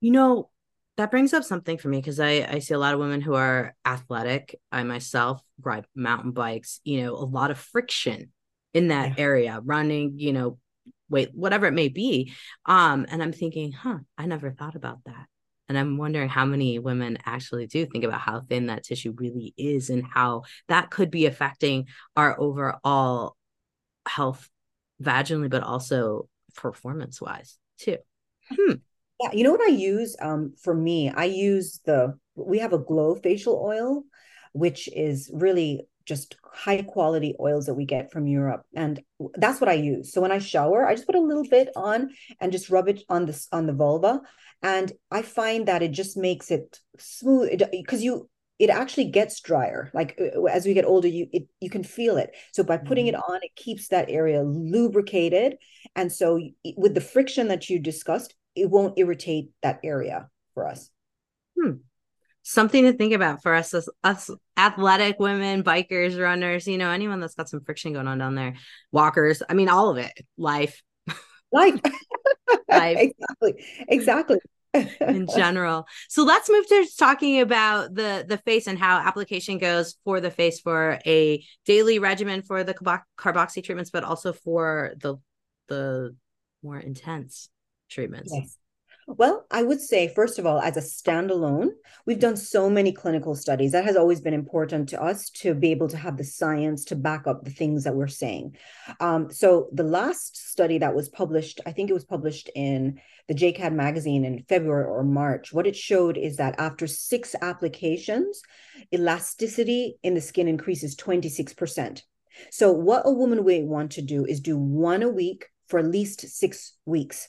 You 0.00 0.10
know 0.10 0.50
that 0.98 1.10
brings 1.10 1.32
up 1.32 1.44
something 1.44 1.78
for 1.78 1.88
me 1.88 1.98
because 1.98 2.20
I, 2.20 2.46
I 2.48 2.58
see 2.58 2.74
a 2.74 2.78
lot 2.78 2.92
of 2.92 3.00
women 3.00 3.22
who 3.22 3.34
are 3.34 3.74
athletic. 3.84 4.58
I 4.70 4.82
myself 4.82 5.40
ride 5.60 5.86
mountain 5.94 6.32
bikes 6.32 6.80
you 6.84 7.02
know 7.02 7.14
a 7.14 7.24
lot 7.24 7.50
of 7.50 7.58
friction 7.58 8.32
in 8.74 8.88
that 8.88 9.10
yeah. 9.16 9.22
area 9.24 9.60
running 9.64 10.18
you 10.18 10.32
know 10.32 10.58
wait 11.08 11.30
whatever 11.34 11.66
it 11.66 11.72
may 11.72 11.88
be. 11.88 12.32
Um 12.66 13.06
and 13.08 13.22
i'm 13.22 13.32
thinking 13.32 13.72
huh 13.72 13.98
i 14.18 14.26
never 14.26 14.50
thought 14.50 14.74
about 14.74 14.98
that 15.06 15.26
and 15.72 15.78
i'm 15.78 15.96
wondering 15.96 16.28
how 16.28 16.44
many 16.44 16.78
women 16.78 17.16
actually 17.24 17.66
do 17.66 17.86
think 17.86 18.04
about 18.04 18.20
how 18.20 18.42
thin 18.42 18.66
that 18.66 18.84
tissue 18.84 19.14
really 19.16 19.54
is 19.56 19.88
and 19.88 20.04
how 20.04 20.42
that 20.68 20.90
could 20.90 21.10
be 21.10 21.24
affecting 21.24 21.86
our 22.14 22.38
overall 22.38 23.34
health 24.06 24.50
vaginally 25.02 25.48
but 25.48 25.62
also 25.62 26.28
performance 26.54 27.22
wise 27.22 27.56
too 27.78 27.96
hmm. 28.50 28.74
yeah 29.18 29.32
you 29.32 29.42
know 29.42 29.50
what 29.50 29.62
i 29.62 29.72
use 29.72 30.14
um 30.20 30.52
for 30.62 30.74
me 30.74 31.08
i 31.08 31.24
use 31.24 31.80
the 31.86 32.14
we 32.34 32.58
have 32.58 32.74
a 32.74 32.78
glow 32.78 33.14
facial 33.14 33.58
oil 33.64 34.02
which 34.52 34.90
is 34.94 35.30
really 35.32 35.86
just 36.12 36.36
high 36.52 36.82
quality 36.82 37.34
oils 37.40 37.64
that 37.66 37.74
we 37.74 37.86
get 37.86 38.12
from 38.12 38.26
Europe. 38.26 38.62
And 38.74 39.00
that's 39.34 39.60
what 39.60 39.70
I 39.70 39.74
use. 39.92 40.12
So 40.12 40.20
when 40.20 40.30
I 40.32 40.38
shower, 40.38 40.86
I 40.86 40.94
just 40.94 41.06
put 41.06 41.14
a 41.14 41.28
little 41.30 41.48
bit 41.48 41.70
on 41.74 42.10
and 42.38 42.52
just 42.52 42.68
rub 42.68 42.88
it 42.88 43.02
on 43.08 43.24
this 43.24 43.48
on 43.50 43.66
the 43.66 43.72
vulva. 43.72 44.20
And 44.62 44.92
I 45.10 45.22
find 45.22 45.66
that 45.68 45.82
it 45.82 45.92
just 45.92 46.16
makes 46.16 46.50
it 46.50 46.78
smooth 46.98 47.62
because 47.72 48.02
you 48.02 48.28
it 48.58 48.68
actually 48.68 49.06
gets 49.10 49.40
drier. 49.40 49.90
Like 49.94 50.20
uh, 50.20 50.44
as 50.44 50.66
we 50.66 50.74
get 50.74 50.84
older, 50.84 51.08
you 51.08 51.26
it, 51.32 51.44
you 51.60 51.70
can 51.70 51.82
feel 51.82 52.18
it. 52.18 52.30
So 52.52 52.62
by 52.62 52.76
putting 52.76 53.06
mm-hmm. 53.06 53.16
it 53.16 53.30
on, 53.32 53.40
it 53.42 53.56
keeps 53.56 53.88
that 53.88 54.10
area 54.10 54.42
lubricated. 54.42 55.56
And 55.96 56.12
so 56.12 56.38
with 56.76 56.94
the 56.94 57.00
friction 57.00 57.48
that 57.48 57.70
you 57.70 57.78
discussed, 57.78 58.34
it 58.54 58.68
won't 58.68 58.98
irritate 58.98 59.50
that 59.62 59.80
area 59.82 60.28
for 60.52 60.68
us. 60.68 60.90
Hmm 61.58 61.78
something 62.42 62.84
to 62.84 62.92
think 62.92 63.12
about 63.12 63.42
for 63.42 63.54
us 63.54 63.72
as 63.74 63.88
us 64.04 64.30
athletic 64.56 65.18
women, 65.18 65.62
bikers, 65.62 66.20
runners, 66.20 66.66
you 66.66 66.78
know, 66.78 66.90
anyone 66.90 67.20
that's 67.20 67.34
got 67.34 67.48
some 67.48 67.60
friction 67.60 67.92
going 67.92 68.08
on 68.08 68.18
down 68.18 68.34
there, 68.34 68.54
walkers. 68.90 69.42
I 69.48 69.54
mean, 69.54 69.68
all 69.68 69.90
of 69.90 69.98
it. 69.98 70.12
Life. 70.36 70.82
Life. 71.52 71.80
Life. 72.68 72.98
exactly. 72.98 73.64
Exactly. 73.88 74.38
in 74.74 75.26
general. 75.36 75.86
So 76.08 76.24
let's 76.24 76.50
move 76.50 76.66
to 76.68 76.86
talking 76.98 77.40
about 77.40 77.94
the 77.94 78.24
the 78.26 78.38
face 78.38 78.66
and 78.66 78.78
how 78.78 78.98
application 78.98 79.58
goes 79.58 79.96
for 80.04 80.20
the 80.20 80.30
face 80.30 80.60
for 80.60 80.98
a 81.06 81.44
daily 81.66 81.98
regimen 81.98 82.42
for 82.42 82.64
the 82.64 82.74
carboxy 83.18 83.62
treatments, 83.62 83.90
but 83.90 84.04
also 84.04 84.32
for 84.32 84.94
the 85.00 85.16
the 85.68 86.16
more 86.62 86.78
intense 86.78 87.48
treatments. 87.90 88.32
Yes. 88.34 88.56
Well, 89.08 89.46
I 89.50 89.64
would 89.64 89.80
say, 89.80 90.12
first 90.14 90.38
of 90.38 90.46
all, 90.46 90.60
as 90.60 90.76
a 90.76 90.80
standalone, 90.80 91.70
we've 92.06 92.20
done 92.20 92.36
so 92.36 92.70
many 92.70 92.92
clinical 92.92 93.34
studies. 93.34 93.72
That 93.72 93.84
has 93.84 93.96
always 93.96 94.20
been 94.20 94.32
important 94.32 94.88
to 94.90 95.02
us 95.02 95.28
to 95.40 95.54
be 95.54 95.72
able 95.72 95.88
to 95.88 95.96
have 95.96 96.16
the 96.16 96.24
science 96.24 96.84
to 96.86 96.96
back 96.96 97.26
up 97.26 97.44
the 97.44 97.50
things 97.50 97.82
that 97.82 97.96
we're 97.96 98.06
saying. 98.06 98.56
Um, 99.00 99.28
so, 99.32 99.68
the 99.72 99.82
last 99.82 100.36
study 100.50 100.78
that 100.78 100.94
was 100.94 101.08
published, 101.08 101.60
I 101.66 101.72
think 101.72 101.90
it 101.90 101.94
was 101.94 102.04
published 102.04 102.48
in 102.54 103.00
the 103.26 103.34
JCAD 103.34 103.72
magazine 103.72 104.24
in 104.24 104.44
February 104.48 104.86
or 104.86 105.02
March, 105.02 105.52
what 105.52 105.66
it 105.66 105.74
showed 105.74 106.16
is 106.16 106.36
that 106.36 106.54
after 106.58 106.86
six 106.86 107.34
applications, 107.42 108.40
elasticity 108.94 109.96
in 110.04 110.14
the 110.14 110.20
skin 110.20 110.46
increases 110.46 110.94
26%. 110.94 112.02
So, 112.52 112.70
what 112.70 113.02
a 113.04 113.12
woman 113.12 113.44
may 113.44 113.64
want 113.64 113.92
to 113.92 114.02
do 114.02 114.24
is 114.24 114.40
do 114.40 114.56
one 114.56 115.02
a 115.02 115.08
week 115.08 115.46
for 115.66 115.80
at 115.80 115.86
least 115.86 116.20
six 116.20 116.74
weeks 116.86 117.28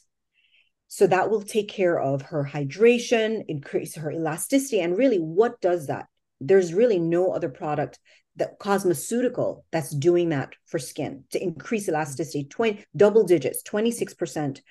so 0.96 1.08
that 1.08 1.32
will 1.32 1.42
take 1.42 1.70
care 1.70 2.00
of 2.00 2.22
her 2.22 2.48
hydration, 2.54 3.44
increase 3.48 3.96
her 3.96 4.12
elasticity. 4.12 4.80
And 4.80 4.96
really, 4.96 5.18
what 5.18 5.60
does 5.60 5.88
that? 5.88 6.06
There's 6.40 6.72
really 6.72 7.00
no 7.00 7.32
other 7.32 7.50
product 7.50 7.98
that 8.36 8.60
cosmeceutical 8.60 9.64
that's 9.72 9.90
doing 9.90 10.30
that 10.30 10.54
for 10.68 10.78
skin 10.78 11.24
to 11.32 11.42
increase 11.42 11.90
elasticity 11.90 12.44
20 12.44 12.86
double 12.96 13.24
digits 13.24 13.64
26% 13.64 14.62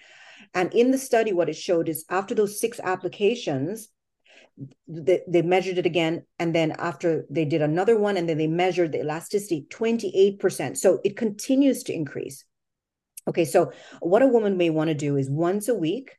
and 0.54 0.74
in 0.74 0.90
the 0.90 0.98
study 0.98 1.32
what 1.32 1.48
it 1.48 1.56
showed 1.56 1.88
is 1.88 2.04
after 2.10 2.34
those 2.34 2.58
six 2.58 2.80
applications 2.82 3.88
they, 4.88 5.20
they 5.28 5.42
measured 5.42 5.78
it 5.78 5.86
again 5.86 6.24
and 6.40 6.52
then 6.52 6.72
after 6.72 7.24
they 7.30 7.44
did 7.44 7.62
another 7.62 7.96
one 7.96 8.16
and 8.16 8.28
then 8.28 8.38
they 8.38 8.48
measured 8.48 8.90
the 8.90 9.00
elasticity 9.00 9.64
28% 9.70 10.76
so 10.76 10.98
it 11.04 11.16
continues 11.16 11.84
to 11.84 11.92
increase 11.92 12.44
Okay, 13.28 13.44
so 13.44 13.72
what 14.00 14.22
a 14.22 14.26
woman 14.26 14.56
may 14.56 14.70
want 14.70 14.88
to 14.88 14.94
do 14.94 15.16
is 15.16 15.30
once 15.30 15.68
a 15.68 15.74
week 15.74 16.18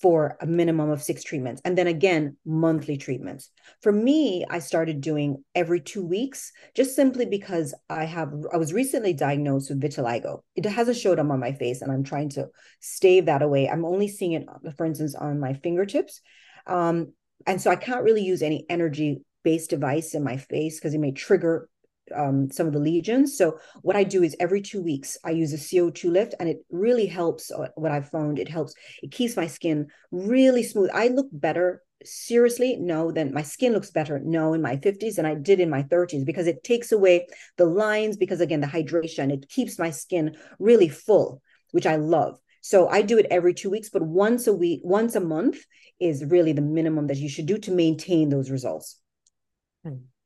for 0.00 0.38
a 0.40 0.46
minimum 0.46 0.88
of 0.88 1.02
six 1.02 1.22
treatments, 1.22 1.60
and 1.64 1.76
then 1.76 1.86
again, 1.86 2.36
monthly 2.46 2.96
treatments. 2.96 3.50
For 3.82 3.92
me, 3.92 4.46
I 4.48 4.58
started 4.58 5.02
doing 5.02 5.44
every 5.54 5.80
two 5.80 6.04
weeks 6.04 6.52
just 6.74 6.96
simply 6.96 7.26
because 7.26 7.74
I 7.90 8.04
have, 8.04 8.32
I 8.50 8.56
was 8.56 8.72
recently 8.72 9.12
diagnosed 9.12 9.68
with 9.68 9.82
vitiligo. 9.82 10.40
It 10.56 10.64
hasn't 10.64 10.96
showed 10.96 11.18
up 11.18 11.28
on 11.28 11.38
my 11.38 11.52
face, 11.52 11.82
and 11.82 11.92
I'm 11.92 12.04
trying 12.04 12.30
to 12.30 12.48
stave 12.80 13.26
that 13.26 13.42
away. 13.42 13.68
I'm 13.68 13.84
only 13.84 14.08
seeing 14.08 14.32
it, 14.32 14.46
for 14.78 14.86
instance, 14.86 15.14
on 15.14 15.38
my 15.38 15.52
fingertips. 15.52 16.22
Um, 16.66 17.12
and 17.46 17.60
so 17.60 17.70
I 17.70 17.76
can't 17.76 18.04
really 18.04 18.22
use 18.24 18.42
any 18.42 18.64
energy 18.70 19.20
based 19.42 19.70
device 19.70 20.14
in 20.14 20.24
my 20.24 20.36
face 20.36 20.78
because 20.78 20.94
it 20.94 20.98
may 20.98 21.12
trigger 21.12 21.68
um, 22.16 22.50
some 22.50 22.66
of 22.66 22.72
the 22.72 22.78
lesions. 22.78 23.36
So 23.36 23.58
what 23.82 23.96
I 23.96 24.04
do 24.04 24.22
is 24.22 24.36
every 24.40 24.60
two 24.60 24.82
weeks 24.82 25.16
I 25.24 25.30
use 25.30 25.52
a 25.52 25.56
CO2 25.56 26.10
lift, 26.10 26.34
and 26.38 26.48
it 26.48 26.64
really 26.70 27.06
helps. 27.06 27.50
Uh, 27.50 27.68
what 27.76 27.92
I've 27.92 28.08
found 28.08 28.38
it 28.38 28.48
helps. 28.48 28.74
It 29.02 29.10
keeps 29.10 29.36
my 29.36 29.46
skin 29.46 29.88
really 30.10 30.62
smooth. 30.62 30.90
I 30.92 31.08
look 31.08 31.28
better. 31.32 31.82
Seriously, 32.04 32.76
no. 32.76 33.12
Then 33.12 33.32
my 33.34 33.42
skin 33.42 33.72
looks 33.72 33.90
better. 33.90 34.18
No, 34.18 34.54
in 34.54 34.62
my 34.62 34.76
50s 34.76 35.16
than 35.16 35.26
I 35.26 35.34
did 35.34 35.60
in 35.60 35.68
my 35.68 35.82
30s 35.82 36.24
because 36.24 36.46
it 36.46 36.64
takes 36.64 36.92
away 36.92 37.26
the 37.56 37.66
lines. 37.66 38.16
Because 38.16 38.40
again, 38.40 38.60
the 38.60 38.66
hydration 38.66 39.32
it 39.32 39.48
keeps 39.48 39.78
my 39.78 39.90
skin 39.90 40.36
really 40.58 40.88
full, 40.88 41.42
which 41.72 41.86
I 41.86 41.96
love. 41.96 42.38
So 42.62 42.88
I 42.88 43.02
do 43.02 43.18
it 43.18 43.26
every 43.30 43.54
two 43.54 43.70
weeks, 43.70 43.88
but 43.88 44.02
once 44.02 44.46
a 44.46 44.52
week, 44.52 44.80
once 44.84 45.14
a 45.14 45.20
month 45.20 45.58
is 45.98 46.24
really 46.24 46.52
the 46.52 46.60
minimum 46.60 47.06
that 47.06 47.16
you 47.16 47.28
should 47.28 47.46
do 47.46 47.58
to 47.58 47.70
maintain 47.70 48.28
those 48.28 48.50
results. 48.50 48.98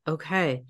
Okay 0.07 0.64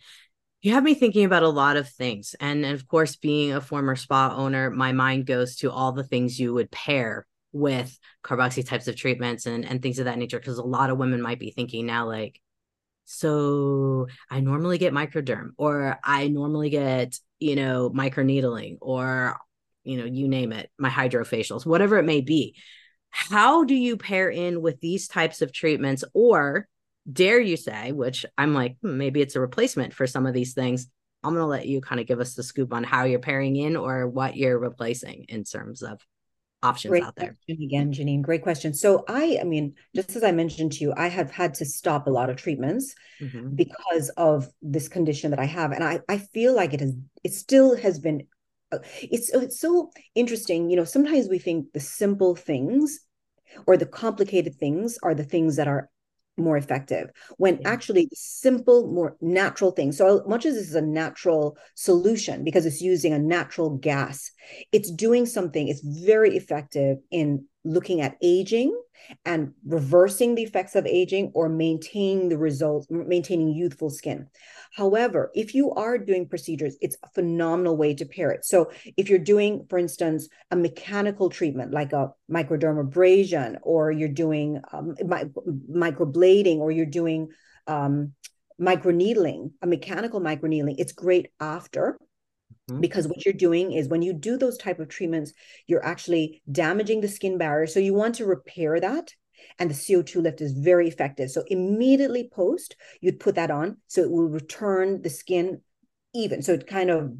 you 0.64 0.72
have 0.72 0.82
me 0.82 0.94
thinking 0.94 1.26
about 1.26 1.42
a 1.42 1.48
lot 1.48 1.76
of 1.76 1.90
things. 1.90 2.34
And, 2.40 2.64
of 2.64 2.88
course, 2.88 3.16
being 3.16 3.52
a 3.52 3.60
former 3.60 3.96
spa 3.96 4.34
owner, 4.34 4.70
my 4.70 4.92
mind 4.92 5.26
goes 5.26 5.56
to 5.56 5.70
all 5.70 5.92
the 5.92 6.02
things 6.02 6.40
you 6.40 6.54
would 6.54 6.70
pair 6.70 7.26
with 7.52 7.98
carboxy 8.24 8.66
types 8.66 8.88
of 8.88 8.96
treatments 8.96 9.44
and, 9.44 9.66
and 9.66 9.82
things 9.82 9.98
of 9.98 10.06
that 10.06 10.16
nature. 10.16 10.38
Because 10.38 10.56
a 10.56 10.62
lot 10.62 10.88
of 10.88 10.96
women 10.96 11.20
might 11.20 11.38
be 11.38 11.50
thinking 11.50 11.84
now, 11.84 12.06
like, 12.06 12.40
so 13.04 14.06
I 14.30 14.40
normally 14.40 14.78
get 14.78 14.94
microderm, 14.94 15.50
or 15.58 15.98
I 16.02 16.28
normally 16.28 16.70
get, 16.70 17.18
you 17.38 17.56
know, 17.56 17.90
microneedling, 17.90 18.78
or, 18.80 19.36
you 19.82 19.98
know, 19.98 20.06
you 20.06 20.28
name 20.28 20.50
it, 20.50 20.70
my 20.78 20.88
hydrofacials, 20.88 21.66
whatever 21.66 21.98
it 21.98 22.04
may 22.04 22.22
be. 22.22 22.56
How 23.10 23.64
do 23.64 23.74
you 23.74 23.98
pair 23.98 24.30
in 24.30 24.62
with 24.62 24.80
these 24.80 25.08
types 25.08 25.42
of 25.42 25.52
treatments? 25.52 26.04
Or 26.14 26.66
dare 27.10 27.40
you 27.40 27.56
say, 27.56 27.92
which 27.92 28.24
I'm 28.38 28.54
like, 28.54 28.76
hmm, 28.80 28.96
maybe 28.96 29.20
it's 29.20 29.36
a 29.36 29.40
replacement 29.40 29.94
for 29.94 30.06
some 30.06 30.26
of 30.26 30.34
these 30.34 30.54
things. 30.54 30.88
I'm 31.22 31.32
going 31.32 31.42
to 31.42 31.46
let 31.46 31.66
you 31.66 31.80
kind 31.80 32.00
of 32.00 32.06
give 32.06 32.20
us 32.20 32.34
the 32.34 32.42
scoop 32.42 32.72
on 32.72 32.84
how 32.84 33.04
you're 33.04 33.18
pairing 33.18 33.56
in 33.56 33.76
or 33.76 34.06
what 34.06 34.36
you're 34.36 34.58
replacing 34.58 35.24
in 35.28 35.44
terms 35.44 35.82
of 35.82 36.00
options 36.62 36.90
great 36.90 37.02
out 37.02 37.16
there. 37.16 37.36
Again, 37.48 37.92
Jannine, 37.92 38.22
great 38.22 38.42
question. 38.42 38.74
So 38.74 39.04
I, 39.08 39.38
I 39.40 39.44
mean, 39.44 39.74
just 39.94 40.16
as 40.16 40.24
I 40.24 40.32
mentioned 40.32 40.72
to 40.72 40.84
you, 40.84 40.94
I 40.96 41.08
have 41.08 41.30
had 41.30 41.54
to 41.54 41.64
stop 41.64 42.06
a 42.06 42.10
lot 42.10 42.30
of 42.30 42.36
treatments 42.36 42.94
mm-hmm. 43.20 43.54
because 43.54 44.10
of 44.16 44.48
this 44.62 44.88
condition 44.88 45.30
that 45.30 45.40
I 45.40 45.44
have, 45.44 45.72
and 45.72 45.84
I, 45.84 46.00
I 46.08 46.18
feel 46.18 46.54
like 46.54 46.74
it 46.74 46.80
has, 46.80 46.94
it 47.22 47.34
still 47.34 47.76
has 47.76 47.98
been. 47.98 48.26
Uh, 48.72 48.78
it's 49.02 49.28
it's 49.30 49.60
so 49.60 49.90
interesting, 50.14 50.70
you 50.70 50.76
know. 50.76 50.84
Sometimes 50.84 51.28
we 51.28 51.38
think 51.38 51.72
the 51.72 51.80
simple 51.80 52.34
things 52.34 53.00
or 53.66 53.76
the 53.76 53.86
complicated 53.86 54.56
things 54.56 54.98
are 55.02 55.14
the 55.14 55.22
things 55.24 55.56
that 55.56 55.68
are 55.68 55.90
more 56.36 56.56
effective 56.56 57.10
when 57.36 57.58
yeah. 57.60 57.68
actually 57.68 58.08
simple 58.12 58.90
more 58.90 59.16
natural 59.20 59.70
things 59.70 59.96
so 59.96 60.22
much 60.26 60.44
as 60.44 60.54
this 60.54 60.68
is 60.68 60.74
a 60.74 60.82
natural 60.82 61.56
solution 61.74 62.42
because 62.42 62.66
it's 62.66 62.80
using 62.80 63.12
a 63.12 63.18
natural 63.18 63.70
gas 63.70 64.30
it's 64.72 64.90
doing 64.90 65.26
something 65.26 65.68
it's 65.68 65.82
very 65.82 66.36
effective 66.36 66.98
in 67.10 67.44
looking 67.64 68.00
at 68.00 68.16
aging 68.22 68.78
and 69.24 69.52
reversing 69.66 70.34
the 70.34 70.42
effects 70.42 70.74
of 70.74 70.86
aging 70.86 71.30
or 71.34 71.48
maintaining 71.48 72.28
the 72.28 72.38
results 72.38 72.86
maintaining 72.90 73.54
youthful 73.54 73.90
skin. 73.90 74.26
However 74.76 75.30
if 75.34 75.54
you 75.54 75.72
are 75.72 75.98
doing 75.98 76.28
procedures 76.28 76.76
it's 76.80 76.96
a 77.02 77.08
phenomenal 77.10 77.76
way 77.76 77.94
to 77.94 78.04
pair 78.04 78.30
it. 78.30 78.44
So 78.44 78.70
if 78.96 79.08
you're 79.08 79.18
doing 79.18 79.66
for 79.68 79.78
instance 79.78 80.28
a 80.50 80.56
mechanical 80.56 81.30
treatment 81.30 81.72
like 81.72 81.92
a 81.92 82.12
microdermabrasion 82.30 83.58
or 83.62 83.90
you're 83.90 84.08
doing 84.08 84.60
um, 84.72 84.94
mi- 85.02 85.30
microblading 85.70 86.58
or 86.58 86.70
you're 86.70 86.86
doing 86.86 87.28
um, 87.66 88.12
microneedling 88.60 89.50
a 89.62 89.66
mechanical 89.66 90.20
microneedling 90.20 90.76
it's 90.78 90.92
great 90.92 91.28
after 91.40 91.98
Mm-hmm. 92.70 92.80
because 92.80 93.06
what 93.06 93.22
you're 93.26 93.34
doing 93.34 93.72
is 93.72 93.88
when 93.88 94.00
you 94.00 94.14
do 94.14 94.38
those 94.38 94.56
type 94.56 94.80
of 94.80 94.88
treatments 94.88 95.34
you're 95.66 95.84
actually 95.84 96.40
damaging 96.50 97.02
the 97.02 97.08
skin 97.08 97.36
barrier 97.36 97.66
so 97.66 97.78
you 97.78 97.92
want 97.92 98.14
to 98.14 98.24
repair 98.24 98.80
that 98.80 99.12
and 99.58 99.70
the 99.70 99.74
CO2 99.74 100.22
lift 100.22 100.40
is 100.40 100.52
very 100.52 100.88
effective. 100.88 101.30
So 101.30 101.44
immediately 101.46 102.28
post, 102.32 102.76
you'd 103.00 103.20
put 103.20 103.34
that 103.36 103.50
on 103.50 103.78
so 103.86 104.02
it 104.02 104.10
will 104.10 104.28
return 104.28 105.02
the 105.02 105.10
skin 105.10 105.60
even. 106.14 106.42
So 106.42 106.52
it 106.52 106.66
kind 106.66 106.90
of 106.90 107.12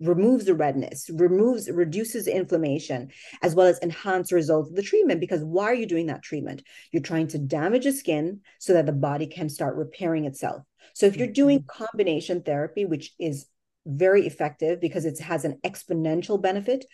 removes 0.00 0.46
the 0.46 0.54
redness, 0.54 1.08
removes, 1.12 1.70
reduces 1.70 2.26
inflammation, 2.26 3.10
as 3.40 3.54
well 3.54 3.66
as 3.66 3.78
enhance 3.82 4.32
results 4.32 4.70
of 4.70 4.76
the 4.76 4.82
treatment. 4.82 5.20
Because 5.20 5.44
why 5.44 5.64
are 5.64 5.74
you 5.74 5.86
doing 5.86 6.06
that 6.06 6.22
treatment? 6.22 6.62
You're 6.90 7.02
trying 7.02 7.28
to 7.28 7.38
damage 7.38 7.84
the 7.84 7.92
skin 7.92 8.40
so 8.58 8.72
that 8.72 8.86
the 8.86 8.92
body 8.92 9.26
can 9.26 9.48
start 9.48 9.76
repairing 9.76 10.24
itself. 10.24 10.62
So 10.94 11.06
if 11.06 11.16
you're 11.16 11.28
doing 11.28 11.60
mm-hmm. 11.60 11.84
combination 11.84 12.42
therapy, 12.42 12.84
which 12.84 13.12
is 13.20 13.46
very 13.86 14.26
effective 14.26 14.80
because 14.80 15.04
it 15.04 15.18
has 15.20 15.44
an 15.44 15.58
exponential 15.64 16.40
benefit. 16.40 16.84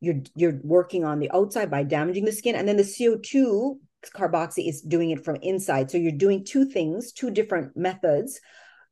You're 0.00 0.22
you're 0.36 0.60
working 0.62 1.04
on 1.04 1.18
the 1.18 1.30
outside 1.32 1.70
by 1.70 1.82
damaging 1.82 2.24
the 2.24 2.32
skin, 2.32 2.54
and 2.54 2.68
then 2.68 2.76
the 2.76 2.82
CO2 2.84 3.78
carboxy 4.14 4.68
is 4.68 4.80
doing 4.80 5.10
it 5.10 5.24
from 5.24 5.36
inside. 5.42 5.90
So 5.90 5.98
you're 5.98 6.12
doing 6.12 6.44
two 6.44 6.64
things, 6.64 7.12
two 7.12 7.30
different 7.30 7.76
methods 7.76 8.40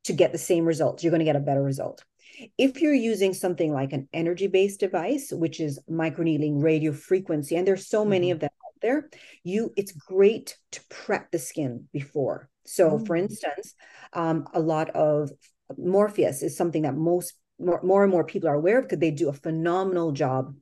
to 0.03 0.13
get 0.13 0.31
the 0.31 0.37
same 0.37 0.65
results. 0.65 1.03
You're 1.03 1.11
going 1.11 1.19
to 1.19 1.25
get 1.25 1.35
a 1.35 1.41
better 1.41 1.63
result. 1.63 2.03
If 2.57 2.81
you're 2.81 2.93
using 2.93 3.33
something 3.33 3.73
like 3.73 3.93
an 3.93 4.07
energy-based 4.13 4.79
device, 4.79 5.31
which 5.31 5.59
is 5.59 5.79
microneedling 5.89 6.61
radio 6.61 6.91
frequency, 6.91 7.55
and 7.55 7.67
there's 7.67 7.87
so 7.87 8.05
many 8.05 8.27
mm-hmm. 8.27 8.33
of 8.33 8.39
them 8.41 8.49
out 8.65 8.81
there, 8.81 9.09
you 9.43 9.73
it's 9.75 9.91
great 9.91 10.57
to 10.73 10.81
prep 10.89 11.31
the 11.31 11.39
skin 11.39 11.85
before. 11.93 12.49
So, 12.65 12.91
mm-hmm. 12.91 13.05
for 13.05 13.15
instance, 13.15 13.73
um, 14.13 14.47
a 14.53 14.59
lot 14.59 14.89
of 14.91 15.31
Morpheus 15.77 16.41
is 16.41 16.55
something 16.55 16.83
that 16.83 16.95
most 16.95 17.33
more, 17.59 17.81
more 17.83 18.03
and 18.03 18.11
more 18.11 18.23
people 18.23 18.49
are 18.49 18.55
aware 18.55 18.79
of 18.79 18.85
because 18.85 18.99
they 18.99 19.11
do 19.11 19.29
a 19.29 19.33
phenomenal 19.33 20.11
job 20.11 20.53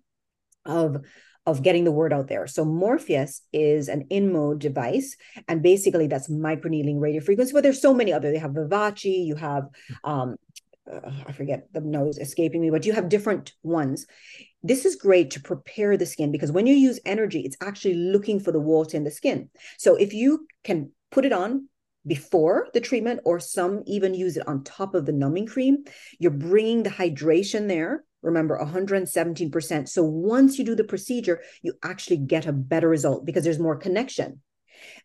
of 0.65 1.05
of 1.47 1.61
getting 1.61 1.83
the 1.83 1.91
word 1.91 2.11
out 2.11 2.27
there. 2.27 2.47
So 2.47 2.65
Morpheus 2.65 3.41
is 3.53 3.87
an 3.87 4.05
InMode 4.09 4.57
device, 4.57 5.15
and 5.47 5.61
basically 5.61 6.07
that's 6.07 6.27
microneedling 6.27 6.99
radio 6.99 7.21
frequency. 7.21 7.53
But 7.53 7.61
there's 7.61 7.81
so 7.81 7.93
many 7.93 8.11
other. 8.11 8.31
They 8.31 8.39
have 8.39 8.51
Vivace, 8.51 9.03
you 9.03 9.35
have 9.35 9.67
um, 10.03 10.37
uh, 10.91 11.11
I 11.27 11.31
forget 11.31 11.67
the 11.71 11.81
nose 11.81 12.17
escaping 12.17 12.61
me, 12.61 12.69
but 12.69 12.85
you 12.85 12.93
have 12.93 13.09
different 13.09 13.53
ones. 13.63 14.05
this 14.63 14.85
is 14.85 14.95
great 14.95 15.29
to 15.31 15.39
prepare 15.39 15.95
the 15.95 16.05
skin 16.07 16.31
because 16.31 16.51
when 16.51 16.65
you 16.65 16.73
use 16.73 16.99
energy, 17.05 17.41
it's 17.41 17.57
actually 17.61 17.93
looking 17.93 18.39
for 18.39 18.51
the 18.51 18.59
water 18.59 18.97
in 18.97 19.03
the 19.03 19.11
skin. 19.11 19.49
So 19.77 19.95
if 19.95 20.13
you 20.13 20.47
can 20.63 20.91
put 21.11 21.25
it 21.25 21.33
on 21.33 21.69
before 22.07 22.67
the 22.73 22.81
treatment, 22.81 23.21
or 23.25 23.39
some 23.39 23.83
even 23.85 24.13
use 24.13 24.37
it 24.37 24.47
on 24.47 24.63
top 24.63 24.95
of 24.95 25.05
the 25.05 25.11
numbing 25.11 25.47
cream, 25.47 25.83
you're 26.19 26.31
bringing 26.31 26.83
the 26.83 26.89
hydration 26.89 27.67
there. 27.67 28.03
Remember, 28.21 28.59
117%. 28.59 29.89
So 29.89 30.03
once 30.03 30.57
you 30.57 30.65
do 30.65 30.75
the 30.75 30.83
procedure, 30.83 31.41
you 31.61 31.73
actually 31.83 32.17
get 32.17 32.47
a 32.47 32.53
better 32.53 32.89
result 32.89 33.25
because 33.25 33.43
there's 33.43 33.59
more 33.59 33.75
connection. 33.75 34.41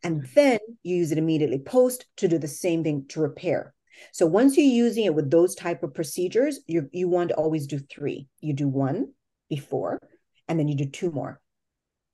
And 0.02 0.22
mm-hmm. 0.22 0.32
then 0.34 0.58
you 0.82 0.96
use 0.96 1.12
it 1.12 1.18
immediately 1.18 1.58
post 1.58 2.06
to 2.18 2.28
do 2.28 2.38
the 2.38 2.48
same 2.48 2.82
thing 2.82 3.06
to 3.08 3.20
repair. 3.20 3.74
So 4.12 4.26
once 4.26 4.56
you're 4.56 4.66
using 4.66 5.04
it 5.04 5.14
with 5.14 5.30
those 5.30 5.54
type 5.54 5.82
of 5.82 5.94
procedures, 5.94 6.60
you 6.66 6.88
you 6.92 7.08
want 7.08 7.28
to 7.30 7.34
always 7.34 7.66
do 7.66 7.78
three. 7.78 8.28
You 8.40 8.54
do 8.54 8.68
one 8.68 9.12
before, 9.48 10.00
and 10.48 10.58
then 10.58 10.68
you 10.68 10.74
do 10.76 10.86
two 10.86 11.10
more. 11.10 11.40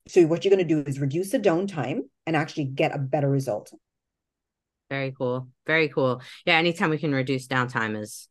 So 0.07 0.25
what 0.25 0.43
you're 0.43 0.55
going 0.55 0.67
to 0.67 0.75
do 0.75 0.87
is 0.87 0.99
reduce 0.99 1.31
the 1.31 1.39
downtime 1.39 2.01
and 2.25 2.35
actually 2.35 2.65
get 2.65 2.95
a 2.95 2.99
better 2.99 3.29
result. 3.29 3.71
Very 4.89 5.13
cool. 5.17 5.49
Very 5.65 5.89
cool. 5.89 6.21
Yeah, 6.45 6.55
anytime 6.55 6.89
we 6.89 6.97
can 6.97 7.13
reduce 7.13 7.47
downtime 7.47 7.99
is 7.99 8.29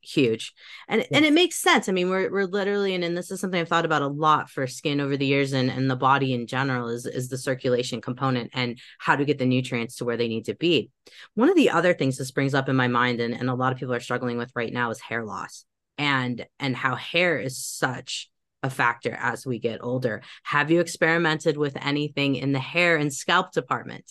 huge. 0.00 0.54
And 0.86 1.06
and 1.12 1.24
it 1.24 1.32
makes 1.32 1.56
sense. 1.60 1.88
I 1.88 1.92
mean 1.92 2.08
we're, 2.08 2.30
we're 2.30 2.44
literally 2.44 2.94
and, 2.94 3.04
and 3.04 3.16
this 3.16 3.30
is 3.30 3.40
something 3.40 3.60
i've 3.60 3.68
thought 3.68 3.84
about 3.84 4.02
a 4.02 4.06
lot 4.06 4.48
for 4.48 4.66
skin 4.66 5.00
over 5.00 5.16
the 5.16 5.26
years 5.26 5.52
and 5.52 5.70
and 5.70 5.90
the 5.90 5.96
body 5.96 6.32
in 6.32 6.46
general 6.46 6.88
is 6.88 7.04
is 7.04 7.28
the 7.28 7.38
circulation 7.38 8.00
component 8.00 8.50
and 8.54 8.78
how 8.98 9.16
to 9.16 9.24
get 9.24 9.38
the 9.38 9.46
nutrients 9.46 9.96
to 9.96 10.04
where 10.04 10.16
they 10.16 10.28
need 10.28 10.44
to 10.46 10.54
be. 10.54 10.90
One 11.34 11.50
of 11.50 11.56
the 11.56 11.70
other 11.70 11.94
things 11.94 12.16
this 12.16 12.30
brings 12.30 12.54
up 12.54 12.68
in 12.68 12.76
my 12.76 12.88
mind 12.88 13.20
and, 13.20 13.34
and 13.34 13.50
a 13.50 13.54
lot 13.54 13.72
of 13.72 13.78
people 13.78 13.94
are 13.94 14.00
struggling 14.00 14.38
with 14.38 14.52
right 14.54 14.72
now 14.72 14.90
is 14.90 15.00
hair 15.00 15.24
loss 15.24 15.64
and 15.96 16.46
and 16.58 16.76
how 16.76 16.94
hair 16.94 17.38
is 17.38 17.58
such 17.58 18.30
a 18.62 18.70
factor 18.70 19.14
as 19.14 19.46
we 19.46 19.58
get 19.58 19.82
older. 19.82 20.22
Have 20.42 20.70
you 20.70 20.80
experimented 20.80 21.56
with 21.56 21.76
anything 21.80 22.34
in 22.34 22.52
the 22.52 22.58
hair 22.58 22.96
and 22.96 23.12
scalp 23.12 23.52
department 23.52 24.04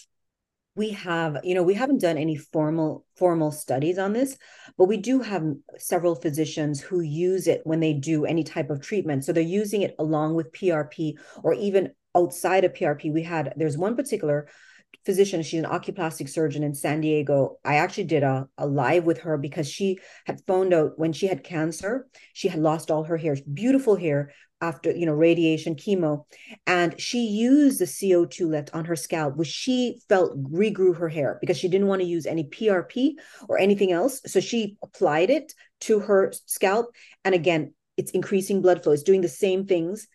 we 0.78 0.92
have 0.92 1.38
you 1.44 1.56
know 1.56 1.64
we 1.64 1.74
haven't 1.74 2.00
done 2.00 2.18
any 2.18 2.36
formal 2.36 3.04
formal 3.18 3.52
studies 3.52 3.98
on 3.98 4.14
this 4.14 4.38
but 4.78 4.86
we 4.86 4.96
do 4.96 5.20
have 5.20 5.44
several 5.78 6.16
physicians 6.16 6.80
who 6.80 7.02
use 7.02 7.48
it 7.48 7.62
when 7.64 7.80
they 7.80 7.94
do 7.94 8.26
any 8.26 8.44
type 8.44 8.70
of 8.70 8.82
treatment. 8.82 9.26
So 9.26 9.34
they're 9.34 9.44
using 9.44 9.82
it 9.82 9.96
along 10.00 10.36
with 10.36 10.54
prp 10.54 11.16
or 11.44 11.54
even 11.54 11.92
outside 12.16 12.64
of 12.64 12.74
prp 12.74 13.12
we 13.12 13.24
had 13.24 13.54
there's 13.58 13.78
one 13.78 13.96
particular 13.96 14.48
physician 15.08 15.42
she's 15.42 15.64
an 15.64 15.70
oculoplastic 15.70 16.28
surgeon 16.28 16.64
in 16.64 16.76
san 16.76 17.00
diego. 17.00 17.58
I 17.64 17.76
actually 17.78 18.04
did 18.04 18.24
a, 18.24 18.48
a 18.58 18.68
live 18.68 19.06
with 19.06 19.20
her 19.20 19.38
because 19.38 19.70
she 19.70 20.00
had 20.26 20.42
found 20.46 20.74
out 20.74 21.00
when 21.00 21.14
she 21.14 21.28
had 21.28 21.46
cancer 21.46 22.08
she 22.34 22.50
had 22.50 22.60
lost 22.60 22.92
all 22.92 23.06
her 23.06 23.16
hair 23.16 23.38
beautiful 23.54 23.96
hair 23.96 24.32
after 24.60 24.92
you 24.92 25.06
know 25.06 25.14
radiation 25.14 25.76
chemo. 25.76 26.26
And 26.66 27.00
she 27.00 27.26
used 27.28 27.80
the 27.80 27.86
co2 27.86 28.50
lift 28.50 28.72
on 28.74 28.84
her 28.86 28.98
scalp 28.98 29.38
which 29.38 29.48
she 29.48 30.02
felt 30.10 30.38
regrew 30.44 30.98
her 30.98 31.10
hair 31.10 31.38
because 31.40 31.58
she 31.58 31.70
didn't 31.70 31.88
want 31.88 32.02
to 32.02 32.08
use 32.08 32.26
any 32.26 32.44
prp 32.44 33.14
or 33.48 33.58
anything 33.58 33.94
else. 33.94 34.22
So 34.26 34.42
she 34.42 34.78
applied 34.84 35.30
it 35.30 35.54
to 35.82 36.00
her 36.00 36.34
scalp. 36.46 36.88
And 37.24 37.34
again 37.34 37.74
it's 37.96 38.12
increasing 38.12 38.62
blood 38.62 38.84
flow. 38.84 38.92
It's 38.92 39.04
doing 39.04 39.22
the 39.22 39.30
same 39.30 39.66
things 39.66 40.08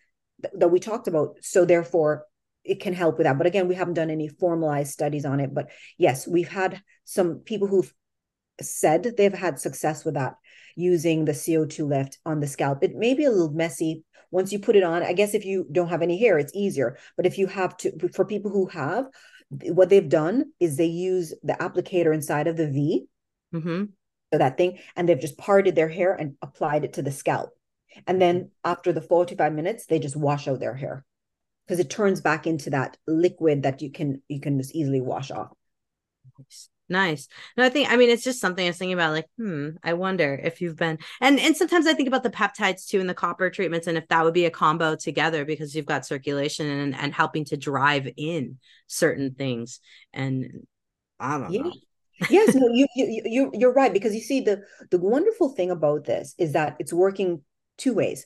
that 0.53 0.69
we 0.69 0.79
talked 0.79 1.07
about. 1.07 1.37
So 1.41 1.65
therefore 1.65 2.25
it 2.63 2.79
can 2.79 2.93
help 2.93 3.17
with 3.17 3.25
that 3.25 3.37
but 3.37 3.47
again 3.47 3.67
we 3.67 3.75
haven't 3.75 3.95
done 3.95 4.09
any 4.09 4.27
formalized 4.27 4.91
studies 4.91 5.25
on 5.25 5.39
it 5.39 5.53
but 5.53 5.69
yes 5.97 6.27
we've 6.27 6.49
had 6.49 6.81
some 7.03 7.39
people 7.39 7.67
who've 7.67 7.93
said 8.61 9.13
they've 9.17 9.33
had 9.33 9.59
success 9.59 10.05
with 10.05 10.15
that 10.15 10.35
using 10.75 11.25
the 11.25 11.31
CO2 11.31 11.87
lift 11.87 12.17
on 12.25 12.39
the 12.39 12.47
scalp. 12.47 12.83
It 12.83 12.95
may 12.95 13.13
be 13.13 13.25
a 13.25 13.31
little 13.31 13.51
messy 13.51 14.03
once 14.31 14.51
you 14.51 14.59
put 14.59 14.75
it 14.75 14.83
on. 14.83 15.03
I 15.03 15.13
guess 15.13 15.33
if 15.33 15.45
you 15.45 15.67
don't 15.71 15.89
have 15.89 16.01
any 16.01 16.19
hair, 16.19 16.37
it's 16.37 16.55
easier. 16.55 16.97
But 17.15 17.25
if 17.25 17.37
you 17.37 17.47
have 17.47 17.77
to, 17.77 18.09
for 18.13 18.25
people 18.25 18.51
who 18.51 18.67
have, 18.67 19.05
what 19.49 19.89
they've 19.89 20.09
done 20.09 20.51
is 20.59 20.77
they 20.77 20.85
use 20.85 21.33
the 21.43 21.53
applicator 21.53 22.13
inside 22.13 22.47
of 22.47 22.57
the 22.57 22.67
V, 22.67 23.05
mm-hmm. 23.53 23.83
so 24.31 24.37
that 24.39 24.57
thing, 24.57 24.79
and 24.95 25.07
they've 25.07 25.19
just 25.19 25.37
parted 25.37 25.75
their 25.75 25.89
hair 25.89 26.13
and 26.13 26.35
applied 26.41 26.83
it 26.83 26.93
to 26.93 27.03
the 27.03 27.11
scalp. 27.11 27.51
And 28.07 28.19
then 28.19 28.49
after 28.63 28.91
the 28.91 29.01
45 29.01 29.53
minutes, 29.53 29.85
they 29.85 29.99
just 29.99 30.15
wash 30.15 30.47
out 30.47 30.59
their 30.59 30.73
hair 30.73 31.05
because 31.65 31.79
it 31.79 31.89
turns 31.89 32.21
back 32.21 32.45
into 32.45 32.69
that 32.71 32.97
liquid 33.07 33.63
that 33.63 33.81
you 33.81 33.91
can 33.91 34.21
you 34.27 34.39
can 34.39 34.57
just 34.57 34.75
easily 34.75 35.01
wash 35.01 35.31
off. 35.31 35.51
Nice. 36.89 37.27
No, 37.55 37.63
I 37.63 37.69
think 37.69 37.91
I 37.91 37.95
mean 37.95 38.09
it's 38.09 38.23
just 38.23 38.41
something 38.41 38.65
I 38.65 38.69
was 38.69 38.77
thinking 38.77 38.93
about. 38.93 39.13
Like, 39.13 39.27
hmm, 39.37 39.69
I 39.83 39.93
wonder 39.93 40.39
if 40.43 40.61
you've 40.61 40.75
been 40.75 40.99
and 41.21 41.39
and 41.39 41.55
sometimes 41.55 41.87
I 41.87 41.93
think 41.93 42.07
about 42.07 42.23
the 42.23 42.29
peptides 42.29 42.87
too 42.87 42.99
and 42.99 43.09
the 43.09 43.13
copper 43.13 43.49
treatments, 43.49 43.87
and 43.87 43.97
if 43.97 44.07
that 44.09 44.23
would 44.23 44.33
be 44.33 44.45
a 44.45 44.51
combo 44.51 44.95
together 44.95 45.45
because 45.45 45.75
you've 45.75 45.85
got 45.85 46.05
circulation 46.05 46.67
and 46.67 46.95
and 46.95 47.13
helping 47.13 47.45
to 47.45 47.57
drive 47.57 48.09
in 48.17 48.57
certain 48.87 49.33
things. 49.33 49.79
And 50.11 50.67
I 51.19 51.37
don't 51.37 51.51
yeah. 51.51 51.61
know. 51.63 51.73
yes, 52.29 52.53
no, 52.53 52.67
you 52.73 52.85
you 52.95 53.21
you 53.25 53.51
you're 53.53 53.73
right 53.73 53.93
because 53.93 54.13
you 54.13 54.21
see 54.21 54.41
the 54.41 54.63
the 54.91 54.99
wonderful 54.99 55.49
thing 55.49 55.71
about 55.71 56.03
this 56.03 56.35
is 56.37 56.51
that 56.53 56.75
it's 56.79 56.93
working 56.93 57.41
two 57.77 57.93
ways. 57.93 58.25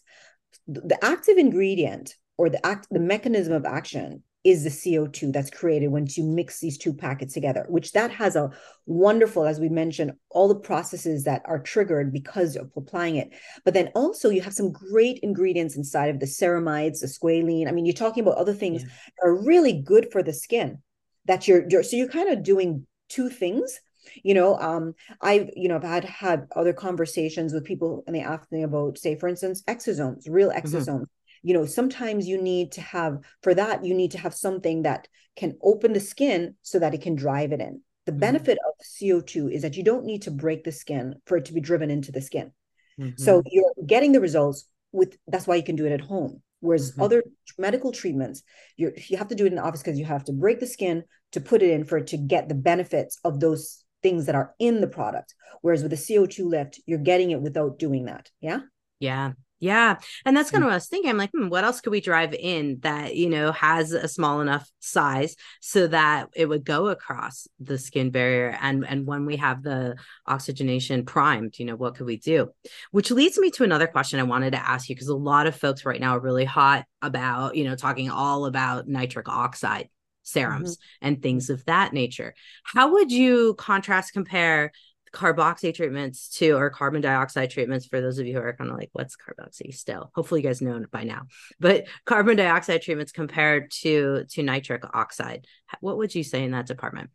The 0.68 0.98
active 1.04 1.38
ingredient 1.38 2.16
or 2.38 2.50
the 2.50 2.66
act 2.66 2.88
the 2.92 3.00
mechanism 3.00 3.54
of 3.54 3.66
action 3.66 4.24
is 4.48 4.64
the 4.64 4.70
CO2 4.70 5.34
that's 5.34 5.50
created 5.50 5.90
once 5.90 6.18
you 6.18 6.24
mix 6.24 6.62
these 6.62 6.78
two 6.78 6.94
packets 6.94 7.34
together, 7.34 7.66
which 7.68 7.92
that 7.92 8.12
has 8.12 8.38
a 8.38 8.50
wonderful, 8.86 9.46
as 9.46 9.60
we 9.60 9.68
mentioned, 9.68 10.14
all 10.30 10.48
the 10.48 10.56
processes 10.56 11.26
that 11.26 11.42
are 11.44 11.60
triggered 11.60 12.14
because 12.14 12.56
of 12.56 12.72
applying 12.78 13.18
it. 13.18 13.30
But 13.66 13.74
then 13.74 13.92
also 13.94 14.30
you 14.30 14.40
have 14.42 14.54
some 14.54 14.72
great 14.72 15.20
ingredients 15.22 15.76
inside 15.76 16.10
of 16.10 16.22
the 16.22 16.28
ceramides, 16.28 17.02
the 17.02 17.08
squalene. 17.08 17.68
I 17.68 17.72
mean, 17.72 17.86
you're 17.86 17.94
talking 17.94 18.24
about 18.24 18.38
other 18.38 18.54
things 18.54 18.84
yeah. 18.84 18.88
that 18.88 19.28
are 19.28 19.36
really 19.36 19.82
good 19.82 20.14
for 20.14 20.24
the 20.24 20.32
skin 20.34 20.78
that 21.26 21.46
you're, 21.46 21.66
you're 21.70 21.84
so 21.84 21.98
you're 21.98 22.08
kind 22.08 22.30
of 22.30 22.42
doing 22.42 22.88
two 23.10 23.30
things 23.30 23.82
you 24.24 24.34
know 24.34 24.58
um 24.60 24.94
i 25.22 25.50
you 25.54 25.68
know 25.68 25.76
i've 25.76 25.84
had 25.84 26.06
had 26.06 26.48
other 26.56 26.72
conversations 26.72 27.54
with 27.54 27.66
people 27.66 28.06
and 28.08 28.16
they 28.16 28.22
ask 28.22 28.50
me 28.54 28.64
about 28.64 28.98
say 28.98 29.16
for 29.16 29.28
instance 29.28 29.64
exosomes 29.64 30.24
real 30.30 30.50
mm-hmm. 30.50 30.66
exosomes 30.66 31.02
mm-hmm 31.02 31.16
you 31.48 31.54
know 31.54 31.66
sometimes 31.66 32.28
you 32.28 32.41
need 32.41 32.74
to 32.74 32.82
have 32.82 33.20
for 33.41 33.54
that 33.56 33.86
you 33.86 33.93
need 33.93 34.12
to 34.12 34.18
have 34.18 34.34
something 34.34 34.82
that 34.82 35.08
can 35.38 35.58
open 35.64 35.93
the 35.93 36.00
skin 36.02 36.56
so 36.62 36.78
that 36.80 36.93
it 36.93 37.02
can 37.02 37.16
drive 37.16 37.54
it 37.54 37.62
in. 37.62 37.82
The 38.06 38.12
mm-hmm. 38.12 38.20
benefit 38.20 38.58
of 38.68 38.74
co2 39.00 39.54
is 39.54 39.62
that 39.62 39.78
you 39.78 39.84
don't 39.84 40.04
need 40.04 40.24
to 40.24 40.32
break 40.32 40.66
the 40.66 40.74
skin 40.74 41.16
for 41.26 41.38
it 41.38 41.45
to 41.45 41.54
be 41.54 41.62
driven 41.62 41.89
into 41.89 42.12
the 42.12 42.22
skin. 42.22 42.52
Mm-hmm. 43.00 43.22
so 43.24 43.43
you're 43.45 43.76
getting 43.86 44.12
the 44.12 44.20
results 44.20 44.68
with 44.91 45.18
that's 45.28 45.45
why 45.45 45.56
you 45.56 45.64
can 45.64 45.78
do 45.78 45.86
it 45.86 45.93
at 45.93 46.02
home. 46.02 46.41
Whereas 46.60 46.91
mm-hmm. 46.91 47.04
other 47.04 47.24
medical 47.58 47.93
treatments 47.93 48.43
you 48.76 48.91
you 49.08 49.16
have 49.16 49.30
to 49.30 49.36
do 49.36 49.45
it 49.45 49.54
in 49.54 49.56
the 49.56 49.68
office 49.68 49.82
because 49.82 50.00
you 50.00 50.06
have 50.06 50.26
to 50.26 50.34
break 50.34 50.60
the 50.60 50.68
skin 50.68 51.04
to 51.32 51.39
put 51.39 51.62
it 51.62 51.70
in 51.70 51.86
for 51.86 51.98
it 52.00 52.08
to 52.08 52.18
get 52.18 52.50
the 52.50 52.62
benefits 52.72 53.20
of 53.24 53.39
those 53.39 53.86
things 54.04 54.26
that 54.26 54.36
are 54.36 54.54
in 54.60 54.82
the 54.82 54.93
product. 55.00 55.34
Whereas 55.62 55.82
with 55.82 55.91
the 55.91 56.04
co2 56.08 56.45
lift 56.45 56.82
you're 56.86 57.08
getting 57.12 57.32
it 57.32 57.41
without 57.41 57.80
doing 57.80 58.06
that. 58.06 58.32
Yeah? 58.41 58.62
Yeah 59.00 59.32
yeah. 59.60 59.97
And 60.24 60.38
that's 60.38 60.51
kind 60.51 60.64
of 60.64 60.68
what 60.68 60.74
I 60.74 60.78
was 60.78 60.88
thinking. 60.88 61.10
I'm 61.10 61.18
like, 61.18 61.32
hmm, 61.32 61.49
what 61.49 61.64
else 61.64 61.82
could 61.82 61.91
we 61.91 62.01
drive 62.01 62.34
in 62.34 62.80
that, 62.82 63.16
you 63.16 63.30
know, 63.30 63.51
has 63.51 63.91
a 63.91 64.08
small 64.08 64.41
enough 64.41 64.70
size 64.80 65.36
so 65.62 65.88
that 65.88 66.30
it 66.36 66.45
would 66.45 66.64
go 66.64 66.88
across 66.88 67.47
the 67.60 67.78
skin 67.78 68.12
barrier? 68.12 68.58
And 68.62 68.86
and 68.86 69.08
when 69.08 69.26
we 69.26 69.38
have 69.38 69.64
the 69.64 69.95
oxygenation 70.26 71.05
primed, 71.05 71.58
you 71.58 71.66
know, 71.66 71.76
what 71.76 71.95
could 71.95 72.05
we 72.05 72.18
do? 72.18 72.49
Which 72.91 73.10
leads 73.10 73.39
me 73.39 73.49
to 73.51 73.64
another 73.64 73.88
question 73.88 74.20
I 74.20 74.24
wanted 74.24 74.51
to 74.51 74.70
ask 74.70 74.89
you, 74.89 74.95
because 74.95 75.08
a 75.08 75.16
lot 75.16 75.47
of 75.47 75.55
folks 75.55 75.86
right 75.86 75.99
now 75.99 76.18
are 76.18 76.22
really 76.22 76.45
hot 76.45 76.86
about, 77.01 77.55
you 77.55 77.64
know, 77.64 77.76
talking 77.76 78.10
all 78.10 78.45
about 78.45 78.88
nitric 78.88 79.28
oxide 79.28 79.89
serums 80.24 80.76
mm-hmm. 80.76 81.08
and 81.08 81.22
things 81.22 81.49
of 81.49 81.64
that 81.66 81.93
nature. 81.93 82.36
How 82.64 82.91
would 82.91 83.12
you 83.12 83.55
contrast 83.55 84.14
compare 84.14 84.72
carboxy 85.18 85.74
treatments 85.74 86.30
to 86.30 86.51
or 86.51 86.70
carbon 86.70 87.01
dioxide 87.01 87.49
treatments 87.49 87.88
for 87.88 87.99
those 87.99 88.20
of 88.20 88.28
you 88.28 88.34
who 88.34 88.39
are 88.39 88.53
kind 88.53 88.70
of 88.70 88.78
like 88.78 88.89
what's 88.93 89.18
carboxy 89.18 89.74
still 89.74 90.11
hopefully 90.13 90.41
you 90.41 90.47
guys 90.47 90.61
know 90.61 90.80
by 90.91 91.03
now 91.03 91.24
but 91.59 91.88
carbon 92.05 92.38
dioxide 92.38 92.84
treatments 92.84 93.11
compared 93.11 93.72
to 93.72 94.26
to 94.30 94.43
nitric 94.43 94.84
oxide 94.93 95.47
what 95.82 95.97
would 95.97 96.13
you 96.13 96.24
say 96.24 96.43
in 96.43 96.51
that 96.51 96.68
department 96.68 97.09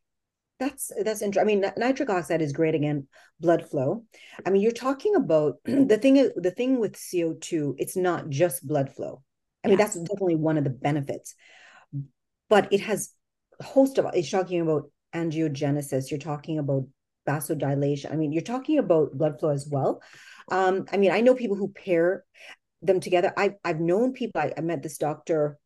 that's 0.59 0.93
that's 1.03 1.23
interesting. 1.23 1.41
I 1.41 1.45
mean, 1.45 1.73
nitric 1.77 2.09
oxide 2.09 2.41
is 2.41 2.53
great 2.53 2.77
again, 2.77 3.09
blood 3.41 3.69
flow. 3.69 4.05
I 4.47 4.51
mean, 4.51 4.63
you're 4.63 4.71
talking 4.71 5.17
about 5.17 5.55
the 5.65 5.99
thing. 6.01 6.31
The 6.37 6.53
thing 6.53 6.79
with 6.79 6.97
CO 7.11 7.35
two, 7.41 7.75
it's 7.79 7.97
not 7.97 8.29
just 8.29 8.65
blood 8.65 8.95
flow. 8.95 9.23
I 9.65 9.69
mean, 9.69 9.77
that's 9.77 9.97
definitely 9.97 10.37
one 10.37 10.59
of 10.59 10.63
the 10.65 10.71
benefits, 10.71 11.35
but 12.49 12.73
it 12.73 12.81
has 12.83 13.13
a 13.59 13.65
host 13.65 13.99
of. 13.99 14.07
It's 14.15 14.31
talking 14.31 14.61
about 14.61 14.89
angiogenesis. 15.13 16.13
You're 16.13 16.21
talking 16.21 16.61
about 16.61 16.85
vasodilation. 17.27 18.13
I 18.13 18.17
mean, 18.17 18.33
you're 18.33 18.43
talking 18.43 18.79
about 18.79 19.17
blood 19.17 19.39
flow 19.39 19.51
as 19.51 19.69
well. 19.71 20.03
Um, 20.51 20.87
I 20.93 20.97
mean, 20.97 21.13
I 21.13 21.21
know 21.21 21.35
people 21.35 21.57
who 21.57 21.69
pair 21.69 22.25
them 22.83 23.01
together. 23.01 23.33
I, 23.37 23.55
I've 23.65 23.81
known 23.81 24.13
people, 24.13 24.41
I, 24.41 24.53
I 24.57 24.61
met 24.61 24.83
this 24.83 24.99
doctor 24.99 25.59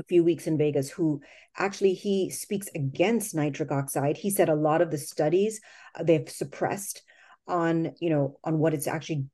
a 0.00 0.04
few 0.04 0.24
weeks 0.24 0.46
in 0.46 0.58
Vegas 0.58 0.90
who 0.90 1.20
actually 1.56 1.94
he 1.94 2.30
speaks 2.30 2.68
against 2.74 3.34
nitric 3.34 3.70
oxide. 3.70 4.16
He 4.16 4.30
said 4.30 4.48
a 4.48 4.54
lot 4.54 4.80
of 4.80 4.90
the 4.90 4.98
studies 4.98 5.60
uh, 5.94 6.04
they've 6.04 6.28
suppressed 6.28 7.02
on, 7.46 7.92
you 8.00 8.10
know, 8.10 8.38
on 8.44 8.58
what 8.58 8.74
it's 8.74 8.86
actually 8.86 9.26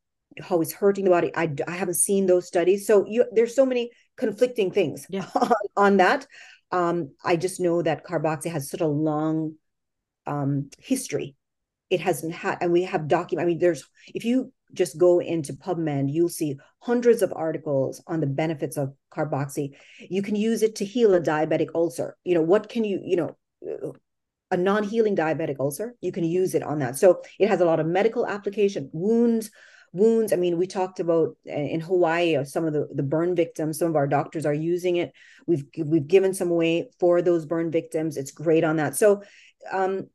how 0.42 0.60
it's 0.60 0.72
hurting 0.72 1.04
the 1.04 1.10
body. 1.10 1.30
I, 1.34 1.52
I 1.68 1.72
haven't 1.72 1.94
seen 1.94 2.26
those 2.26 2.46
studies. 2.46 2.86
So 2.86 3.06
you 3.06 3.24
there's 3.32 3.54
so 3.54 3.66
many 3.66 3.90
conflicting 4.16 4.70
things 4.70 5.06
yeah. 5.08 5.28
on, 5.34 5.52
on, 5.76 5.96
that. 5.98 6.26
Um, 6.72 7.10
I 7.24 7.36
just 7.36 7.60
know 7.60 7.82
that 7.82 8.04
carboxy 8.04 8.50
has 8.50 8.68
such 8.70 8.80
a 8.80 8.86
long 8.86 9.54
um, 10.26 10.70
history. 10.78 11.36
It 11.90 12.00
hasn't 12.00 12.34
had, 12.34 12.58
and 12.60 12.72
we 12.72 12.82
have 12.82 13.08
document. 13.08 13.44
I 13.44 13.48
mean, 13.48 13.58
there's 13.58 13.84
if 14.14 14.24
you 14.24 14.52
just 14.72 14.98
go 14.98 15.20
into 15.20 15.52
PubMed, 15.52 16.12
you'll 16.12 16.28
see 16.28 16.58
hundreds 16.80 17.22
of 17.22 17.32
articles 17.34 18.02
on 18.06 18.20
the 18.20 18.26
benefits 18.26 18.76
of 18.76 18.94
carboxy. 19.12 19.76
You 20.00 20.22
can 20.22 20.36
use 20.36 20.62
it 20.62 20.76
to 20.76 20.84
heal 20.84 21.14
a 21.14 21.20
diabetic 21.20 21.68
ulcer. 21.74 22.16
You 22.24 22.34
know, 22.34 22.42
what 22.42 22.68
can 22.68 22.84
you, 22.84 23.00
you 23.04 23.16
know, 23.16 23.36
a 24.50 24.56
non-healing 24.56 25.16
diabetic 25.16 25.56
ulcer, 25.58 25.94
you 26.00 26.12
can 26.12 26.24
use 26.24 26.54
it 26.54 26.62
on 26.62 26.78
that. 26.78 26.96
So 26.96 27.22
it 27.38 27.48
has 27.48 27.60
a 27.60 27.64
lot 27.64 27.80
of 27.80 27.86
medical 27.86 28.26
application, 28.26 28.90
wounds, 28.92 29.50
wounds. 29.92 30.32
I 30.32 30.36
mean, 30.36 30.58
we 30.58 30.66
talked 30.66 31.00
about 31.00 31.36
uh, 31.48 31.52
in 31.52 31.80
Hawaii 31.80 32.36
uh, 32.36 32.44
some 32.44 32.64
of 32.64 32.72
the, 32.72 32.88
the 32.94 33.02
burn 33.02 33.34
victims. 33.34 33.78
Some 33.78 33.88
of 33.88 33.96
our 33.96 34.06
doctors 34.06 34.46
are 34.46 34.54
using 34.54 34.96
it. 34.96 35.12
We've 35.46 35.64
we've 35.78 36.06
given 36.06 36.34
some 36.34 36.50
away 36.50 36.90
for 37.00 37.22
those 37.22 37.46
burn 37.46 37.70
victims. 37.70 38.16
It's 38.16 38.30
great 38.30 38.64
on 38.64 38.76
that. 38.76 38.96
So 38.96 39.22
um, 39.72 40.08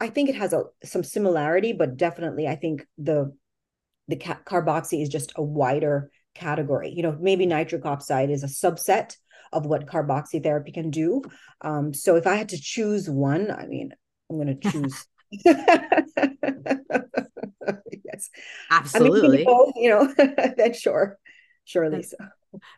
I 0.00 0.08
think 0.08 0.28
it 0.28 0.34
has 0.36 0.52
a 0.52 0.64
some 0.82 1.04
similarity, 1.04 1.72
but 1.72 1.96
definitely 1.96 2.48
I 2.48 2.56
think 2.56 2.86
the 2.98 3.36
the 4.08 4.16
ca- 4.16 4.40
carboxy 4.44 5.02
is 5.02 5.08
just 5.08 5.32
a 5.36 5.42
wider 5.42 6.10
category. 6.34 6.90
You 6.90 7.02
know, 7.02 7.16
maybe 7.20 7.46
nitric 7.46 7.84
oxide 7.84 8.30
is 8.30 8.42
a 8.42 8.46
subset 8.46 9.16
of 9.52 9.66
what 9.66 9.86
carboxy 9.86 10.42
therapy 10.42 10.72
can 10.72 10.90
do. 10.90 11.22
Um, 11.60 11.92
so 11.92 12.16
if 12.16 12.26
I 12.26 12.36
had 12.36 12.48
to 12.50 12.60
choose 12.60 13.08
one, 13.08 13.50
I 13.50 13.66
mean, 13.66 13.92
I'm 14.28 14.36
going 14.36 14.60
to 14.60 14.70
choose. 14.70 15.06
yes, 18.04 18.30
absolutely. 18.70 19.28
I 19.28 19.30
mean, 19.30 19.44
both, 19.44 19.72
you 19.76 19.90
know, 19.90 20.14
then 20.56 20.72
sure, 20.72 21.18
surely 21.64 22.02
so. 22.02 22.16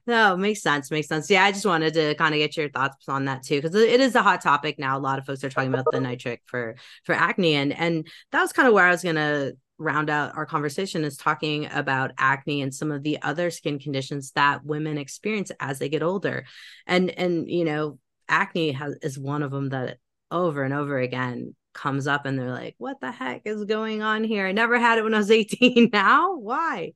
No, 0.07 0.37
makes 0.37 0.63
sense. 0.63 0.91
Makes 0.91 1.09
sense. 1.09 1.31
Yeah, 1.31 1.45
I 1.45 1.53
just 1.53 1.67
wanted 1.67 1.95
to 1.95 2.15
kind 2.17 2.35
of 2.35 2.39
get 2.39 2.57
your 2.57 2.69
thoughts 2.69 3.09
on 3.09 3.25
that 3.27 3.43
too, 3.43 3.61
because 3.61 3.75
it 3.75 4.01
is 4.01 4.15
a 4.15 4.23
hot 4.23 4.43
topic 4.43 4.79
now. 4.79 4.97
A 4.97 5.01
lot 5.01 5.19
of 5.19 5.25
folks 5.25 5.43
are 5.45 5.51
talking 5.51 5.73
about 5.73 5.87
the 5.91 6.01
nitric 6.01 6.43
for 6.47 6.77
for 7.05 7.15
acne, 7.15 7.55
and 7.55 7.73
and 7.73 8.07
that 8.33 8.41
was 8.41 8.53
kind 8.53 8.69
of 8.69 8.75
where 8.75 8.87
I 8.87 8.91
was 8.91 9.03
gonna 9.03 9.53
round 9.79 10.11
out 10.11 10.37
our 10.37 10.47
conversation 10.47 11.05
is 11.05 11.17
talking 11.17 11.67
about 11.73 12.13
acne 12.19 12.63
and 12.63 12.75
some 12.75 12.91
of 12.91 13.03
the 13.03 13.21
other 13.23 13.51
skin 13.51 13.79
conditions 13.79 14.33
that 14.33 14.65
women 14.65 14.99
experience 14.99 15.51
as 15.61 15.79
they 15.79 15.89
get 15.89 16.03
older 16.03 16.45
and 16.87 17.11
and 17.11 17.51
you 17.51 17.65
know 17.65 17.99
acne 18.29 18.73
has, 18.73 18.95
is 19.03 19.19
one 19.19 19.43
of 19.43 19.51
them 19.51 19.71
that 19.71 19.99
over 20.31 20.63
and 20.63 20.73
over 20.73 20.99
again 20.99 21.55
comes 21.75 22.07
up 22.07 22.27
and 22.27 22.39
they're 22.39 22.51
like 22.51 22.75
what 22.79 23.01
the 23.01 23.11
heck 23.11 23.43
is 23.45 23.65
going 23.65 24.03
on 24.03 24.25
here 24.25 24.47
i 24.47 24.53
never 24.53 24.79
had 24.79 24.99
it 24.99 25.05
when 25.05 25.15
i 25.15 25.19
was 25.19 25.31
18 25.31 25.91
now 25.93 26.37
why 26.37 26.93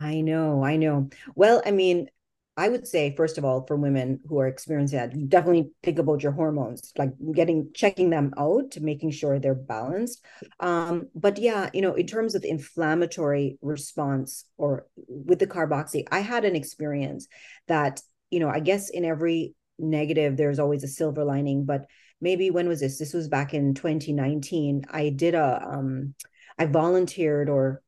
i 0.00 0.20
know 0.20 0.64
i 0.64 0.76
know 0.76 1.08
well 1.34 1.62
i 1.66 1.70
mean 1.70 2.08
I 2.56 2.68
would 2.68 2.86
say, 2.86 3.14
first 3.16 3.38
of 3.38 3.44
all, 3.44 3.64
for 3.64 3.76
women 3.76 4.20
who 4.28 4.38
are 4.38 4.46
experiencing 4.46 4.98
that, 4.98 5.30
definitely 5.30 5.70
think 5.82 5.98
about 5.98 6.22
your 6.22 6.32
hormones, 6.32 6.92
like 6.98 7.12
getting 7.32 7.70
checking 7.72 8.10
them 8.10 8.34
out 8.36 8.72
to 8.72 8.82
making 8.82 9.12
sure 9.12 9.38
they're 9.38 9.54
balanced. 9.54 10.22
Um, 10.58 11.08
but 11.14 11.38
yeah, 11.38 11.70
you 11.72 11.80
know, 11.80 11.94
in 11.94 12.06
terms 12.06 12.34
of 12.34 12.44
inflammatory 12.44 13.56
response 13.62 14.44
or 14.58 14.86
with 15.08 15.38
the 15.38 15.46
carboxy, 15.46 16.04
I 16.10 16.20
had 16.20 16.44
an 16.44 16.54
experience 16.54 17.28
that, 17.68 18.02
you 18.28 18.40
know, 18.40 18.50
I 18.50 18.60
guess 18.60 18.90
in 18.90 19.06
every 19.06 19.54
negative, 19.78 20.36
there's 20.36 20.58
always 20.58 20.84
a 20.84 20.88
silver 20.88 21.24
lining, 21.24 21.64
but 21.64 21.86
maybe 22.20 22.50
when 22.50 22.68
was 22.68 22.80
this? 22.80 22.98
This 22.98 23.14
was 23.14 23.28
back 23.28 23.54
in 23.54 23.72
2019. 23.72 24.84
I 24.90 25.08
did 25.08 25.34
a 25.34 25.66
um 25.66 26.14
I 26.58 26.66
volunteered 26.66 27.48
or 27.48 27.80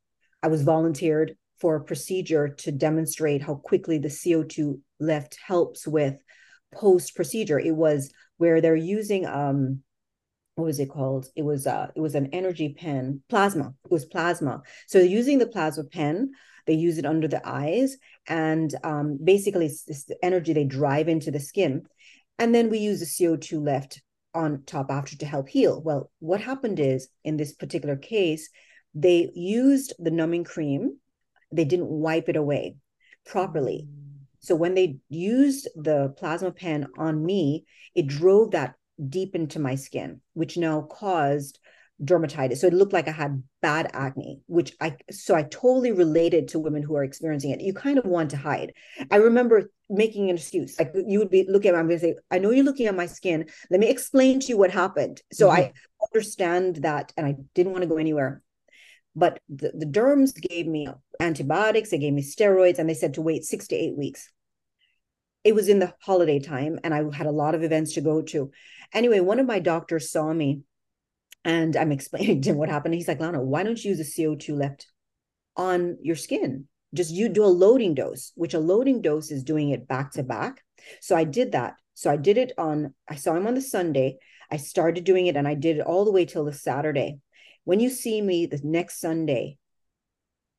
I 0.43 0.49
was 0.49 0.63
volunteered 0.63 1.37
for 1.63 1.77
a 1.77 1.85
procedure 1.85 2.49
to 2.49 2.73
demonstrate 2.73 3.41
how 3.41 3.55
quickly 3.55 3.97
the 3.97 4.09
CO2 4.09 4.81
lift 4.99 5.39
helps 5.47 5.87
with 5.87 6.17
post 6.75 7.15
procedure. 7.15 7.61
It 7.61 7.77
was 7.77 8.13
where 8.37 8.61
they're 8.61 8.75
using 8.75 9.27
um 9.27 9.83
what 10.57 10.65
was 10.65 10.81
it 10.81 10.91
called? 10.91 11.29
It 11.37 11.45
was 11.45 11.69
uh 11.69 11.87
it 11.95 12.01
was 12.01 12.17
an 12.17 12.31
energy 12.33 12.75
pen, 12.77 13.23
plasma. 13.29 13.75
It 13.85 13.93
was 13.93 14.05
plasma. 14.05 14.63
So 14.89 14.99
using 14.99 15.39
the 15.39 15.47
plasma 15.47 15.85
pen, 15.85 16.33
they 16.67 16.75
use 16.75 16.99
it 16.99 17.07
under 17.07 17.29
the 17.29 17.47
eyes, 17.49 17.97
and 18.27 18.75
um, 18.83 19.19
basically 19.23 19.67
it's, 19.67 19.85
it's 19.87 20.05
the 20.05 20.19
energy 20.25 20.53
they 20.53 20.65
drive 20.65 21.09
into 21.09 21.31
the 21.31 21.41
skin, 21.41 21.83
and 22.41 22.53
then 22.53 22.71
we 22.71 22.79
use 22.79 22.99
the 22.99 23.07
CO2 23.07 23.63
lift 23.63 24.03
on 24.35 24.65
top 24.67 24.91
after 24.91 25.17
to 25.19 25.27
help 25.27 25.49
heal. 25.49 25.81
Well, 25.81 26.11
what 26.19 26.41
happened 26.41 26.81
is 26.81 27.09
in 27.23 27.37
this 27.37 27.53
particular 27.55 27.97
case, 27.97 28.49
they 28.95 29.31
used 29.35 29.95
the 29.99 30.11
numbing 30.11 30.45
cream 30.45 30.99
they 31.53 31.65
didn't 31.65 31.89
wipe 31.89 32.29
it 32.29 32.37
away 32.37 32.77
properly. 33.27 33.87
Mm. 33.89 34.27
So 34.41 34.57
when 34.57 34.75
they 34.75 34.99
used 35.09 35.69
the 35.77 36.15
plasma 36.17 36.51
pen 36.51 36.89
on 36.99 37.25
me, 37.25 37.65
it 37.95 38.07
drove 38.07 38.53
that 38.53 38.75
deep 39.09 39.35
into 39.35 39.59
my 39.59 39.77
skin, 39.77 40.21
which 40.35 40.57
now 40.57 40.83
caused 40.83 41.59
dermatitis. 42.03 42.59
So 42.59 42.67
it 42.67 42.73
looked 42.73 42.93
like 42.93 43.07
I 43.07 43.13
had 43.13 43.43
bad 43.61 43.91
acne, 43.93 44.41
which 44.47 44.75
I 44.81 44.97
so 45.11 45.35
I 45.35 45.45
totally 45.45 45.93
related 45.93 46.49
to 46.49 46.59
women 46.59 46.83
who 46.83 46.97
are 46.97 47.05
experiencing 47.05 47.51
it. 47.51 47.61
You 47.61 47.73
kind 47.73 47.99
of 47.99 48.05
want 48.05 48.31
to 48.31 48.37
hide. 48.37 48.73
I 49.11 49.17
remember 49.17 49.71
making 49.89 50.31
an 50.31 50.37
excuse. 50.37 50.79
Like 50.79 50.93
you 50.95 51.19
would 51.19 51.31
be 51.31 51.47
looking 51.49 51.69
at 51.69 51.75
me, 51.75 51.81
I'm 51.81 51.89
gonna 51.89 52.01
say, 52.01 52.17
I 52.31 52.39
know 52.39 52.51
you're 52.51 52.65
looking 52.65 52.87
at 52.87 52.97
my 52.97 53.07
skin. 53.07 53.49
Let 53.71 53.81
me 53.81 53.89
explain 53.89 54.41
to 54.41 54.47
you 54.49 54.57
what 54.57 54.71
happened. 54.71 55.21
So 55.33 55.49
mm-hmm. 55.49 55.57
I 55.57 55.73
understand 56.13 56.77
that 56.77 57.13
and 57.17 57.27
I 57.27 57.37
didn't 57.55 57.73
want 57.73 57.83
to 57.83 57.89
go 57.89 57.99
anywhere. 57.99 58.43
But 59.15 59.41
the, 59.49 59.73
the 59.75 59.87
derms 59.87 60.35
gave 60.35 60.67
me 60.67 60.89
antibiotics, 61.21 61.91
they 61.91 61.99
gave 61.99 62.13
me 62.13 62.23
steroids, 62.23 62.79
and 62.79 62.89
they 62.89 62.95
said 62.95 63.15
to 63.15 63.23
wait 63.23 63.45
six 63.45 63.69
to 63.69 63.77
eight 63.77 63.97
weeks. 63.97 64.31
It 65.45 65.55
was 65.55 65.69
in 65.69 65.81
the 65.81 65.95
holiday 66.01 66.39
time, 66.39 66.79
and 66.83 66.95
I 66.95 67.05
had 67.15 67.27
a 67.27 67.33
lot 67.33 67.55
of 67.55 67.63
events 67.63 67.95
to 67.95 68.01
go 68.01 68.23
to. 68.23 68.51
Anyway, 68.95 69.21
one 69.21 69.39
of 69.39 69.47
my 69.47 69.59
doctors 69.59 70.11
saw 70.11 70.33
me, 70.33 70.63
and 71.45 71.77
I'm 71.77 71.93
explaining 71.99 72.43
to 72.43 72.51
him 72.51 72.57
what 72.57 72.71
happened. 72.71 72.95
He's 72.95 73.09
like, 73.09 73.21
Lana, 73.21 73.43
why 73.43 73.63
don't 73.63 73.83
you 73.83 73.91
use 73.91 74.01
a 74.01 74.21
CO2 74.21 74.57
lift 74.57 74.87
on 75.57 75.99
your 76.01 76.17
skin? 76.17 76.69
Just 76.95 77.11
you 77.11 77.29
do 77.29 77.45
a 77.45 77.47
loading 77.47 77.95
dose, 77.95 78.33
which 78.35 78.55
a 78.55 78.61
loading 78.61 79.01
dose 79.01 79.31
is 79.31 79.45
doing 79.45 79.71
it 79.71 79.89
back 79.89 80.13
to 80.13 80.23
back. 80.23 80.63
So 81.01 81.17
I 81.17 81.25
did 81.25 81.53
that. 81.53 81.75
So 81.95 82.11
I 82.11 82.17
did 82.17 82.37
it 82.37 82.53
on, 82.59 82.95
I 83.09 83.15
saw 83.15 83.35
him 83.35 83.47
on 83.47 83.55
the 83.55 83.63
Sunday. 83.63 84.19
I 84.51 84.59
started 84.59 85.05
doing 85.05 85.27
it 85.27 85.37
and 85.37 85.49
I 85.49 85.55
did 85.55 85.79
it 85.79 85.87
all 85.87 86.05
the 86.05 86.13
way 86.13 86.27
till 86.27 86.45
the 86.45 86.53
Saturday 86.53 87.19
when 87.65 87.81
you 87.81 87.91
see 87.91 88.21
me 88.21 88.47
the 88.47 88.61
next 88.63 89.01
Sunday, 89.01 89.59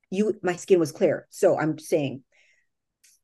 you 0.10 0.40
my 0.42 0.56
skin 0.56 0.80
was 0.80 0.92
clear. 0.92 1.28
So 1.30 1.58
I'm 1.58 1.78
saying 1.78 2.24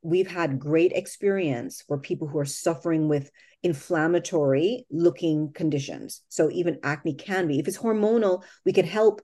we've 0.02 0.30
had 0.30 0.60
great 0.60 0.92
experience 0.94 1.84
for 1.88 1.98
people 1.98 2.28
who 2.28 2.40
are 2.40 2.46
suffering 2.46 3.10
with 3.10 3.32
inflammatory 3.64 4.86
looking 4.90 5.52
conditions. 5.52 6.22
So 6.30 6.50
even 6.50 6.80
acne 6.84 7.16
can 7.16 7.48
be. 7.48 7.60
If 7.60 7.68
it's 7.68 7.78
hormonal, 7.78 8.44
we 8.66 8.74
can 8.74 8.86
help. 8.86 9.22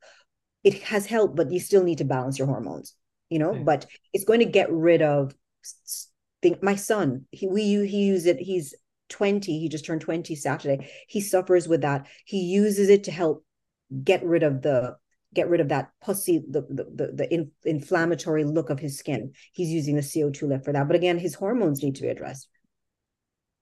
It 0.64 0.84
has 0.84 1.06
help, 1.06 1.36
but 1.36 1.51
you 1.51 1.60
still 1.60 1.84
need 1.84 1.99
to 1.99 2.06
balance 2.06 2.38
your 2.38 2.47
hormones, 2.47 2.95
you 3.30 3.39
know, 3.39 3.51
okay. 3.51 3.64
but 3.64 3.86
it's 4.14 4.26
going 4.26 4.39
to 4.39 4.45
get 4.45 4.72
rid 4.72 5.01
of 5.01 5.34
think 6.41 6.62
my 6.62 6.76
son, 6.76 7.26
he 7.32 7.47
we 7.47 7.62
he 7.88 8.06
use 8.06 8.26
it, 8.26 8.38
he's 8.38 8.76
20, 9.10 9.60
he 9.60 9.70
just 9.70 9.86
turned 9.86 10.01
20 10.01 10.36
Saturday. 10.36 10.89
He 11.08 11.22
suffers 11.22 11.68
with 11.68 11.82
that. 11.82 12.08
He 12.26 12.41
uses 12.41 12.89
it 12.89 13.06
to 13.06 13.12
help 13.12 13.45
get 14.03 14.23
rid 14.23 14.43
of 14.43 14.61
the 14.61 14.95
get 15.33 15.49
rid 15.49 15.59
of 15.61 15.69
that 15.69 15.91
pussy 16.01 16.43
the 16.49 16.61
the 16.61 16.83
the, 16.95 17.11
the 17.13 17.33
in, 17.33 17.51
inflammatory 17.65 18.43
look 18.43 18.69
of 18.69 18.79
his 18.79 18.97
skin 18.97 19.33
he's 19.51 19.69
using 19.69 19.95
the 19.95 20.01
co2 20.01 20.41
lift 20.43 20.65
for 20.65 20.71
that 20.71 20.87
but 20.87 20.95
again 20.95 21.19
his 21.19 21.35
hormones 21.35 21.83
need 21.83 21.95
to 21.95 22.01
be 22.01 22.07
addressed 22.07 22.47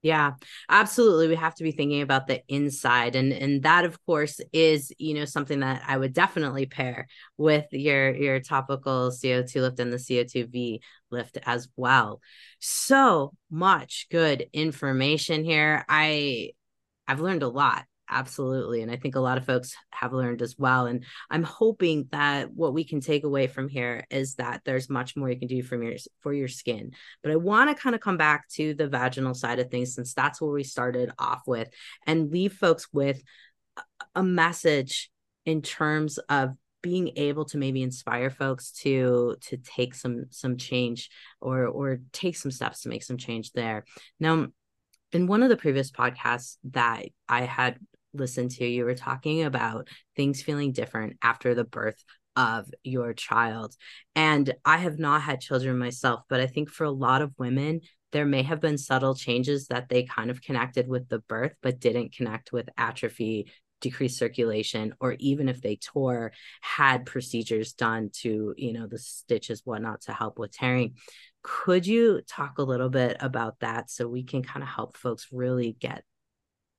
yeah, 0.03 0.34
absolutely. 0.67 1.29
We 1.29 1.36
have 1.36 1.55
to 1.55 1.63
be 1.63 1.71
thinking 1.71 2.01
about 2.01 2.27
the 2.27 2.41
inside, 2.49 3.15
and 3.15 3.31
and 3.31 3.63
that, 3.63 3.86
of 3.86 4.05
course, 4.05 4.41
is 4.51 4.91
you 4.97 5.13
know 5.13 5.23
something 5.23 5.61
that 5.61 5.81
I 5.88 5.95
would 5.95 6.11
definitely 6.11 6.65
pair 6.65 7.07
with 7.38 7.67
your 7.71 8.13
your 8.13 8.41
topical 8.41 9.11
CO 9.11 9.43
two 9.43 9.61
lift 9.61 9.79
and 9.79 9.93
the 9.93 9.97
CO 9.97 10.25
two 10.25 10.47
V 10.47 10.81
lift 11.09 11.38
as 11.45 11.69
well. 11.77 12.19
So 12.59 13.31
much 13.49 14.07
good 14.11 14.45
information 14.51 15.45
here. 15.45 15.86
I 15.88 16.51
I've 17.07 17.21
learned 17.21 17.43
a 17.43 17.47
lot 17.47 17.86
absolutely 18.14 18.82
and 18.82 18.91
i 18.91 18.95
think 18.95 19.16
a 19.16 19.20
lot 19.20 19.38
of 19.38 19.45
folks 19.45 19.76
have 19.89 20.14
learned 20.14 20.41
as 20.41 20.55
well 20.57 20.86
and 20.86 21.03
i'm 21.30 21.43
hoping 21.43 22.07
that 22.11 22.51
what 22.51 22.74
we 22.74 22.84
can 22.84 23.01
take 23.01 23.24
away 23.24 23.47
from 23.47 23.68
here 23.68 24.05
is 24.09 24.36
that 24.36 24.61
there's 24.66 24.89
much 24.89 25.16
more 25.16 25.30
you 25.30 25.39
can 25.39 25.47
do 25.47 25.64
from 25.64 25.82
your 25.82 25.95
for 26.22 26.34
your 26.34 26.47
skin 26.47 26.91
but 27.22 27.32
i 27.32 27.36
want 27.36 27.70
to 27.70 27.82
kind 27.82 27.95
of 27.95 28.01
come 28.01 28.18
back 28.18 28.47
to 28.47 28.74
the 28.76 28.88
vaginal 28.88 29.34
side 29.34 29.59
of 29.59 29.70
things 29.70 29.95
since 29.95 30.14
that's 30.14 30.39
where 30.39 30.51
we 30.51 30.64
started 30.64 31.11
off 31.18 31.41
with 31.47 31.70
and 32.05 32.32
leave 32.32 32.53
folks 32.53 32.88
with 32.93 33.22
a 34.16 34.24
message 34.24 35.11
in 35.45 35.61
terms 35.61 36.18
of 36.30 36.51
being 36.82 37.11
able 37.16 37.45
to 37.45 37.57
maybe 37.57 37.82
inspire 37.82 38.30
folks 38.30 38.72
to 38.72 39.38
to 39.41 39.57
take 39.57 39.95
some 39.95 40.26
some 40.30 40.57
change 40.57 41.09
or 41.39 41.66
or 41.66 41.99
take 42.11 42.36
some 42.36 42.51
steps 42.51 42.82
to 42.82 42.89
make 42.89 43.01
some 43.03 43.18
change 43.18 43.51
there. 43.53 43.86
Now 44.20 44.47
in 45.14 45.28
one 45.28 45.43
of 45.43 45.49
the 45.49 45.57
previous 45.57 45.91
podcasts 45.91 46.57
that 46.72 47.05
I 47.30 47.41
had 47.41 47.80
listened 48.14 48.51
to, 48.51 48.66
you 48.66 48.86
were 48.86 48.95
talking 48.95 49.43
about 49.43 49.89
things 50.16 50.41
feeling 50.41 50.72
different 50.72 51.18
after 51.22 51.55
the 51.55 51.64
birth 51.64 52.03
of 52.36 52.70
your 52.84 53.14
child. 53.14 53.76
And 54.16 54.53
I 54.66 54.78
have 54.78 54.99
not 54.99 55.22
had 55.22 55.41
children 55.41 55.78
myself, 55.78 56.22
but 56.30 56.39
I 56.39 56.47
think 56.47 56.70
for 56.70 56.84
a 56.84 56.91
lot 56.91 57.22
of 57.22 57.34
women, 57.38 57.82
there 58.11 58.26
may 58.26 58.43
have 58.43 58.59
been 58.59 58.78
subtle 58.78 59.16
changes 59.16 59.68
that 59.68 59.89
they 59.89 60.03
kind 60.03 60.30
of 60.30 60.41
connected 60.41 60.88
with 60.88 61.09
the 61.09 61.20
birth, 61.20 61.53
but 61.61 61.80
didn't 61.80 62.16
connect 62.16 62.51
with 62.51 62.70
atrophy, 62.78 63.51
decreased 63.82 64.18
circulation, 64.18 64.93
or 64.99 65.16
even 65.20 65.49
if 65.49 65.61
they 65.61 65.76
tore, 65.76 66.32
had 66.61 67.05
procedures 67.05 67.74
done 67.74 68.09
to, 68.14 68.53
you 68.57 68.74
know, 68.74 68.88
the 68.88 68.99
stitches, 68.99 69.61
whatnot, 69.66 70.01
to 70.01 70.14
help 70.14 70.39
with 70.39 70.53
tearing. 70.53 70.95
Could 71.41 71.86
you 71.86 72.22
talk 72.28 72.59
a 72.59 72.64
little 72.64 72.89
bit 72.89 73.18
about 73.20 73.59
that 73.59 73.89
so 73.89 74.07
we 74.07 74.24
can 74.24 74.43
kind 74.43 74.64
of 74.64 74.70
help 74.70 74.95
folks 74.95 75.28
really 75.32 75.76
get 75.78 76.03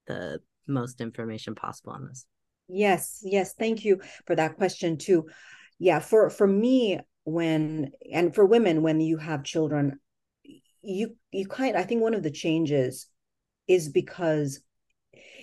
the 0.06 0.40
most 0.66 1.00
information 1.00 1.54
possible 1.54 1.92
on 1.92 2.06
this? 2.06 2.26
Yes, 2.68 3.20
yes. 3.22 3.54
Thank 3.54 3.84
you 3.84 4.00
for 4.26 4.34
that 4.36 4.56
question 4.56 4.96
too. 4.96 5.28
Yeah, 5.78 5.98
for 5.98 6.30
for 6.30 6.46
me, 6.46 7.00
when 7.24 7.92
and 8.12 8.34
for 8.34 8.44
women, 8.44 8.82
when 8.82 9.00
you 9.00 9.16
have 9.18 9.44
children, 9.44 9.98
you 10.82 11.16
you 11.30 11.46
kind 11.46 11.76
I 11.76 11.82
think 11.82 12.02
one 12.02 12.14
of 12.14 12.22
the 12.22 12.30
changes 12.30 13.06
is 13.66 13.88
because 13.88 14.60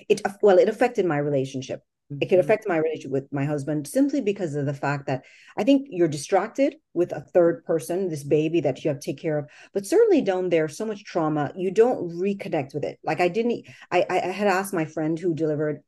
it 0.09 0.21
well, 0.41 0.57
it 0.57 0.69
affected 0.69 1.05
my 1.05 1.17
relationship 1.17 1.81
it 2.19 2.25
could 2.25 2.39
mm-hmm. 2.39 2.39
affect 2.39 2.67
my 2.67 2.77
relationship 2.77 3.11
with 3.11 3.31
my 3.31 3.45
husband 3.45 3.87
simply 3.87 4.19
because 4.19 4.55
of 4.55 4.65
the 4.65 4.73
fact 4.73 5.07
that 5.07 5.23
I 5.57 5.63
think 5.63 5.87
you're 5.89 6.09
distracted 6.09 6.75
with 6.93 7.13
a 7.13 7.21
third 7.21 7.63
person, 7.63 8.09
this 8.09 8.23
baby 8.23 8.59
that 8.61 8.83
you 8.83 8.89
have 8.89 8.99
to 8.99 9.05
take 9.05 9.21
care 9.21 9.37
of. 9.37 9.49
But 9.73 9.85
certainly 9.85 10.21
down 10.21 10.49
there, 10.49 10.67
so 10.67 10.85
much 10.85 11.05
trauma, 11.05 11.53
you 11.55 11.71
don't 11.71 12.09
reconnect 12.09 12.73
with 12.73 12.83
it. 12.83 12.99
Like 13.03 13.21
I 13.21 13.29
didn't, 13.29 13.65
I 13.91 14.05
I 14.09 14.17
had 14.17 14.47
asked 14.47 14.73
my 14.73 14.85
friend 14.85 15.17
who 15.17 15.33
delivered 15.33 15.83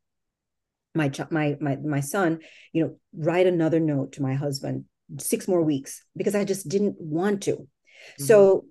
my 0.95 1.11
my 1.29 1.57
my 1.59 1.75
my 1.77 1.99
son, 1.99 2.39
you 2.71 2.83
know, 2.83 2.95
write 3.13 3.47
another 3.47 3.79
note 3.79 4.13
to 4.13 4.21
my 4.21 4.35
husband 4.35 4.85
six 5.17 5.47
more 5.47 5.61
weeks 5.61 6.03
because 6.15 6.35
I 6.35 6.45
just 6.45 6.69
didn't 6.69 6.95
want 6.99 7.43
to. 7.43 7.51
Mm-hmm. 7.53 8.23
So 8.23 8.65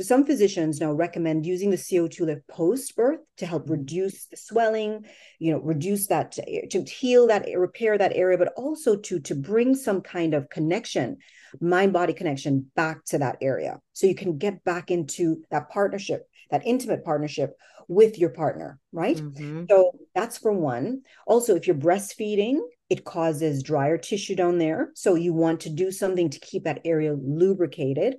some 0.00 0.24
physicians 0.24 0.80
now 0.80 0.92
recommend 0.92 1.46
using 1.46 1.70
the 1.70 1.76
CO2 1.76 2.20
lift 2.20 2.46
post 2.48 2.96
birth 2.96 3.20
to 3.38 3.46
help 3.46 3.64
mm-hmm. 3.64 3.72
reduce 3.72 4.26
the 4.26 4.36
swelling, 4.36 5.04
you 5.38 5.52
know, 5.52 5.58
reduce 5.58 6.06
that 6.08 6.32
to 6.32 6.84
heal 6.84 7.26
that 7.26 7.46
repair 7.56 7.98
that 7.98 8.14
area, 8.14 8.38
but 8.38 8.52
also 8.56 8.96
to 8.96 9.20
to 9.20 9.34
bring 9.34 9.74
some 9.74 10.00
kind 10.00 10.34
of 10.34 10.48
connection, 10.48 11.18
mind 11.60 11.92
body 11.92 12.12
connection 12.12 12.70
back 12.74 13.04
to 13.06 13.18
that 13.18 13.36
area, 13.40 13.80
so 13.92 14.06
you 14.06 14.14
can 14.14 14.38
get 14.38 14.64
back 14.64 14.90
into 14.90 15.42
that 15.50 15.68
partnership, 15.70 16.28
that 16.50 16.66
intimate 16.66 17.04
partnership 17.04 17.56
with 17.88 18.18
your 18.18 18.30
partner, 18.30 18.78
right? 18.92 19.16
Mm-hmm. 19.16 19.64
So 19.68 19.92
that's 20.14 20.38
for 20.38 20.52
one. 20.52 21.02
Also, 21.26 21.54
if 21.56 21.66
you're 21.66 21.76
breastfeeding, 21.76 22.60
it 22.88 23.04
causes 23.04 23.62
drier 23.62 23.98
tissue 23.98 24.36
down 24.36 24.58
there, 24.58 24.90
so 24.94 25.14
you 25.14 25.32
want 25.32 25.60
to 25.60 25.70
do 25.70 25.90
something 25.90 26.30
to 26.30 26.40
keep 26.40 26.64
that 26.64 26.80
area 26.84 27.14
lubricated. 27.14 28.16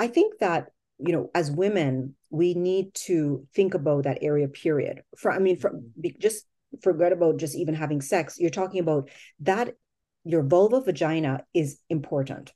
I 0.00 0.08
think 0.08 0.38
that 0.40 0.72
you 0.98 1.12
know 1.12 1.30
as 1.34 1.50
women 1.50 2.14
we 2.30 2.54
need 2.54 2.94
to 2.94 3.46
think 3.54 3.74
about 3.74 4.04
that 4.04 4.18
area 4.22 4.48
period. 4.48 5.02
For 5.16 5.30
i 5.30 5.38
mean 5.38 5.56
for 5.56 5.70
mm-hmm. 5.70 6.18
just 6.18 6.46
forget 6.82 7.12
about 7.12 7.38
just 7.38 7.56
even 7.56 7.74
having 7.74 8.00
sex. 8.00 8.38
You're 8.38 8.50
talking 8.50 8.80
about 8.80 9.10
that 9.40 9.74
your 10.24 10.42
vulva 10.42 10.80
vagina 10.80 11.44
is 11.54 11.78
important. 11.88 12.52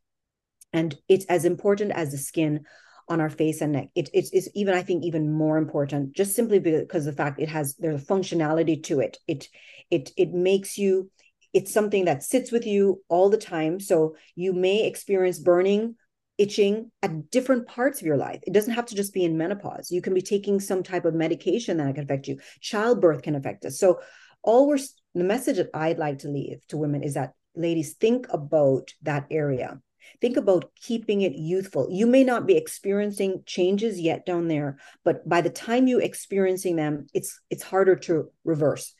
And 0.72 0.96
it's 1.08 1.24
as 1.26 1.44
important 1.44 1.92
as 1.92 2.10
the 2.10 2.18
skin 2.18 2.64
on 3.08 3.20
our 3.20 3.30
face 3.30 3.60
and 3.60 3.72
neck. 3.72 3.88
It, 3.94 4.08
it's, 4.14 4.30
it's 4.32 4.48
even 4.54 4.74
i 4.74 4.82
think 4.82 5.04
even 5.04 5.30
more 5.30 5.58
important 5.58 6.14
just 6.14 6.34
simply 6.34 6.58
because 6.58 7.04
the 7.04 7.12
fact 7.12 7.40
it 7.40 7.50
has 7.50 7.76
there's 7.76 8.02
a 8.02 8.06
functionality 8.06 8.82
to 8.84 9.00
it. 9.00 9.18
It 9.28 9.48
it 9.90 10.12
it 10.16 10.32
makes 10.32 10.78
you 10.78 11.10
it's 11.52 11.72
something 11.72 12.06
that 12.06 12.22
sits 12.22 12.50
with 12.50 12.66
you 12.66 13.02
all 13.08 13.28
the 13.30 13.44
time. 13.54 13.78
So 13.78 14.16
you 14.34 14.52
may 14.52 14.86
experience 14.86 15.38
burning 15.38 15.96
itching 16.38 16.90
at 17.02 17.30
different 17.30 17.66
parts 17.66 18.00
of 18.00 18.06
your 18.06 18.16
life. 18.16 18.40
It 18.46 18.52
doesn't 18.52 18.74
have 18.74 18.86
to 18.86 18.94
just 18.94 19.14
be 19.14 19.24
in 19.24 19.38
menopause. 19.38 19.90
You 19.90 20.02
can 20.02 20.14
be 20.14 20.22
taking 20.22 20.60
some 20.60 20.82
type 20.82 21.04
of 21.04 21.14
medication 21.14 21.76
that 21.76 21.94
can 21.94 22.04
affect 22.04 22.26
you. 22.26 22.38
Childbirth 22.60 23.22
can 23.22 23.34
affect 23.34 23.64
us. 23.64 23.78
So, 23.78 24.00
all 24.42 24.68
we're 24.68 24.78
the 25.14 25.24
message 25.24 25.56
that 25.56 25.70
I'd 25.72 25.98
like 25.98 26.18
to 26.18 26.28
leave 26.28 26.66
to 26.68 26.76
women 26.76 27.02
is 27.02 27.14
that 27.14 27.32
ladies 27.54 27.94
think 27.94 28.26
about 28.30 28.92
that 29.02 29.26
area. 29.30 29.80
Think 30.20 30.36
about 30.36 30.70
keeping 30.80 31.22
it 31.22 31.32
youthful. 31.32 31.88
You 31.90 32.06
may 32.06 32.24
not 32.24 32.46
be 32.46 32.56
experiencing 32.56 33.42
changes 33.46 33.98
yet 33.98 34.26
down 34.26 34.48
there, 34.48 34.78
but 35.04 35.26
by 35.26 35.40
the 35.40 35.50
time 35.50 35.86
you 35.86 35.98
experiencing 35.98 36.76
them, 36.76 37.06
it's 37.14 37.40
it's 37.48 37.62
harder 37.62 37.96
to 37.96 38.30
reverse. 38.44 38.92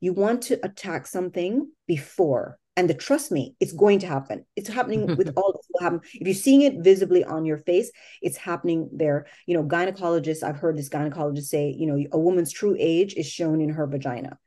You 0.00 0.12
want 0.12 0.42
to 0.42 0.60
attack 0.64 1.06
something 1.06 1.70
before 1.86 2.58
and 2.80 2.88
the 2.88 2.94
trust 2.94 3.30
me 3.30 3.54
it's 3.60 3.72
going 3.72 3.98
to 3.98 4.06
happen. 4.06 4.46
It's 4.56 4.70
happening 4.70 5.14
with 5.16 5.32
all 5.36 5.52
this 5.52 5.68
will 5.70 5.82
happen. 5.82 6.00
If 6.14 6.26
you're 6.26 6.34
seeing 6.34 6.62
it 6.62 6.82
visibly 6.82 7.22
on 7.24 7.44
your 7.44 7.58
face 7.58 7.90
it's 8.22 8.38
happening 8.38 8.88
there. 8.90 9.26
You 9.46 9.54
know 9.56 9.64
gynecologists 9.64 10.42
i've 10.42 10.56
heard 10.56 10.76
this 10.76 10.88
gynecologist 10.88 11.48
say 11.54 11.74
you 11.76 11.86
know 11.86 11.98
a 12.12 12.18
woman's 12.18 12.52
true 12.52 12.76
age 12.78 13.12
is 13.14 13.26
shown 13.26 13.60
in 13.60 13.70
her 13.70 13.86
vagina 13.86 14.38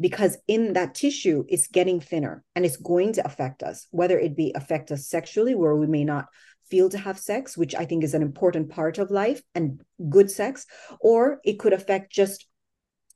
because 0.00 0.38
in 0.48 0.72
that 0.72 0.94
tissue 0.94 1.44
it's 1.48 1.68
getting 1.68 2.00
thinner 2.00 2.42
and 2.54 2.64
it's 2.64 2.76
going 2.76 3.12
to 3.12 3.26
affect 3.26 3.62
us 3.62 3.86
whether 3.90 4.18
it 4.18 4.36
be 4.36 4.52
affect 4.54 4.90
us 4.90 5.06
sexually 5.06 5.54
where 5.54 5.76
we 5.76 5.86
may 5.86 6.04
not 6.04 6.26
feel 6.70 6.88
to 6.88 6.98
have 6.98 7.18
sex 7.18 7.56
which 7.56 7.74
i 7.74 7.84
think 7.84 8.02
is 8.02 8.14
an 8.14 8.22
important 8.22 8.70
part 8.70 8.98
of 8.98 9.10
life 9.10 9.42
and 9.54 9.82
good 10.08 10.30
sex 10.30 10.66
or 11.00 11.40
it 11.44 11.58
could 11.58 11.74
affect 11.74 12.12
just 12.12 12.46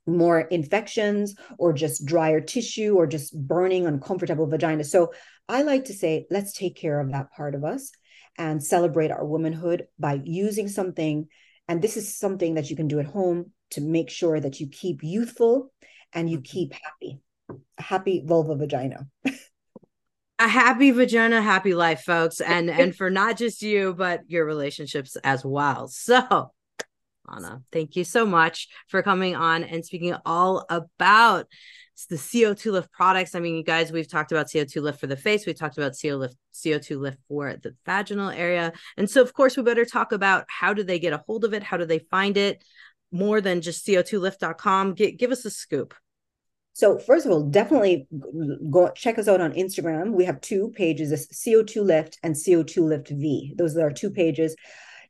more 0.07 0.41
infections 0.41 1.35
or 1.57 1.73
just 1.73 2.05
drier 2.05 2.41
tissue 2.41 2.95
or 2.95 3.05
just 3.05 3.37
burning 3.37 3.85
uncomfortable 3.85 4.47
vagina. 4.47 4.83
So 4.83 5.13
i 5.49 5.61
like 5.61 5.85
to 5.85 5.93
say 5.93 6.25
let's 6.29 6.53
take 6.53 6.75
care 6.75 6.99
of 6.99 7.11
that 7.11 7.31
part 7.31 7.55
of 7.55 7.63
us 7.63 7.91
and 8.37 8.63
celebrate 8.63 9.11
our 9.11 9.25
womanhood 9.25 9.87
by 9.99 10.21
using 10.23 10.67
something. 10.67 11.27
And 11.67 11.81
this 11.81 11.97
is 11.97 12.17
something 12.17 12.55
that 12.55 12.69
you 12.69 12.75
can 12.75 12.87
do 12.87 12.99
at 12.99 13.05
home 13.05 13.51
to 13.71 13.81
make 13.81 14.09
sure 14.09 14.39
that 14.39 14.59
you 14.59 14.67
keep 14.67 15.03
youthful 15.03 15.71
and 16.13 16.29
you 16.29 16.41
keep 16.41 16.73
happy 16.73 17.19
a 17.77 17.81
happy 17.81 18.23
vulva 18.25 18.55
vagina. 18.55 19.07
A 20.39 20.47
happy 20.47 20.91
vagina 20.91 21.41
happy 21.41 21.73
life 21.73 22.01
folks. 22.01 22.41
And 22.41 22.69
and 22.69 22.95
for 22.95 23.09
not 23.09 23.37
just 23.37 23.61
you 23.61 23.93
but 23.93 24.21
your 24.27 24.45
relationships 24.45 25.15
as 25.23 25.43
well. 25.43 25.87
So 25.87 26.51
Lana. 27.27 27.61
Thank 27.71 27.95
you 27.95 28.03
so 28.03 28.25
much 28.25 28.67
for 28.87 29.01
coming 29.01 29.35
on 29.35 29.63
and 29.63 29.85
speaking 29.85 30.15
all 30.25 30.65
about 30.69 31.47
the 32.09 32.15
CO2 32.15 32.71
lift 32.71 32.91
products. 32.91 33.33
I 33.33 33.39
mean, 33.39 33.55
you 33.55 33.63
guys, 33.63 33.91
we've 33.91 34.09
talked 34.09 34.31
about 34.31 34.47
CO2 34.47 34.81
lift 34.81 34.99
for 34.99 35.07
the 35.07 35.17
face, 35.17 35.45
we 35.45 35.53
talked 35.53 35.77
about 35.77 35.95
CO 35.99 36.15
lift, 36.15 36.35
CO2 36.53 36.99
lift 36.99 37.17
for 37.27 37.55
the 37.61 37.75
vaginal 37.85 38.29
area. 38.29 38.71
And 38.97 39.09
so, 39.09 39.21
of 39.21 39.33
course, 39.33 39.57
we 39.57 39.63
better 39.63 39.85
talk 39.85 40.11
about 40.11 40.45
how 40.47 40.73
do 40.73 40.83
they 40.83 40.99
get 40.99 41.13
a 41.13 41.23
hold 41.25 41.43
of 41.43 41.53
it? 41.53 41.63
How 41.63 41.77
do 41.77 41.85
they 41.85 41.99
find 41.99 42.37
it? 42.37 42.63
More 43.11 43.41
than 43.41 43.61
just 43.61 43.85
CO2lift.com. 43.87 44.95
G- 44.95 45.13
give 45.13 45.31
us 45.31 45.45
a 45.45 45.49
scoop. 45.49 45.93
So 46.73 46.99
first 46.99 47.25
of 47.25 47.31
all, 47.31 47.41
definitely 47.41 48.07
go 48.69 48.91
check 48.91 49.17
us 49.17 49.27
out 49.27 49.41
on 49.41 49.53
Instagram. 49.53 50.11
We 50.11 50.25
have 50.25 50.39
two 50.41 50.71
pages: 50.75 51.27
CO2 51.33 51.83
Lift 51.83 52.19
and 52.21 52.35
CO2 52.35 52.77
Lift 52.83 53.09
V. 53.09 53.55
Those 53.57 53.75
are 53.75 53.81
our 53.81 53.91
two 53.91 54.11
pages 54.11 54.55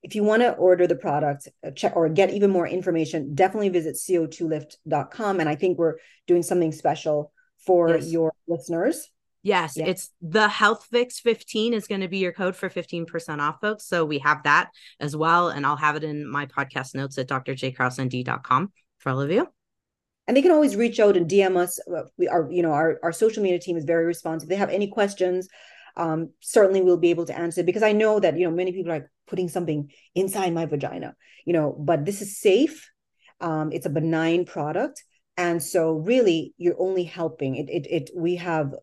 if 0.03 0.15
you 0.15 0.23
want 0.23 0.41
to 0.41 0.53
order 0.53 0.87
the 0.87 0.95
product 0.95 1.47
uh, 1.65 1.71
check 1.71 1.95
or 1.95 2.07
get 2.09 2.31
even 2.31 2.49
more 2.49 2.67
information, 2.67 3.35
definitely 3.35 3.69
visit 3.69 3.95
co2lift.com. 3.95 5.39
And 5.39 5.49
I 5.49 5.55
think 5.55 5.77
we're 5.77 5.95
doing 6.27 6.43
something 6.43 6.71
special 6.71 7.31
for 7.65 7.89
yes. 7.89 8.09
your 8.09 8.33
listeners. 8.47 9.09
Yes, 9.43 9.77
yeah. 9.77 9.85
it's 9.85 10.09
the 10.21 10.49
Health 10.49 10.87
Fix 10.91 11.19
15 11.19 11.73
is 11.73 11.87
going 11.87 12.01
to 12.01 12.07
be 12.07 12.17
your 12.17 12.33
code 12.33 12.55
for 12.55 12.69
15% 12.69 13.39
off, 13.39 13.61
folks. 13.61 13.85
So 13.85 14.03
we 14.03 14.19
have 14.19 14.43
that 14.43 14.71
as 14.99 15.15
well. 15.15 15.49
And 15.49 15.65
I'll 15.65 15.77
have 15.77 15.95
it 15.95 16.03
in 16.03 16.29
my 16.29 16.47
podcast 16.47 16.95
notes 16.95 17.17
at 17.17 17.29
drjkrausend.com 17.29 18.71
for 18.97 19.09
all 19.09 19.21
of 19.21 19.31
you. 19.31 19.47
And 20.27 20.35
they 20.35 20.41
can 20.41 20.51
always 20.51 20.75
reach 20.75 20.99
out 20.99 21.15
and 21.15 21.29
DM 21.29 21.55
us. 21.55 21.79
Uh, 21.87 22.03
we 22.17 22.27
are, 22.27 22.49
you 22.51 22.61
know, 22.61 22.73
our, 22.73 22.99
our 23.01 23.13
social 23.13 23.41
media 23.41 23.59
team 23.59 23.77
is 23.77 23.85
very 23.85 24.05
responsive. 24.05 24.47
If 24.47 24.49
they 24.49 24.55
have 24.57 24.69
any 24.69 24.87
questions, 24.87 25.47
um, 25.97 26.29
certainly 26.39 26.81
we'll 26.81 26.97
be 26.97 27.09
able 27.09 27.25
to 27.25 27.37
answer 27.37 27.63
because 27.63 27.83
I 27.83 27.91
know 27.91 28.19
that, 28.19 28.37
you 28.37 28.45
know, 28.45 28.55
many 28.55 28.71
people 28.71 28.91
are 28.91 29.11
putting 29.27 29.49
something 29.49 29.91
inside 30.15 30.53
my 30.53 30.65
vagina, 30.65 31.15
you 31.43 31.53
know, 31.53 31.75
but 31.77 32.05
this 32.05 32.21
is 32.21 32.39
safe. 32.39 32.89
Um, 33.41 33.71
it's 33.71 33.87
a 33.87 33.89
benign 33.89 34.45
product. 34.45 35.03
And 35.35 35.61
so 35.61 35.93
really 35.93 36.53
you're 36.57 36.79
only 36.79 37.03
helping 37.03 37.55
it, 37.55 37.69
it, 37.69 37.87
it, 37.89 38.09
we 38.15 38.35
have 38.35 38.73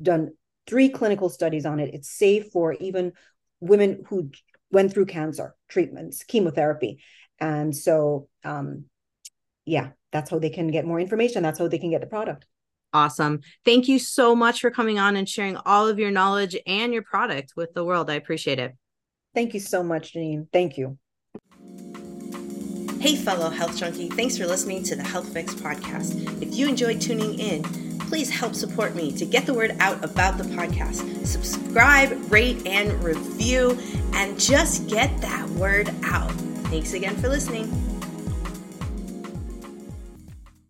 done 0.00 0.32
three 0.66 0.88
clinical 0.88 1.28
studies 1.28 1.66
on 1.66 1.78
it. 1.78 1.94
It's 1.94 2.10
safe 2.10 2.50
for 2.52 2.72
even 2.74 3.12
women 3.60 4.04
who 4.08 4.30
went 4.70 4.92
through 4.92 5.06
cancer 5.06 5.54
treatments, 5.68 6.24
chemotherapy. 6.24 7.02
And 7.38 7.76
so, 7.76 8.28
um, 8.44 8.86
yeah, 9.66 9.90
that's 10.10 10.30
how 10.30 10.38
they 10.38 10.50
can 10.50 10.68
get 10.68 10.86
more 10.86 11.00
information. 11.00 11.42
That's 11.42 11.58
how 11.58 11.68
they 11.68 11.78
can 11.78 11.90
get 11.90 12.00
the 12.00 12.06
product. 12.06 12.46
Awesome. 12.92 13.40
Thank 13.64 13.88
you 13.88 13.98
so 13.98 14.36
much 14.36 14.60
for 14.60 14.70
coming 14.70 14.98
on 14.98 15.16
and 15.16 15.28
sharing 15.28 15.56
all 15.64 15.88
of 15.88 15.98
your 15.98 16.10
knowledge 16.10 16.56
and 16.66 16.92
your 16.92 17.02
product 17.02 17.54
with 17.56 17.72
the 17.74 17.84
world. 17.84 18.10
I 18.10 18.14
appreciate 18.14 18.58
it. 18.58 18.76
Thank 19.34 19.54
you 19.54 19.60
so 19.60 19.82
much, 19.82 20.12
Jannine. 20.12 20.48
Thank 20.52 20.76
you. 20.76 20.98
Hey, 23.00 23.16
fellow 23.16 23.50
health 23.50 23.76
junkie, 23.76 24.08
thanks 24.10 24.38
for 24.38 24.46
listening 24.46 24.84
to 24.84 24.94
the 24.94 25.02
Health 25.02 25.32
Fix 25.32 25.54
podcast. 25.54 26.40
If 26.40 26.54
you 26.54 26.68
enjoyed 26.68 27.00
tuning 27.00 27.38
in, 27.38 27.64
please 27.98 28.30
help 28.30 28.54
support 28.54 28.94
me 28.94 29.10
to 29.16 29.24
get 29.24 29.46
the 29.46 29.54
word 29.54 29.74
out 29.80 30.04
about 30.04 30.38
the 30.38 30.44
podcast. 30.44 31.26
Subscribe, 31.26 32.30
rate, 32.30 32.64
and 32.66 33.02
review, 33.02 33.76
and 34.12 34.38
just 34.38 34.86
get 34.86 35.20
that 35.20 35.48
word 35.50 35.92
out. 36.04 36.30
Thanks 36.70 36.92
again 36.92 37.16
for 37.16 37.28
listening. 37.28 37.91